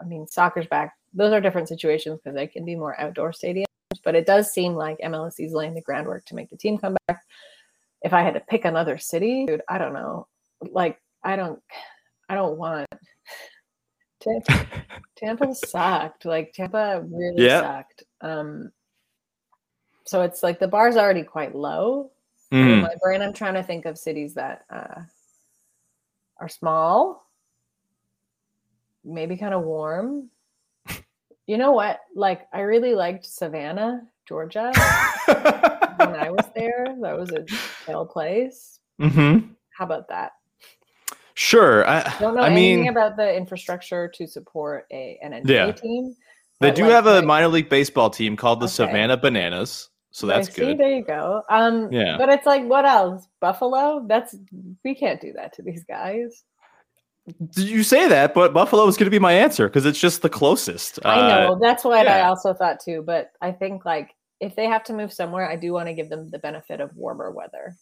I 0.00 0.04
mean, 0.04 0.26
soccer's 0.26 0.66
back. 0.66 0.94
Those 1.12 1.34
are 1.34 1.42
different 1.42 1.68
situations 1.68 2.18
because 2.18 2.34
they 2.34 2.46
can 2.46 2.64
be 2.64 2.74
more 2.74 2.98
outdoor 2.98 3.32
stadiums. 3.32 3.64
But 4.02 4.14
it 4.14 4.24
does 4.26 4.50
seem 4.50 4.72
like 4.74 4.98
MLS 5.04 5.34
is 5.38 5.52
laying 5.52 5.74
the 5.74 5.82
groundwork 5.82 6.24
to 6.26 6.34
make 6.34 6.48
the 6.48 6.56
team 6.56 6.78
come 6.78 6.96
back. 7.06 7.22
If 8.00 8.14
I 8.14 8.22
had 8.22 8.32
to 8.32 8.40
pick 8.40 8.64
another 8.64 8.96
city, 8.96 9.44
dude, 9.44 9.60
I 9.68 9.76
don't 9.76 9.92
know. 9.92 10.26
Like 10.62 10.98
I 11.22 11.36
don't, 11.36 11.60
I 12.30 12.34
don't 12.34 12.56
want. 12.56 12.86
Tampa, 14.20 14.66
Tampa 15.18 15.54
sucked. 15.54 16.24
Like 16.24 16.54
Tampa 16.54 17.04
really 17.10 17.44
Yeah. 17.44 17.60
sucked. 17.60 18.04
Um, 18.22 18.72
so 20.04 20.22
it's 20.22 20.42
like 20.42 20.58
the 20.60 20.68
bar's 20.68 20.96
already 20.96 21.24
quite 21.24 21.54
low. 21.54 22.10
In 22.52 22.58
Mhm. 22.58 22.80
my 22.80 22.94
brain, 23.02 23.20
I'm 23.20 23.34
trying 23.34 23.54
to 23.54 23.62
think 23.62 23.84
of 23.84 23.98
cities 23.98 24.32
that 24.34 24.64
uh, 24.70 25.02
are 26.38 26.48
small, 26.48 27.25
maybe 29.06 29.36
kind 29.36 29.54
of 29.54 29.62
warm. 29.62 30.28
You 31.46 31.58
know 31.58 31.70
what? 31.72 32.00
Like, 32.16 32.48
I 32.52 32.60
really 32.60 32.94
liked 32.94 33.24
Savannah, 33.24 34.02
Georgia. 34.26 34.72
when 35.26 36.14
I 36.16 36.28
was 36.30 36.44
there, 36.56 36.96
that 37.02 37.16
was 37.16 37.30
a 37.30 37.44
chill 37.84 38.04
place. 38.04 38.80
Mm-hmm. 39.00 39.52
How 39.70 39.84
about 39.84 40.08
that? 40.08 40.32
Sure. 41.34 41.88
I, 41.88 42.02
Don't 42.18 42.34
know 42.34 42.42
I 42.42 42.48
anything 42.48 42.80
mean, 42.80 42.88
about 42.88 43.16
the 43.16 43.32
infrastructure 43.36 44.08
to 44.08 44.26
support 44.26 44.86
a 44.90 45.18
an 45.22 45.32
NBA 45.32 45.48
Yeah. 45.48 45.72
team. 45.72 46.16
they 46.60 46.70
do 46.72 46.82
like, 46.82 46.92
have 46.92 47.06
a 47.06 47.16
like- 47.16 47.24
minor 47.24 47.48
league 47.48 47.68
baseball 47.68 48.10
team 48.10 48.36
called 48.36 48.58
the 48.60 48.64
Okay. 48.64 48.72
Savannah 48.72 49.16
Bananas, 49.18 49.90
so 50.10 50.26
that's 50.26 50.48
see, 50.52 50.62
good. 50.62 50.78
There 50.78 50.88
you 50.96 51.04
go. 51.04 51.42
Um, 51.50 51.92
Yeah. 51.92 52.16
But 52.16 52.30
it's 52.30 52.46
like, 52.46 52.64
what 52.64 52.86
else? 52.86 53.28
Buffalo? 53.40 54.04
That's 54.08 54.34
we 54.82 54.94
can't 54.94 55.20
do 55.20 55.32
that 55.34 55.52
to 55.54 55.62
these 55.62 55.84
guys. 55.84 56.42
Did 57.26 57.68
you 57.68 57.82
say 57.82 58.08
that? 58.08 58.34
But 58.34 58.52
Buffalo 58.52 58.86
is 58.86 58.96
going 58.96 59.06
to 59.06 59.10
be 59.10 59.18
my 59.18 59.32
answer 59.32 59.68
because 59.68 59.84
it's 59.84 60.00
just 60.00 60.22
the 60.22 60.28
closest. 60.28 60.98
I 61.04 61.20
Uh, 61.20 61.28
know 61.28 61.58
that's 61.60 61.84
what 61.84 62.06
I 62.06 62.22
also 62.22 62.54
thought 62.54 62.80
too. 62.80 63.02
But 63.04 63.30
I 63.40 63.52
think 63.52 63.84
like 63.84 64.14
if 64.40 64.54
they 64.54 64.66
have 64.66 64.84
to 64.84 64.92
move 64.92 65.12
somewhere, 65.12 65.48
I 65.48 65.56
do 65.56 65.72
want 65.72 65.88
to 65.88 65.94
give 65.94 66.08
them 66.08 66.30
the 66.30 66.38
benefit 66.38 66.80
of 66.80 66.94
warmer 66.94 67.30
weather. 67.30 67.74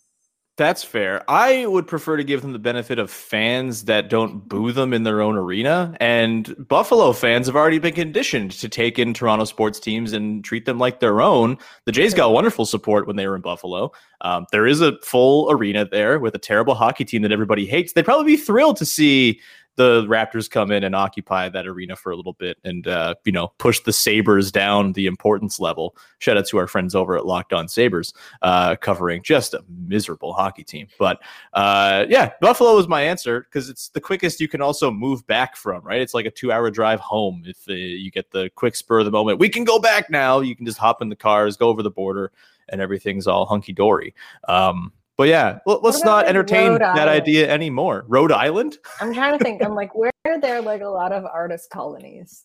That's 0.56 0.84
fair. 0.84 1.28
I 1.28 1.66
would 1.66 1.88
prefer 1.88 2.16
to 2.16 2.22
give 2.22 2.42
them 2.42 2.52
the 2.52 2.60
benefit 2.60 3.00
of 3.00 3.10
fans 3.10 3.86
that 3.86 4.08
don't 4.08 4.48
boo 4.48 4.70
them 4.70 4.92
in 4.92 5.02
their 5.02 5.20
own 5.20 5.36
arena. 5.36 5.96
And 5.98 6.54
Buffalo 6.68 7.12
fans 7.12 7.48
have 7.48 7.56
already 7.56 7.80
been 7.80 7.94
conditioned 7.94 8.52
to 8.52 8.68
take 8.68 8.96
in 8.96 9.14
Toronto 9.14 9.46
sports 9.46 9.80
teams 9.80 10.12
and 10.12 10.44
treat 10.44 10.64
them 10.64 10.78
like 10.78 11.00
their 11.00 11.20
own. 11.20 11.58
The 11.86 11.92
Jays 11.92 12.14
got 12.14 12.32
wonderful 12.32 12.66
support 12.66 13.08
when 13.08 13.16
they 13.16 13.26
were 13.26 13.34
in 13.34 13.42
Buffalo. 13.42 13.90
Um, 14.20 14.46
there 14.52 14.64
is 14.64 14.80
a 14.80 14.96
full 15.02 15.50
arena 15.50 15.88
there 15.90 16.20
with 16.20 16.36
a 16.36 16.38
terrible 16.38 16.76
hockey 16.76 17.04
team 17.04 17.22
that 17.22 17.32
everybody 17.32 17.66
hates. 17.66 17.92
They'd 17.92 18.04
probably 18.04 18.36
be 18.36 18.40
thrilled 18.40 18.76
to 18.76 18.86
see 18.86 19.40
the 19.76 20.04
Raptors 20.06 20.50
come 20.50 20.70
in 20.70 20.84
and 20.84 20.94
occupy 20.94 21.48
that 21.48 21.66
arena 21.66 21.96
for 21.96 22.12
a 22.12 22.16
little 22.16 22.34
bit 22.34 22.58
and 22.64 22.86
uh, 22.86 23.14
you 23.24 23.32
know 23.32 23.48
push 23.58 23.80
the 23.80 23.92
Sabres 23.92 24.52
down 24.52 24.92
the 24.92 25.06
importance 25.06 25.58
level. 25.58 25.96
Shout 26.18 26.36
out 26.36 26.46
to 26.46 26.58
our 26.58 26.66
friends 26.66 26.94
over 26.94 27.16
at 27.16 27.26
Locked 27.26 27.52
On 27.52 27.68
Sabres, 27.68 28.14
uh, 28.42 28.76
covering 28.76 29.22
just 29.22 29.54
a 29.54 29.64
miserable 29.68 30.32
hockey 30.32 30.64
team. 30.64 30.88
But 30.98 31.20
uh, 31.52 32.06
yeah, 32.08 32.32
Buffalo 32.40 32.78
is 32.78 32.88
my 32.88 33.02
answer 33.02 33.40
because 33.40 33.68
it's 33.68 33.88
the 33.88 34.00
quickest 34.00 34.40
you 34.40 34.48
can 34.48 34.60
also 34.60 34.90
move 34.90 35.26
back 35.26 35.56
from. 35.56 35.82
Right, 35.82 36.00
it's 36.00 36.14
like 36.14 36.26
a 36.26 36.30
two-hour 36.30 36.70
drive 36.70 37.00
home 37.00 37.42
if 37.46 37.68
uh, 37.68 37.72
you 37.72 38.10
get 38.10 38.30
the 38.30 38.50
quick 38.54 38.76
spur 38.76 39.00
of 39.00 39.04
the 39.04 39.10
moment. 39.10 39.38
We 39.38 39.48
can 39.48 39.64
go 39.64 39.78
back 39.78 40.10
now. 40.10 40.40
You 40.40 40.54
can 40.54 40.66
just 40.66 40.78
hop 40.78 41.02
in 41.02 41.08
the 41.08 41.16
cars, 41.16 41.56
go 41.56 41.68
over 41.68 41.82
the 41.82 41.90
border, 41.90 42.32
and 42.68 42.80
everything's 42.80 43.26
all 43.26 43.46
hunky 43.46 43.72
dory. 43.72 44.14
Um, 44.48 44.92
but 45.16 45.28
yeah, 45.28 45.58
let's 45.66 46.02
not 46.04 46.26
entertain 46.26 46.72
Rhode 46.72 46.80
that 46.80 46.96
Island? 46.96 47.10
idea 47.10 47.50
anymore. 47.50 48.04
Rhode 48.08 48.32
Island. 48.32 48.78
I'm 49.00 49.14
trying 49.14 49.38
to 49.38 49.44
think. 49.44 49.62
I'm 49.62 49.74
like, 49.82 49.94
where 49.94 50.10
are 50.26 50.40
there 50.40 50.60
like 50.62 50.80
a 50.82 50.88
lot 50.88 51.12
of 51.12 51.24
artist 51.24 51.70
colonies? 51.70 52.44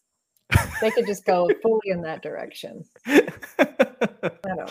They 0.82 0.90
could 0.92 1.06
just 1.06 1.26
go 1.26 1.50
fully 1.62 1.90
in 1.90 2.02
that 2.04 2.22
direction. 2.24 2.84
I 3.06 3.22
don't 4.46 4.58
know. 4.58 4.66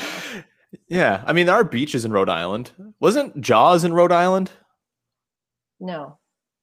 Yeah, 0.88 1.22
I 1.26 1.32
mean 1.32 1.46
there 1.46 1.54
are 1.54 1.64
beaches 1.64 2.04
in 2.04 2.12
Rhode 2.12 2.28
Island. 2.28 2.72
Wasn't 3.00 3.40
Jaws 3.40 3.84
in 3.84 3.92
Rhode 3.92 4.12
Island? 4.12 4.50
No. 5.80 6.18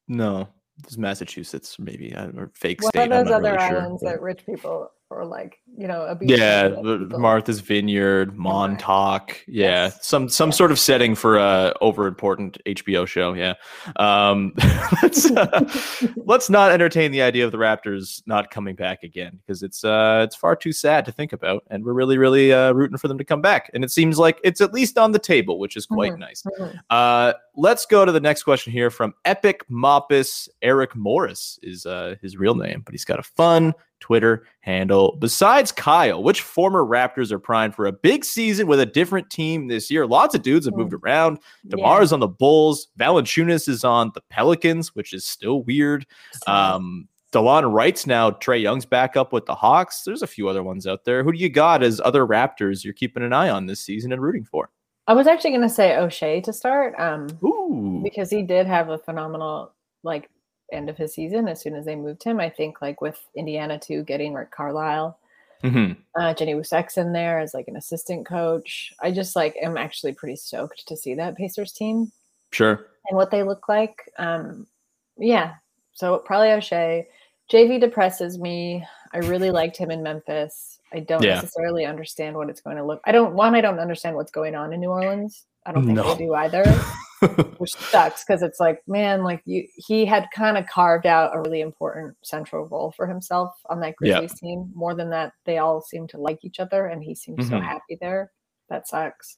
No, 0.07 0.47
it's 0.83 0.97
Massachusetts, 0.97 1.77
maybe 1.79 2.13
or 2.15 2.51
fake 2.53 2.81
What 2.83 2.89
state. 2.93 3.11
are 3.11 3.15
I'm 3.15 3.25
those 3.25 3.33
other 3.33 3.51
really 3.53 3.63
islands 3.63 4.03
but- 4.03 4.11
that 4.11 4.21
rich 4.21 4.45
people 4.45 4.91
or 5.11 5.23
like, 5.23 5.59
you 5.77 5.87
know, 5.87 6.01
a 6.05 6.15
beach? 6.15 6.31
yeah, 6.31 6.69
Martha's 6.79 7.59
Vineyard, 7.59 8.35
Montauk. 8.37 9.39
Yeah, 9.47 9.89
some 10.01 10.27
some 10.29 10.51
sort 10.51 10.71
of 10.71 10.79
setting 10.79 11.13
for 11.15 11.37
a 11.37 11.73
over 11.81 12.07
important 12.07 12.57
HBO 12.65 13.05
show. 13.07 13.33
Yeah, 13.33 13.53
um, 13.97 14.53
let's 15.03 15.29
uh, 15.31 15.69
let's 16.25 16.49
not 16.49 16.71
entertain 16.71 17.11
the 17.11 17.21
idea 17.21 17.45
of 17.45 17.51
the 17.51 17.57
Raptors 17.57 18.23
not 18.25 18.49
coming 18.51 18.75
back 18.75 19.03
again 19.03 19.39
because 19.45 19.61
it's 19.63 19.83
uh 19.83 20.21
it's 20.25 20.35
far 20.35 20.55
too 20.55 20.71
sad 20.73 21.05
to 21.05 21.11
think 21.11 21.33
about, 21.33 21.63
and 21.69 21.85
we're 21.85 21.93
really 21.93 22.17
really 22.17 22.51
uh, 22.51 22.71
rooting 22.73 22.97
for 22.97 23.07
them 23.07 23.17
to 23.17 23.23
come 23.25 23.41
back. 23.41 23.69
And 23.73 23.83
it 23.83 23.91
seems 23.91 24.17
like 24.17 24.39
it's 24.43 24.61
at 24.61 24.73
least 24.73 24.97
on 24.97 25.11
the 25.11 25.19
table, 25.19 25.59
which 25.59 25.77
is 25.77 25.85
quite 25.85 26.13
Mhm, 26.13 26.19
nice. 26.19 26.43
mhm. 26.59 26.79
Uh, 26.89 27.33
let's 27.55 27.85
go 27.85 28.05
to 28.05 28.11
the 28.11 28.19
next 28.19 28.43
question 28.43 28.71
here 28.73 28.89
from 28.89 29.13
Epic 29.25 29.67
Moppus. 29.69 30.49
Eric 30.61 30.95
Morris 30.95 31.59
is 31.61 31.85
uh, 31.85 32.15
his 32.21 32.37
real 32.37 32.55
name, 32.55 32.81
but 32.83 32.93
he's 32.93 33.05
got 33.05 33.19
a 33.19 33.23
fun 33.23 33.73
Twitter 33.99 34.45
handle. 34.61 35.17
Besides 35.19 35.71
Kyle, 35.71 36.21
which 36.21 36.41
former 36.41 36.83
Raptors 36.83 37.31
are 37.31 37.39
primed 37.39 37.75
for 37.75 37.85
a 37.85 37.91
big 37.91 38.23
season 38.25 38.67
with 38.67 38.79
a 38.79 38.85
different 38.85 39.29
team 39.29 39.67
this 39.67 39.89
year? 39.89 40.05
Lots 40.05 40.35
of 40.35 40.41
dudes 40.41 40.65
have 40.65 40.75
moved 40.75 40.93
around. 40.93 41.39
Demar's 41.67 42.13
on 42.13 42.19
the 42.19 42.27
Bulls. 42.27 42.87
Valanciunas 42.99 43.67
is 43.67 43.83
on 43.83 44.11
the 44.13 44.21
Pelicans, 44.29 44.93
which 44.95 45.13
is 45.13 45.25
still 45.25 45.63
weird. 45.63 46.05
Um, 46.47 47.07
Delon 47.31 47.73
Wright's 47.73 48.07
now 48.07 48.31
Trae 48.31 48.61
Young's 48.61 48.85
back 48.85 49.17
up 49.17 49.33
with 49.33 49.45
the 49.45 49.55
Hawks. 49.55 50.03
There's 50.03 50.21
a 50.21 50.27
few 50.27 50.47
other 50.47 50.63
ones 50.63 50.87
out 50.87 51.03
there. 51.03 51.23
Who 51.23 51.33
do 51.33 51.37
you 51.37 51.49
got 51.49 51.83
as 51.83 51.99
other 51.99 52.25
Raptors 52.25 52.83
you're 52.83 52.93
keeping 52.93 53.23
an 53.23 53.33
eye 53.33 53.49
on 53.49 53.65
this 53.65 53.81
season 53.81 54.13
and 54.13 54.21
rooting 54.21 54.45
for? 54.45 54.69
I 55.07 55.13
was 55.13 55.27
actually 55.27 55.51
going 55.51 55.61
to 55.61 55.69
say 55.69 55.89
Oshae 55.91 56.43
to 56.43 56.53
start, 56.53 56.95
um, 56.97 57.27
because 58.03 58.29
he 58.31 58.41
did 58.41 58.65
have 58.67 58.89
a 58.89 58.97
phenomenal 58.97 59.73
like 60.03 60.29
end 60.71 60.89
of 60.89 60.97
his 60.97 61.13
season 61.13 61.47
as 61.47 61.61
soon 61.61 61.75
as 61.75 61.85
they 61.85 61.95
moved 61.95 62.23
him. 62.23 62.39
I 62.39 62.49
think 62.49 62.81
like 62.81 63.01
with 63.01 63.19
Indiana 63.35 63.77
too, 63.79 64.03
getting 64.03 64.33
Rick 64.33 64.51
Carlisle, 64.51 65.17
Mhm. 65.63 65.97
uh, 66.19 66.33
Jenny 66.33 66.53
Boucek's 66.53 66.97
in 66.97 67.13
there 67.13 67.39
as 67.39 67.53
like 67.53 67.67
an 67.67 67.75
assistant 67.77 68.25
coach. 68.25 68.93
I 69.01 69.11
just 69.11 69.35
like 69.35 69.55
am 69.61 69.77
actually 69.77 70.13
pretty 70.13 70.35
stoked 70.35 70.87
to 70.87 70.97
see 70.97 71.13
that 71.15 71.35
Pacers 71.37 71.71
team 71.71 72.11
Sure. 72.51 72.87
and 73.09 73.17
what 73.17 73.31
they 73.31 73.43
look 73.43 73.67
like. 73.69 74.09
Um, 74.17 74.67
yeah, 75.17 75.55
so 75.93 76.17
probably 76.19 76.49
Oshae. 76.49 77.05
JV 77.49 77.79
depresses 77.79 78.37
me. 78.39 78.83
I 79.13 79.19
really 79.19 79.51
liked 79.51 79.77
him 79.77 79.91
in 79.91 80.01
Memphis. 80.03 80.79
I 80.91 80.99
don't 80.99 81.23
Yeah. 81.23 81.35
necessarily 81.35 81.85
understand 81.85 82.35
what 82.35 82.49
it's 82.49 82.61
going 82.61 82.77
to 82.77 82.83
look. 82.83 83.01
I 83.05 83.11
don't 83.11 83.33
one. 83.35 83.55
I 83.55 83.61
don't 83.61 83.79
understand 83.79 84.15
what's 84.15 84.31
going 84.31 84.55
on 84.55 84.73
in 84.73 84.79
New 84.79 84.89
Orleans. 84.89 85.45
I 85.65 85.71
don't 85.71 85.85
think 85.85 85.95
No. 85.97 86.13
they 86.15 86.25
do 86.25 86.33
either, 86.35 86.63
which 87.57 87.73
sucks 87.73 88.23
because 88.25 88.41
it's 88.41 88.59
like, 88.59 88.81
man, 88.87 89.23
like 89.23 89.41
you, 89.45 89.67
he 89.75 90.05
had 90.05 90.27
kind 90.35 90.57
of 90.57 90.65
carved 90.67 91.05
out 91.05 91.35
a 91.35 91.39
really 91.39 91.61
important 91.61 92.15
central 92.23 92.65
role 92.67 92.93
for 92.95 93.07
himself 93.07 93.53
on 93.69 93.79
that 93.79 93.95
Yeah. 94.01 94.19
Grizzlies 94.19 94.39
team. 94.39 94.71
More 94.75 94.93
than 94.95 95.09
that, 95.11 95.31
they 95.45 95.57
all 95.59 95.81
seem 95.81 96.07
to 96.09 96.17
like 96.17 96.39
each 96.43 96.59
other, 96.59 96.87
and 96.87 97.03
he 97.03 97.15
seems 97.15 97.47
so 97.47 97.55
Mhm. 97.55 97.63
happy 97.63 97.97
there. 98.01 98.31
That 98.69 98.87
sucks. 98.87 99.37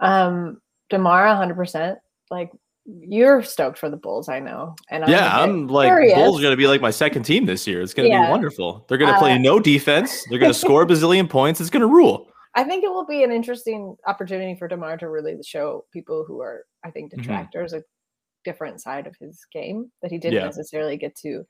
Um, 0.00 0.60
Demara, 0.90 1.36
hundred 1.36 1.54
percent. 1.56 1.98
Like 2.30 2.50
you're 2.86 3.42
stoked 3.42 3.78
for 3.78 3.88
the 3.90 3.96
Bulls, 3.96 4.28
I 4.28 4.40
know, 4.40 4.74
and 4.90 5.04
yeah, 5.06 5.26
a 5.42 5.46
bit 5.46 5.52
I'm 5.52 5.66
like 5.68 5.88
curious. 5.88 6.14
Bulls 6.14 6.38
are 6.38 6.42
going 6.42 6.52
to 6.52 6.56
be 6.56 6.66
like 6.66 6.80
my 6.80 6.90
second 6.90 7.22
team 7.24 7.44
this 7.46 7.66
year. 7.66 7.82
It's 7.82 7.94
going 7.94 8.08
to 8.08 8.14
Yeah. 8.14 8.26
be 8.26 8.30
wonderful. 8.30 8.84
They're 8.88 8.98
going 8.98 9.12
to 9.12 9.18
play 9.18 9.32
Uh, 9.34 9.38
no 9.38 9.60
defense. 9.60 10.24
They're 10.28 10.38
going 10.38 10.52
to 10.52 10.58
score 10.58 10.82
a 10.82 10.86
bazillion 10.86 11.28
points. 11.28 11.60
It's 11.60 11.70
going 11.70 11.82
to 11.82 11.86
rule. 11.86 12.29
I 12.54 12.64
think 12.64 12.82
it 12.84 12.90
will 12.90 13.06
be 13.06 13.22
an 13.22 13.30
interesting 13.32 13.96
opportunity 14.06 14.56
for 14.58 14.66
Demar 14.68 14.96
to 14.98 15.08
really 15.08 15.36
show 15.44 15.84
people 15.92 16.24
who 16.26 16.40
are, 16.40 16.64
I 16.84 16.90
think, 16.90 17.12
Mm-hmm. 17.12 17.22
detractors 17.22 17.72
a 17.72 17.82
different 18.44 18.80
side 18.80 19.06
of 19.06 19.14
his 19.20 19.44
game 19.52 19.90
that 20.02 20.10
he 20.10 20.18
didn't 20.18 20.34
Yeah. 20.40 20.44
necessarily 20.46 20.96
get 20.96 21.14
to 21.18 21.44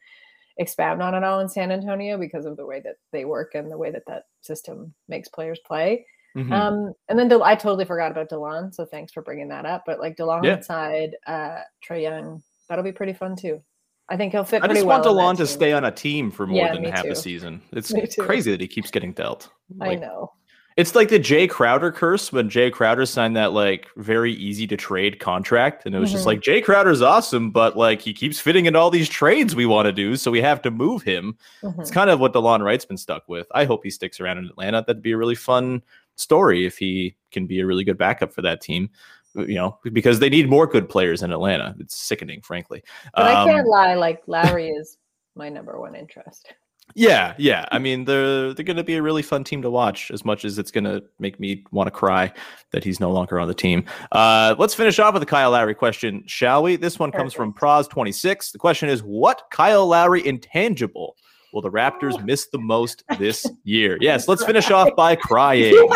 expound 0.59 1.01
on 1.03 1.15
at 1.15 1.23
all 1.25 1.41
in 1.41 1.49
San 1.49 1.71
Antonio 1.73 2.19
because 2.19 2.45
of 2.45 2.57
the 2.57 2.67
way 2.67 2.81
that 2.81 2.97
they 3.13 3.25
work 3.25 3.55
and 3.55 3.71
the 3.71 3.79
way 3.79 3.91
that 3.91 4.03
that 4.09 4.25
system 4.43 4.93
makes 5.09 5.29
players 5.29 5.59
play. 5.67 6.05
Mhm. 6.37 6.53
Um, 6.53 6.93
and 7.09 7.19
then 7.19 7.29
Del- 7.29 7.43
I 7.45 7.55
totally 7.55 7.85
forgot 7.85 8.11
about 8.11 8.29
Delon, 8.29 8.75
so 8.75 8.85
thanks 8.85 9.13
for 9.13 9.23
bringing 9.23 9.49
that 9.49 9.65
up. 9.67 9.85
But 9.87 10.01
like 10.01 10.17
Delon 10.17 10.45
Yeah. 10.45 10.57
inside 10.57 11.17
uh, 11.27 11.61
Trae 11.87 12.03
Young, 12.03 12.43
that'll 12.69 12.85
be 12.85 12.93
pretty 12.93 13.15
fun 13.15 13.37
too. 13.37 13.63
I 14.09 14.17
think 14.17 14.33
he'll 14.33 14.45
fit 14.45 14.63
I 14.63 14.67
just 14.69 14.85
well. 14.85 15.01
want 15.03 15.37
DeLon 15.37 15.37
to 15.39 15.47
stay 15.47 15.73
on 15.73 15.85
a 15.85 15.91
team 15.93 16.31
for 16.33 16.47
more 16.47 16.57
Yeah, 16.59 16.73
than 16.75 16.85
half 16.85 17.05
too. 17.05 17.11
the 17.11 17.17
season. 17.17 17.63
It's 17.73 17.93
crazy 18.19 18.51
that 18.51 18.61
he 18.61 18.67
keeps 18.69 18.91
getting 18.91 19.13
dealt. 19.13 19.49
I 19.81 19.95
know. 19.95 20.33
It's 20.81 20.95
like 20.95 21.11
the 21.11 21.21
Jae 21.21 21.49
Crowder 21.49 21.93
curse 21.93 22.33
when 22.33 22.49
Jae 22.49 22.73
Crowder 22.73 23.05
signed 23.05 23.37
that 23.37 23.53
like 23.53 23.89
very 23.97 24.33
easy 24.33 24.67
to 24.69 24.77
trade 24.77 25.21
contract. 25.21 25.85
And 25.85 25.95
it 25.95 25.99
was 25.99 26.11
just 26.11 26.25
Mhm. 26.25 26.27
like 26.29 26.41
Jae 26.41 26.65
Crowder's 26.65 27.03
awesome, 27.03 27.51
but 27.51 27.77
like 27.77 28.01
he 28.01 28.15
keeps 28.15 28.41
fitting 28.41 28.65
in 28.67 28.75
all 28.75 28.91
these 28.91 29.09
trades 29.09 29.55
we 29.55 29.67
want 29.67 29.87
to 29.87 29.93
do, 29.93 30.17
so 30.17 30.31
we 30.31 30.41
have 30.41 30.63
to 30.63 30.71
move 30.71 31.03
him. 31.03 31.37
It's 31.63 31.91
Mhm. 31.91 31.95
kind 31.95 32.09
of 32.11 32.19
what 32.19 32.33
DeLon 32.33 32.63
Wright's 32.65 32.87
been 32.87 32.97
stuck 32.97 33.29
with. 33.29 33.47
I 33.55 33.65
hope 33.65 33.85
he 33.85 33.91
sticks 33.91 34.21
around 34.21 34.39
in 34.39 34.47
Atlanta. 34.47 34.83
That'd 34.87 35.03
be 35.03 35.13
a 35.13 35.17
really 35.19 35.35
fun 35.35 35.83
story 36.17 36.65
if 36.65 36.79
he 36.79 37.15
can 37.31 37.47
be 37.47 37.61
a 37.61 37.67
really 37.67 37.85
good 37.85 37.99
backup 37.99 38.33
for 38.33 38.41
that 38.43 38.61
team. 38.63 38.89
You 39.35 39.55
know, 39.55 39.79
because 39.85 40.19
they 40.19 40.29
need 40.29 40.49
more 40.51 40.67
good 40.67 40.89
players 40.89 41.23
in 41.23 41.31
Atlanta. 41.31 41.77
It's 41.79 41.95
sickening, 41.95 42.41
frankly. 42.41 42.83
But 43.15 43.27
I 43.27 43.43
Um, 43.43 43.49
can't 43.49 43.69
lie, 43.69 43.95
like 43.95 44.23
Lowry 44.27 44.71
is 44.71 44.99
my 45.37 45.49
number 45.49 45.79
one 45.79 45.95
interest. 45.95 46.53
Yeah, 46.95 47.35
yeah. 47.39 47.67
I 47.73 47.79
mean, 47.79 48.05
they're 48.05 48.53
they're 48.53 48.65
going 48.65 48.77
to 48.77 48.85
be 48.85 48.97
a 48.97 49.03
really 49.03 49.23
fun 49.23 49.45
team 49.45 49.63
to 49.63 49.71
watch. 49.71 50.11
As 50.11 50.25
much 50.25 50.45
as 50.45 50.59
it's 50.59 50.71
going 50.71 50.85
to 50.85 51.03
make 51.19 51.39
me 51.39 51.65
want 51.71 51.87
to 51.87 51.91
cry 51.91 52.33
that 52.73 52.85
he's 52.85 53.01
no 53.01 53.11
longer 53.11 53.39
on 53.39 53.49
the 53.49 53.55
team. 53.55 53.85
Uh, 54.13 54.55
let's 54.59 54.75
finish 54.75 54.99
off 54.99 55.15
with 55.15 55.23
the 55.23 55.27
Kyle 55.27 55.51
Lowry 55.51 55.75
question, 55.75 56.23
shall 56.27 56.63
we? 56.63 56.77
This 56.77 56.99
one 56.99 57.13
comes 57.13 57.33
from 57.33 57.53
Pros 57.53 57.89
twenty 57.89 58.13
six. 58.13 58.53
The 58.53 58.59
question 58.59 58.89
is, 58.89 59.03
what 59.03 59.43
Kyle 59.51 59.87
Lowry 59.87 60.27
intangible 60.27 61.17
will 61.53 61.63
the 61.63 61.71
Raptors 61.71 62.23
miss 62.25 62.47
the 62.47 62.59
most 62.59 63.05
this 63.19 63.47
year? 63.65 63.99
Yes, 64.01 64.29
let's 64.29 64.45
finish 64.45 64.71
off 64.71 64.89
by 64.97 65.17
crying. 65.17 65.75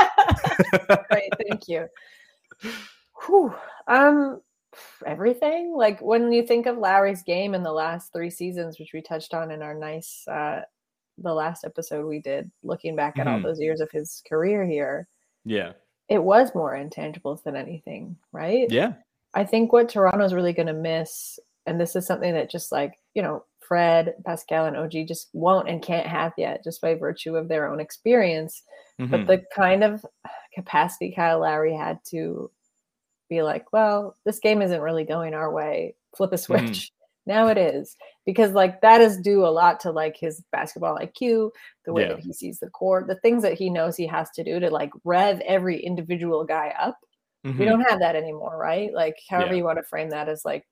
Great, 1.10 1.32
thank 1.48 1.68
you. 1.68 1.86
Whew. 3.26 3.54
Um, 3.86 4.40
everything. 5.06 5.74
Like 5.76 6.00
when 6.00 6.32
you 6.32 6.46
think 6.46 6.66
of 6.66 6.78
Lowry's 6.78 7.22
game 7.22 7.54
in 7.54 7.62
the 7.62 7.72
last 7.72 8.12
three 8.12 8.30
seasons, 8.30 8.78
which 8.78 8.92
we 8.92 9.00
touched 9.00 9.34
on 9.34 9.50
in 9.50 9.62
our 9.62 9.74
nice, 9.74 10.26
uh, 10.28 10.62
the 11.18 11.32
last 11.34 11.64
episode 11.64 12.06
we 12.06 12.20
did, 12.20 12.50
looking 12.62 12.96
back 12.96 13.18
at 13.18 13.26
all 13.26 13.38
Mhm. 13.38 13.42
those 13.44 13.60
years 13.60 13.80
of 13.80 13.90
his 13.90 14.22
career 14.28 14.64
here, 14.64 15.08
Yeah, 15.44 15.72
it 16.08 16.18
was 16.22 16.54
more 16.54 16.74
intangibles 16.74 17.42
than 17.42 17.56
anything, 17.56 18.16
right? 18.32 18.70
yeah, 18.70 18.94
I 19.34 19.44
think 19.44 19.72
what 19.72 19.88
Toronto's 19.88 20.34
really 20.34 20.52
going 20.52 20.66
to 20.68 20.72
miss, 20.72 21.38
and 21.66 21.80
this 21.80 21.96
is 21.96 22.06
something 22.06 22.34
that 22.34 22.50
just 22.50 22.72
like, 22.72 22.98
you 23.14 23.22
know, 23.22 23.44
Fred, 23.60 24.14
Pascal, 24.24 24.66
and 24.66 24.76
OG 24.76 25.04
just 25.06 25.30
won't 25.32 25.68
and 25.68 25.82
can't 25.82 26.06
have 26.06 26.34
yet, 26.36 26.62
just 26.62 26.80
by 26.82 26.94
virtue 26.94 27.36
of 27.36 27.48
their 27.48 27.66
own 27.66 27.80
experience. 27.80 28.62
Mhm. 29.00 29.10
But 29.10 29.26
the 29.26 29.38
kind 29.54 29.82
of 29.82 30.04
capacity 30.54 31.10
Kyle 31.12 31.40
Lowry 31.40 31.74
had 31.74 32.04
to 32.06 32.50
be 33.28 33.42
like, 33.42 33.72
well, 33.72 34.16
this 34.24 34.38
game 34.38 34.60
isn't 34.60 34.82
really 34.82 35.04
going 35.04 35.32
our 35.34 35.50
way, 35.50 35.94
flip 36.14 36.32
a 36.32 36.38
switch. 36.38 36.92
Now 37.26 37.48
it 37.48 37.58
is. 37.58 37.96
Because 38.26 38.52
like 38.52 38.80
that 38.82 39.00
is 39.00 39.18
due 39.18 39.44
a 39.46 39.48
lot 39.48 39.80
to 39.80 39.90
like 39.90 40.16
his 40.16 40.42
basketball 40.52 40.98
IQ, 40.98 41.50
the 41.84 41.92
way 41.92 42.02
Yeah. 42.02 42.08
that 42.14 42.20
he 42.20 42.32
sees 42.32 42.58
the 42.58 42.70
court, 42.70 43.06
the 43.06 43.16
things 43.16 43.42
that 43.42 43.54
he 43.54 43.70
knows 43.70 43.96
he 43.96 44.06
has 44.06 44.30
to 44.32 44.44
do 44.44 44.60
to 44.60 44.70
like 44.70 44.90
rev 45.04 45.40
every 45.40 45.78
individual 45.80 46.44
guy 46.44 46.74
up 46.80 46.98
we 47.44 47.50
Mhm. 47.52 47.66
don't 47.66 47.80
have 47.90 47.98
that 47.98 48.16
anymore, 48.16 48.56
right? 48.56 48.90
Like 48.94 49.18
however 49.28 49.50
Yeah. 49.52 49.58
you 49.58 49.64
want 49.64 49.76
to 49.76 49.82
frame 49.82 50.08
that 50.10 50.30
as 50.30 50.46
like 50.46 50.66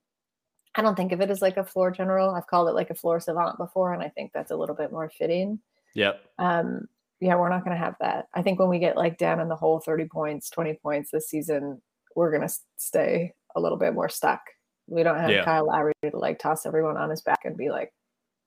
I 0.75 0.81
don't 0.81 0.95
think 0.95 1.11
of 1.11 1.21
it 1.21 1.29
as 1.29 1.39
like 1.41 1.57
a 1.57 1.63
floor 1.63 1.91
general. 1.91 2.31
I've 2.31 2.47
called 2.47 2.67
it 2.67 2.73
like 2.73 2.89
a 2.89 2.95
floor 2.95 3.19
savant 3.19 3.59
before, 3.59 3.93
and 3.93 4.01
I 4.01 4.09
think 4.09 4.31
that's 4.33 4.49
a 4.49 4.55
little 4.55 4.75
bit 4.75 4.91
more 4.91 5.07
fitting. 5.09 5.59
Yep. 5.93 6.23
Um, 6.39 6.87
yeah, 7.19 7.35
we're 7.35 7.49
not 7.49 7.63
going 7.63 7.75
to 7.77 7.83
have 7.83 7.95
that. 7.99 8.27
I 8.33 8.41
think 8.41 8.57
when 8.59 8.69
we 8.69 8.79
get 8.79 8.97
like 8.97 9.19
down 9.19 9.39
in 9.39 9.49
the 9.49 9.55
hole, 9.55 9.79
30 9.81 10.05
points, 10.05 10.49
20 10.49 10.73
points 10.81 11.11
this 11.11 11.29
season, 11.29 11.79
we're 12.15 12.31
going 12.31 12.47
to 12.47 12.53
stay 12.77 13.33
a 13.55 13.61
little 13.61 13.77
bit 13.77 13.93
more 13.93 14.09
stuck. 14.09 14.41
We 14.87 15.03
don't 15.03 15.17
have 15.17 15.29
Yeah. 15.29 15.43
Kyle 15.45 15.65
Lowry 15.67 15.93
to 16.03 16.17
like 16.17 16.39
toss 16.39 16.65
everyone 16.65 16.97
on 16.97 17.09
his 17.09 17.21
back 17.21 17.45
and 17.45 17.55
be 17.57 17.69
like, 17.69 17.93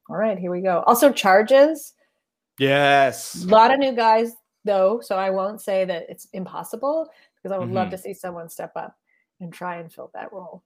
all 0.09 0.16
right, 0.16 0.39
here 0.39 0.51
we 0.51 0.61
go. 0.61 0.82
Also, 0.87 1.11
charges. 1.12 1.95
Yes. 2.59 3.45
A 3.45 3.49
lot 3.49 3.72
of 3.72 3.78
new 3.78 3.93
guys, 3.93 4.32
though, 4.64 5.01
so 5.03 5.16
I 5.16 5.30
won't 5.30 5.61
say 5.61 5.84
that 5.84 6.07
it's 6.09 6.28
impossible 6.32 7.09
because 7.37 7.55
I 7.55 7.59
would 7.59 7.70
love 7.70 7.89
Mhm. 7.89 7.93
to 7.93 7.99
see 7.99 8.14
someone 8.14 8.49
step 8.49 8.72
up 8.76 8.97
and 9.41 9.53
try 9.53 9.76
and 9.76 9.93
fill 9.93 10.11
that 10.14 10.32
role. 10.32 10.62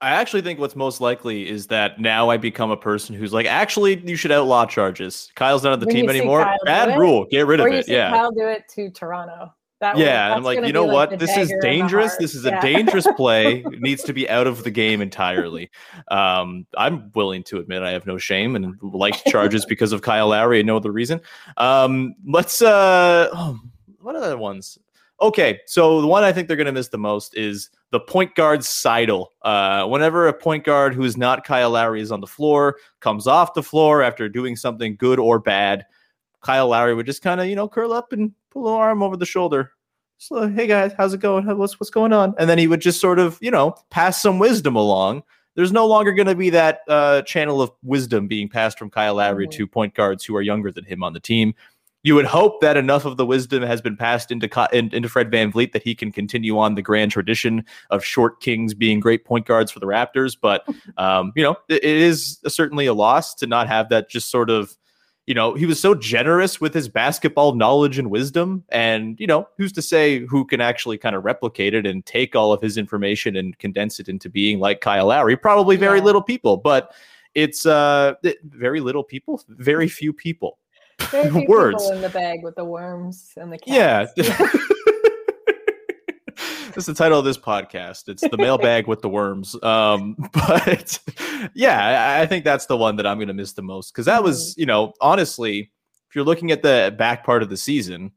I 0.00 0.10
actually 0.10 0.42
think 0.42 0.58
what's 0.60 0.76
most 0.76 1.00
likely 1.00 1.48
is 1.48 1.68
that 1.68 1.98
now 1.98 2.28
I 2.28 2.36
become 2.36 2.70
a 2.70 2.76
person 2.76 3.14
who's 3.14 3.32
like, 3.32 3.46
actually, 3.46 3.96
you 4.06 4.14
should 4.16 4.30
outlaw 4.32 4.66
charges. 4.66 5.32
Kyle's 5.36 5.64
not 5.64 5.72
on 5.72 5.80
the 5.80 5.86
When 5.86 5.94
team 5.94 6.10
anymore. 6.10 6.46
Bad 6.64 6.98
rule. 6.98 7.24
Get 7.30 7.46
rid 7.46 7.60
or 7.60 7.68
of 7.68 7.74
it. 7.74 7.88
Yeah. 7.88 8.10
Kyle 8.10 8.30
do 8.30 8.46
it 8.46 8.68
to 8.74 8.90
Toronto. 8.90 9.54
That 9.80 9.98
yeah, 9.98 10.34
I'm 10.34 10.42
like, 10.42 10.64
you 10.64 10.72
know 10.72 10.86
like 10.86 11.10
what? 11.10 11.18
This 11.18 11.36
is 11.36 11.48
dagger 11.48 11.54
in 11.54 11.60
the 11.60 11.66
dangerous. 11.66 12.16
This 12.16 12.34
is 12.34 12.46
a 12.46 12.58
dangerous 12.62 13.06
play. 13.14 13.58
It 13.58 13.80
needs 13.80 14.02
to 14.04 14.12
be 14.14 14.28
out 14.28 14.46
of 14.46 14.64
the 14.64 14.70
game 14.70 15.02
entirely. 15.02 15.70
Um, 16.08 16.66
I'm 16.78 17.10
willing 17.14 17.42
to 17.44 17.58
admit 17.58 17.82
I 17.82 17.90
have 17.90 18.06
no 18.06 18.16
shame 18.16 18.56
and 18.56 18.74
like 18.80 19.22
charges 19.24 19.66
because 19.68 19.92
of 19.92 20.00
Kyle 20.00 20.28
Lowry 20.28 20.60
and 20.60 20.66
no 20.66 20.78
other 20.78 20.92
reason. 20.92 21.20
Um, 21.58 22.14
let's 22.26 22.62
uh, 22.62 23.28
oh, 23.34 23.60
what 24.00 24.16
are 24.16 24.28
the 24.28 24.38
ones? 24.38 24.78
Okay, 25.20 25.60
so 25.66 26.00
the 26.00 26.06
one 26.06 26.24
I 26.24 26.32
think 26.32 26.48
they're 26.48 26.56
going 26.56 26.66
to 26.66 26.72
miss 26.72 26.88
the 26.88 26.98
most 26.98 27.36
is 27.36 27.70
the 27.90 28.00
point 28.00 28.34
guard 28.34 28.64
Seidel. 28.64 29.32
Uh, 29.42 29.86
whenever 29.86 30.28
a 30.28 30.32
point 30.32 30.64
guard 30.64 30.94
who 30.94 31.04
is 31.04 31.16
not 31.16 31.44
Kyle 31.44 31.70
Lowry 31.70 32.00
is 32.00 32.12
on 32.12 32.20
the 32.20 32.26
floor, 32.26 32.76
comes 33.00 33.26
off 33.26 33.54
the 33.54 33.62
floor 33.62 34.02
after 34.02 34.28
doing 34.28 34.56
something 34.56 34.96
good 34.96 35.18
or 35.18 35.38
bad, 35.38 35.84
Kyle 36.42 36.68
Lowry 36.68 36.94
would 36.94 37.06
just 37.06 37.22
kind 37.22 37.40
of, 37.40 37.46
you 37.46 37.56
know, 37.56 37.68
curl 37.68 37.92
up 37.92 38.12
and 38.12 38.32
pull 38.56 38.74
an 38.74 38.80
arm 38.80 39.02
over 39.02 39.18
the 39.18 39.26
shoulder. 39.26 39.72
So, 40.16 40.48
hey 40.48 40.66
guys, 40.66 40.92
how's 40.96 41.12
it 41.12 41.20
going? 41.20 41.46
What's 41.58 41.78
what's 41.78 41.90
going 41.90 42.14
on? 42.14 42.34
And 42.38 42.48
then 42.48 42.56
he 42.56 42.66
would 42.66 42.80
just 42.80 43.00
sort 43.00 43.18
of, 43.18 43.38
you 43.42 43.50
know, 43.50 43.74
pass 43.90 44.22
some 44.22 44.38
wisdom 44.38 44.76
along. 44.76 45.24
There's 45.56 45.72
no 45.72 45.86
longer 45.86 46.12
going 46.12 46.28
to 46.28 46.34
be 46.34 46.48
that 46.50 46.80
uh, 46.88 47.20
channel 47.22 47.60
of 47.60 47.70
wisdom 47.82 48.26
being 48.26 48.48
passed 48.48 48.78
from 48.78 48.88
Kyle 48.88 49.16
Lowry 49.16 49.46
to 49.48 49.66
point 49.66 49.94
guards 49.94 50.24
who 50.24 50.34
are 50.36 50.42
younger 50.42 50.72
than 50.72 50.84
him 50.84 51.02
on 51.02 51.12
the 51.12 51.20
team. 51.20 51.54
You 52.02 52.14
would 52.14 52.24
hope 52.24 52.60
that 52.62 52.78
enough 52.78 53.04
of 53.04 53.18
the 53.18 53.26
wisdom 53.26 53.62
has 53.62 53.82
been 53.82 53.96
passed 53.96 54.30
into 54.30 54.48
into 54.72 55.08
Fred 55.10 55.30
VanVleet 55.30 55.72
that 55.72 55.82
he 55.82 55.94
can 55.94 56.10
continue 56.10 56.58
on 56.58 56.76
the 56.76 56.82
grand 56.82 57.10
tradition 57.10 57.62
of 57.90 58.02
short 58.02 58.40
kings 58.40 58.72
being 58.72 59.00
great 59.00 59.26
point 59.26 59.44
guards 59.44 59.70
for 59.70 59.80
the 59.80 59.86
Raptors. 59.86 60.34
But 60.40 60.66
um, 60.96 61.32
you 61.36 61.42
know, 61.42 61.56
it 61.68 61.84
is 61.84 62.38
certainly 62.48 62.86
a 62.86 62.94
loss 62.94 63.34
to 63.34 63.46
not 63.46 63.68
have 63.68 63.90
that 63.90 64.08
just 64.08 64.30
sort 64.30 64.48
of 64.48 64.78
you 65.26 65.34
know, 65.34 65.54
he 65.54 65.66
was 65.66 65.80
so 65.80 65.94
generous 65.94 66.60
with 66.60 66.72
his 66.72 66.88
basketball 66.88 67.54
knowledge 67.54 67.98
and 67.98 68.10
wisdom. 68.10 68.62
And, 68.68 69.18
you 69.18 69.26
know, 69.26 69.48
who's 69.56 69.72
to 69.72 69.82
say 69.82 70.20
who 70.20 70.44
can 70.44 70.60
actually 70.60 70.98
kind 70.98 71.16
of 71.16 71.24
replicate 71.24 71.74
it 71.74 71.84
and 71.84 72.06
take 72.06 72.36
all 72.36 72.52
of 72.52 72.62
his 72.62 72.78
information 72.78 73.34
and 73.34 73.58
condense 73.58 73.98
it 73.98 74.08
into 74.08 74.30
being 74.30 74.60
like 74.60 74.80
Kyle 74.80 75.06
Lowry? 75.06 75.36
Probably 75.36 75.76
very 75.76 76.00
little 76.00 76.22
people, 76.22 76.56
but 76.56 76.94
it's 77.34 77.66
uh 77.66 78.14
very 78.44 78.80
little 78.80 79.02
people, 79.02 79.42
very 79.48 79.88
few 79.88 80.12
people. 80.12 80.58
Very 81.10 81.30
few 81.30 81.46
Words. 81.48 81.82
people 81.82 81.96
in 81.96 82.02
the 82.02 82.08
bag 82.10 82.44
with 82.44 82.54
the 82.54 82.64
worms 82.64 83.32
and 83.36 83.52
the 83.52 83.58
cats. 83.58 84.12
Yeah. 84.16 84.48
That's 86.76 86.84
the 86.84 86.92
title 86.92 87.18
of 87.18 87.24
this 87.24 87.38
podcast. 87.38 88.06
It's 88.06 88.20
the 88.20 88.36
mailbag 88.36 88.86
with 88.86 89.00
the 89.00 89.08
worms. 89.08 89.56
Um, 89.62 90.14
but 90.34 90.98
yeah, 91.54 92.18
I, 92.20 92.26
think 92.26 92.44
that's 92.44 92.66
the 92.66 92.76
one 92.76 92.96
that 92.96 93.06
I'm 93.06 93.16
going 93.16 93.28
to 93.28 93.34
miss 93.34 93.54
the 93.54 93.62
most 93.62 93.94
because 93.94 94.04
that 94.04 94.22
was, 94.22 94.54
you 94.58 94.66
know, 94.66 94.92
honestly, 95.00 95.70
if 96.10 96.14
you're 96.14 96.22
looking 96.22 96.50
at 96.50 96.60
the 96.60 96.94
back 96.98 97.24
part 97.24 97.42
of 97.42 97.48
the 97.48 97.56
season, 97.56 98.12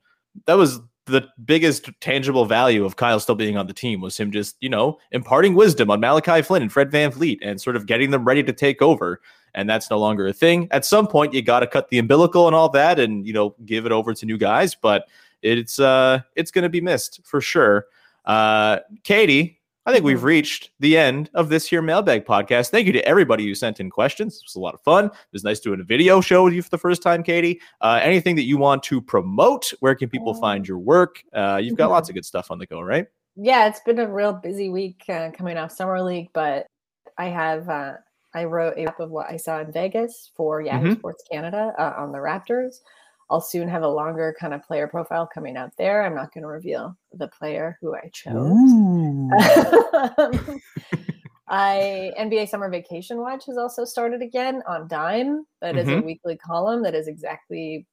that 0.46 0.56
was 0.56 0.82
the 1.06 1.26
biggest 1.46 1.90
tangible 2.02 2.44
value 2.44 2.84
of 2.84 2.98
Kyle 2.98 3.22
still 3.22 3.34
being 3.34 3.56
on 3.56 3.66
the 3.66 3.74
team 3.74 4.02
was 4.02 4.18
him 4.20 4.30
just, 4.30 4.58
you 4.60 4.68
know, 4.68 5.00
imparting 5.12 5.56
wisdom 5.56 5.90
on 5.90 6.02
Malachi 6.02 6.42
Flynn 6.42 6.62
and 6.62 6.72
Fred 6.72 6.92
VanVleet 6.92 7.38
and 7.42 7.62
sort 7.62 7.78
of 7.78 7.86
getting 7.86 8.12
them 8.12 8.26
ready 8.26 8.44
to 8.44 8.52
take 8.52 8.82
over. 8.82 9.22
And 9.56 9.70
that's 9.70 9.90
no 9.90 10.00
longer 10.00 10.28
a 10.28 10.34
thing. 10.34 10.68
At 10.72 10.84
some 10.84 11.08
point, 11.08 11.34
you 11.34 11.42
got 11.42 11.62
to 11.62 11.68
cut 11.68 11.88
the 11.88 11.98
umbilical 11.98 12.46
and 12.46 12.56
all 12.58 12.68
that 12.72 13.00
and, 13.00 13.26
you 13.26 13.32
know, 13.32 13.56
give 13.66 13.86
it 13.86 13.94
over 13.94 14.14
to 14.14 14.26
new 14.26 14.38
guys. 14.38 14.76
But 14.76 15.08
it's 15.42 15.80
uh 15.80 16.20
it's 16.36 16.52
going 16.52 16.64
to 16.64 16.70
be 16.70 16.82
missed 16.82 17.22
for 17.24 17.40
sure. 17.40 17.86
Uh, 18.30 18.80
Katie, 19.04 19.60
I 19.86 19.92
think 19.92 20.06
we've 20.06 20.24
reached 20.24 20.70
the 20.80 20.98
end 20.98 21.32
of 21.34 21.50
this 21.50 21.68
here 21.68 21.82
mailbag 21.82 22.24
podcast. 22.26 22.70
Thank 22.70 22.86
you 22.86 22.94
to 22.94 23.04
everybody 23.08 23.44
who 23.46 23.56
sent 23.56 23.80
in 23.80 23.90
questions. 23.90 24.36
It 24.36 24.44
was 24.46 24.56
a 24.56 24.60
lot 24.60 24.76
of 24.76 24.82
fun. 24.82 25.06
It 25.06 25.12
was 25.34 25.44
nice 25.44 25.60
doing 25.60 25.80
a 25.80 25.84
video 25.84 26.22
show 26.22 26.44
with 26.44 26.54
you 26.54 26.62
for 26.62 26.70
the 26.70 26.78
first 26.78 27.02
time, 27.02 27.24
Katie. 27.24 27.60
Uh, 27.82 28.00
anything 28.04 28.36
that 28.36 28.44
you 28.44 28.58
want 28.58 28.84
to 28.84 29.02
promote? 29.02 29.74
Where 29.80 29.96
can 29.96 30.08
people 30.08 30.36
find 30.36 30.68
your 30.68 30.78
work? 30.78 31.24
Uh, 31.34 31.60
you've 31.62 31.76
got 31.76 31.90
lots 31.90 32.08
of 32.10 32.14
good 32.16 32.26
stuff 32.26 32.52
on 32.52 32.60
the 32.60 32.68
go, 32.68 32.82
right? 32.82 33.08
yeah, 33.42 33.68
it's 33.68 33.80
been 33.80 34.00
a 34.00 34.08
real 34.08 34.34
busy 34.34 34.70
week 34.70 35.04
uh, 35.10 35.32
coming 35.32 35.58
off 35.58 35.72
summer 35.72 36.02
league, 36.02 36.30
but 36.34 36.68
I 37.18 37.26
have 37.30 37.68
uh, 37.70 37.94
I 38.34 38.44
wrote 38.44 38.74
a 38.78 38.84
map 38.84 39.00
of 39.00 39.10
what 39.12 39.28
I 39.32 39.38
saw 39.38 39.60
in 39.62 39.72
Vegas 39.72 40.30
for 40.36 40.62
Yahoo 40.62 40.90
Mhm. 40.90 40.98
Sports 41.00 41.24
Canada 41.32 41.74
uh, 41.80 41.94
on 41.98 42.12
the 42.12 42.18
Raptors. 42.20 42.82
I'll 43.30 43.42
soon 43.42 43.68
have 43.68 43.84
a 43.84 43.88
longer 43.88 44.36
kind 44.40 44.54
of 44.54 44.64
player 44.64 44.88
profile 44.88 45.28
coming 45.32 45.56
out 45.56 45.72
there. 45.78 46.04
I'm 46.04 46.16
not 46.16 46.34
going 46.34 46.42
to 46.42 46.48
reveal 46.48 46.98
the 47.14 47.28
player 47.28 47.78
who 47.80 47.96
I 47.96 48.10
chose. 48.12 48.58
I 51.48 52.12
NBA 52.20 52.50
Summer 52.50 52.70
Vacation 52.70 53.18
Watch 53.20 53.46
has 53.48 53.58
also 53.58 53.84
started 53.86 54.22
again 54.22 54.62
on 54.68 54.88
Dime. 54.88 55.46
That 55.62 55.78
is 55.78 55.88
Mhm. 55.88 56.00
a 56.00 56.06
weekly 56.06 56.38
column 56.38 56.84
that 56.84 56.94
is 56.96 57.08
exactly 57.08 57.88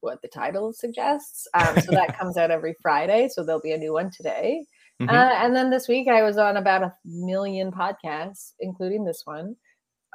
what 0.00 0.22
the 0.22 0.28
title 0.28 0.72
suggests. 0.72 1.46
Um, 1.54 1.78
so 1.80 1.90
that 1.92 2.16
comes 2.18 2.36
out 2.36 2.50
every 2.50 2.74
Friday. 2.80 3.28
So 3.28 3.42
there'll 3.44 3.60
be 3.60 3.72
a 3.72 3.78
new 3.78 3.92
one 3.92 4.10
today. 4.10 4.64
Mhm. 5.00 5.08
Uh, 5.10 5.34
and 5.44 5.54
then 5.54 5.70
this 5.70 5.88
week 5.88 6.08
I 6.08 6.22
was 6.22 6.38
on 6.38 6.56
about 6.56 6.82
a 6.82 6.94
million 7.04 7.70
podcasts, 7.72 8.52
including 8.60 9.04
this 9.04 9.26
one, 9.26 9.56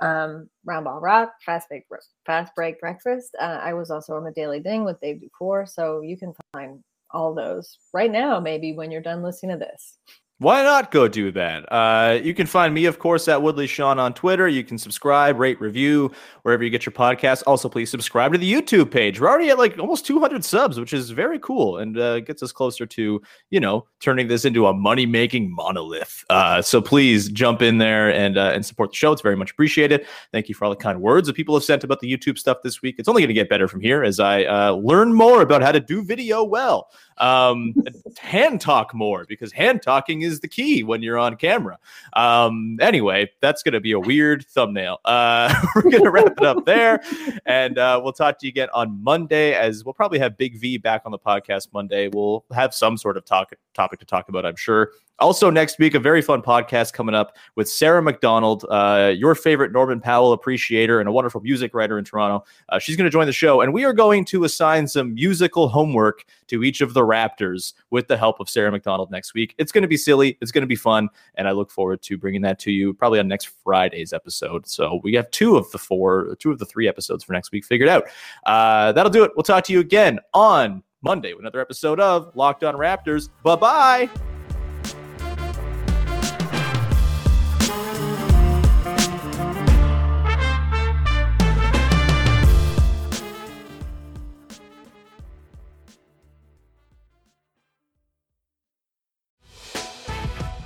um, 0.01 0.49
Roundball 0.67 1.01
Rock, 1.01 1.33
Fast 1.45 1.69
Break, 1.69 1.83
Fast 2.25 2.53
Break 2.55 2.79
Breakfast. 2.79 3.35
Uh, 3.39 3.59
I 3.61 3.73
was 3.73 3.91
also 3.91 4.15
on 4.15 4.23
the 4.23 4.31
Daily 4.31 4.59
Ding 4.59 4.83
with 4.83 4.99
Dave 4.99 5.21
Dufour, 5.21 5.65
so 5.65 6.01
you 6.01 6.17
can 6.17 6.33
find 6.53 6.83
all 7.11 7.33
those 7.33 7.77
right 7.93 8.11
now. 8.11 8.39
Maybe 8.39 8.73
when 8.73 8.91
you're 8.91 9.01
done 9.01 9.23
listening 9.23 9.59
to 9.59 9.65
this. 9.65 9.97
Why 10.39 10.63
not 10.63 10.91
go 10.91 11.07
do 11.07 11.31
that? 11.31 11.71
Uh, 11.71 12.19
you 12.21 12.33
can 12.33 12.45
find 12.45 12.73
me, 12.73 12.87
of 12.87 12.99
course, 12.99 13.29
at 13.29 13.41
Woodley 13.41 13.67
Sean 13.67 13.99
on 13.99 14.13
Twitter. 14.13 14.49
You 14.49 14.65
can 14.65 14.77
subscribe, 14.77 15.39
rate, 15.39 15.61
review 15.61 16.11
wherever 16.41 16.61
you 16.61 16.69
get 16.69 16.85
your 16.85 16.91
podcasts. 16.91 17.41
Also, 17.47 17.69
please 17.69 17.89
subscribe 17.89 18.33
to 18.33 18.37
the 18.37 18.51
YouTube 18.51 18.91
page. 18.91 19.17
We're 19.17 19.29
already 19.29 19.49
at 19.49 19.57
like 19.57 19.79
almost 19.79 20.05
200 20.05 20.43
subs, 20.43 20.77
which 20.77 20.91
is 20.91 21.09
very 21.09 21.39
cool 21.39 21.77
and 21.77 21.97
uh, 21.97 22.19
gets 22.19 22.43
us 22.43 22.51
closer 22.51 22.85
to, 22.85 23.21
you 23.49 23.59
know, 23.61 23.87
turning 24.01 24.27
this 24.27 24.43
into 24.43 24.67
a 24.67 24.73
money 24.73 25.05
making 25.05 25.55
monolith. 25.55 26.25
Uh, 26.29 26.61
so 26.61 26.81
please 26.81 27.29
jump 27.29 27.61
in 27.61 27.77
there 27.77 28.11
and 28.11 28.37
uh, 28.37 28.51
and 28.53 28.65
support 28.65 28.89
the 28.89 28.97
show. 28.97 29.13
It's 29.13 29.21
very 29.21 29.37
much 29.37 29.51
appreciated. 29.51 30.05
Thank 30.33 30.49
you 30.49 30.55
for 30.55 30.65
all 30.65 30.69
the 30.69 30.75
kind 30.75 30.99
words 31.01 31.27
that 31.27 31.37
people 31.37 31.55
have 31.55 31.63
sent 31.63 31.85
about 31.85 32.01
the 32.01 32.11
YouTube 32.11 32.37
stuff 32.37 32.57
this 32.61 32.81
week. 32.81 32.95
It's 32.99 33.07
only 33.07 33.21
going 33.21 33.29
to 33.29 33.33
get 33.33 33.47
better 33.47 33.69
from 33.69 33.79
here 33.79 34.03
as 34.03 34.19
I 34.19 34.43
uh, 34.43 34.71
learn 34.73 35.13
more 35.13 35.41
about 35.41 35.61
how 35.61 35.71
to 35.71 35.79
do 35.79 36.03
video 36.03 36.43
well 36.43 36.89
um 37.19 37.73
hand 38.17 38.59
talk 38.59 38.93
more 38.93 39.25
because 39.29 39.51
hand 39.53 39.81
talking 39.81 40.21
is 40.25 40.39
the 40.41 40.47
key 40.47 40.83
when 40.83 41.01
you're 41.01 41.17
on 41.17 41.35
camera. 41.35 41.77
Um 42.13 42.77
anyway 42.81 43.31
that's 43.41 43.63
gonna 43.63 43.79
be 43.79 43.93
a 43.93 43.99
weird 43.99 44.45
thumbnail. 44.45 44.99
Uh 45.05 45.53
we're 45.75 45.89
gonna 45.91 46.11
wrap 46.11 46.33
it 46.37 46.43
up 46.43 46.65
there 46.65 47.01
and 47.45 47.77
uh 47.77 47.99
we'll 48.03 48.13
talk 48.13 48.39
to 48.39 48.45
you 48.45 48.49
again 48.49 48.69
on 48.73 49.01
monday 49.01 49.53
as 49.53 49.85
we'll 49.85 49.93
probably 49.93 50.19
have 50.19 50.37
big 50.37 50.57
v 50.59 50.77
back 50.77 51.03
on 51.05 51.11
the 51.11 51.19
podcast 51.19 51.69
monday. 51.73 52.09
We'll 52.09 52.45
have 52.53 52.73
some 52.73 52.97
sort 52.97 53.17
of 53.17 53.25
talk 53.25 53.53
topic 53.73 53.99
to 53.99 54.05
talk 54.05 54.29
about 54.29 54.45
i'm 54.45 54.55
sure 54.55 54.91
also 55.19 55.49
next 55.49 55.79
week 55.79 55.93
a 55.93 55.99
very 55.99 56.21
fun 56.21 56.41
podcast 56.41 56.93
coming 56.93 57.15
up 57.15 57.35
with 57.55 57.69
sarah 57.69 58.01
mcdonald 58.01 58.65
uh 58.69 59.13
your 59.15 59.35
favorite 59.35 59.71
norman 59.71 59.99
powell 59.99 60.33
appreciator 60.33 60.99
and 60.99 61.07
a 61.07 61.11
wonderful 61.11 61.41
music 61.41 61.73
writer 61.73 61.97
in 61.97 62.03
toronto 62.03 62.43
uh, 62.69 62.79
she's 62.79 62.95
going 62.95 63.05
to 63.05 63.11
join 63.11 63.25
the 63.25 63.33
show 63.33 63.61
and 63.61 63.73
we 63.73 63.85
are 63.85 63.93
going 63.93 64.25
to 64.25 64.43
assign 64.43 64.87
some 64.87 65.13
musical 65.13 65.67
homework 65.67 66.25
to 66.47 66.63
each 66.63 66.81
of 66.81 66.93
the 66.93 67.01
Raptors 67.01 67.73
with 67.89 68.07
the 68.07 68.17
help 68.17 68.39
of 68.39 68.49
Sarah 68.49 68.71
McDonald 68.71 69.11
next 69.11 69.33
week. 69.33 69.55
It's 69.57 69.71
going 69.71 69.81
to 69.83 69.87
be 69.87 69.97
silly. 69.97 70.37
It's 70.41 70.51
going 70.51 70.63
to 70.63 70.67
be 70.67 70.75
fun. 70.75 71.09
And 71.35 71.47
I 71.47 71.51
look 71.51 71.71
forward 71.71 72.01
to 72.03 72.17
bringing 72.17 72.41
that 72.41 72.59
to 72.59 72.71
you 72.71 72.93
probably 72.93 73.19
on 73.19 73.27
next 73.27 73.49
Friday's 73.63 74.13
episode. 74.13 74.67
So 74.67 74.99
we 75.03 75.13
have 75.13 75.29
two 75.31 75.57
of 75.57 75.69
the 75.71 75.77
four, 75.77 76.35
two 76.39 76.51
of 76.51 76.59
the 76.59 76.65
three 76.65 76.87
episodes 76.87 77.23
for 77.23 77.33
next 77.33 77.51
week 77.51 77.65
figured 77.65 77.89
out. 77.89 78.05
Uh, 78.45 78.91
that'll 78.91 79.11
do 79.11 79.23
it. 79.23 79.31
We'll 79.35 79.43
talk 79.43 79.63
to 79.65 79.73
you 79.73 79.79
again 79.79 80.19
on 80.33 80.83
Monday 81.01 81.33
with 81.33 81.41
another 81.41 81.61
episode 81.61 81.99
of 81.99 82.35
Locked 82.35 82.63
On 82.63 82.75
Raptors. 82.75 83.29
Bye 83.43 83.55
bye. 83.55 84.34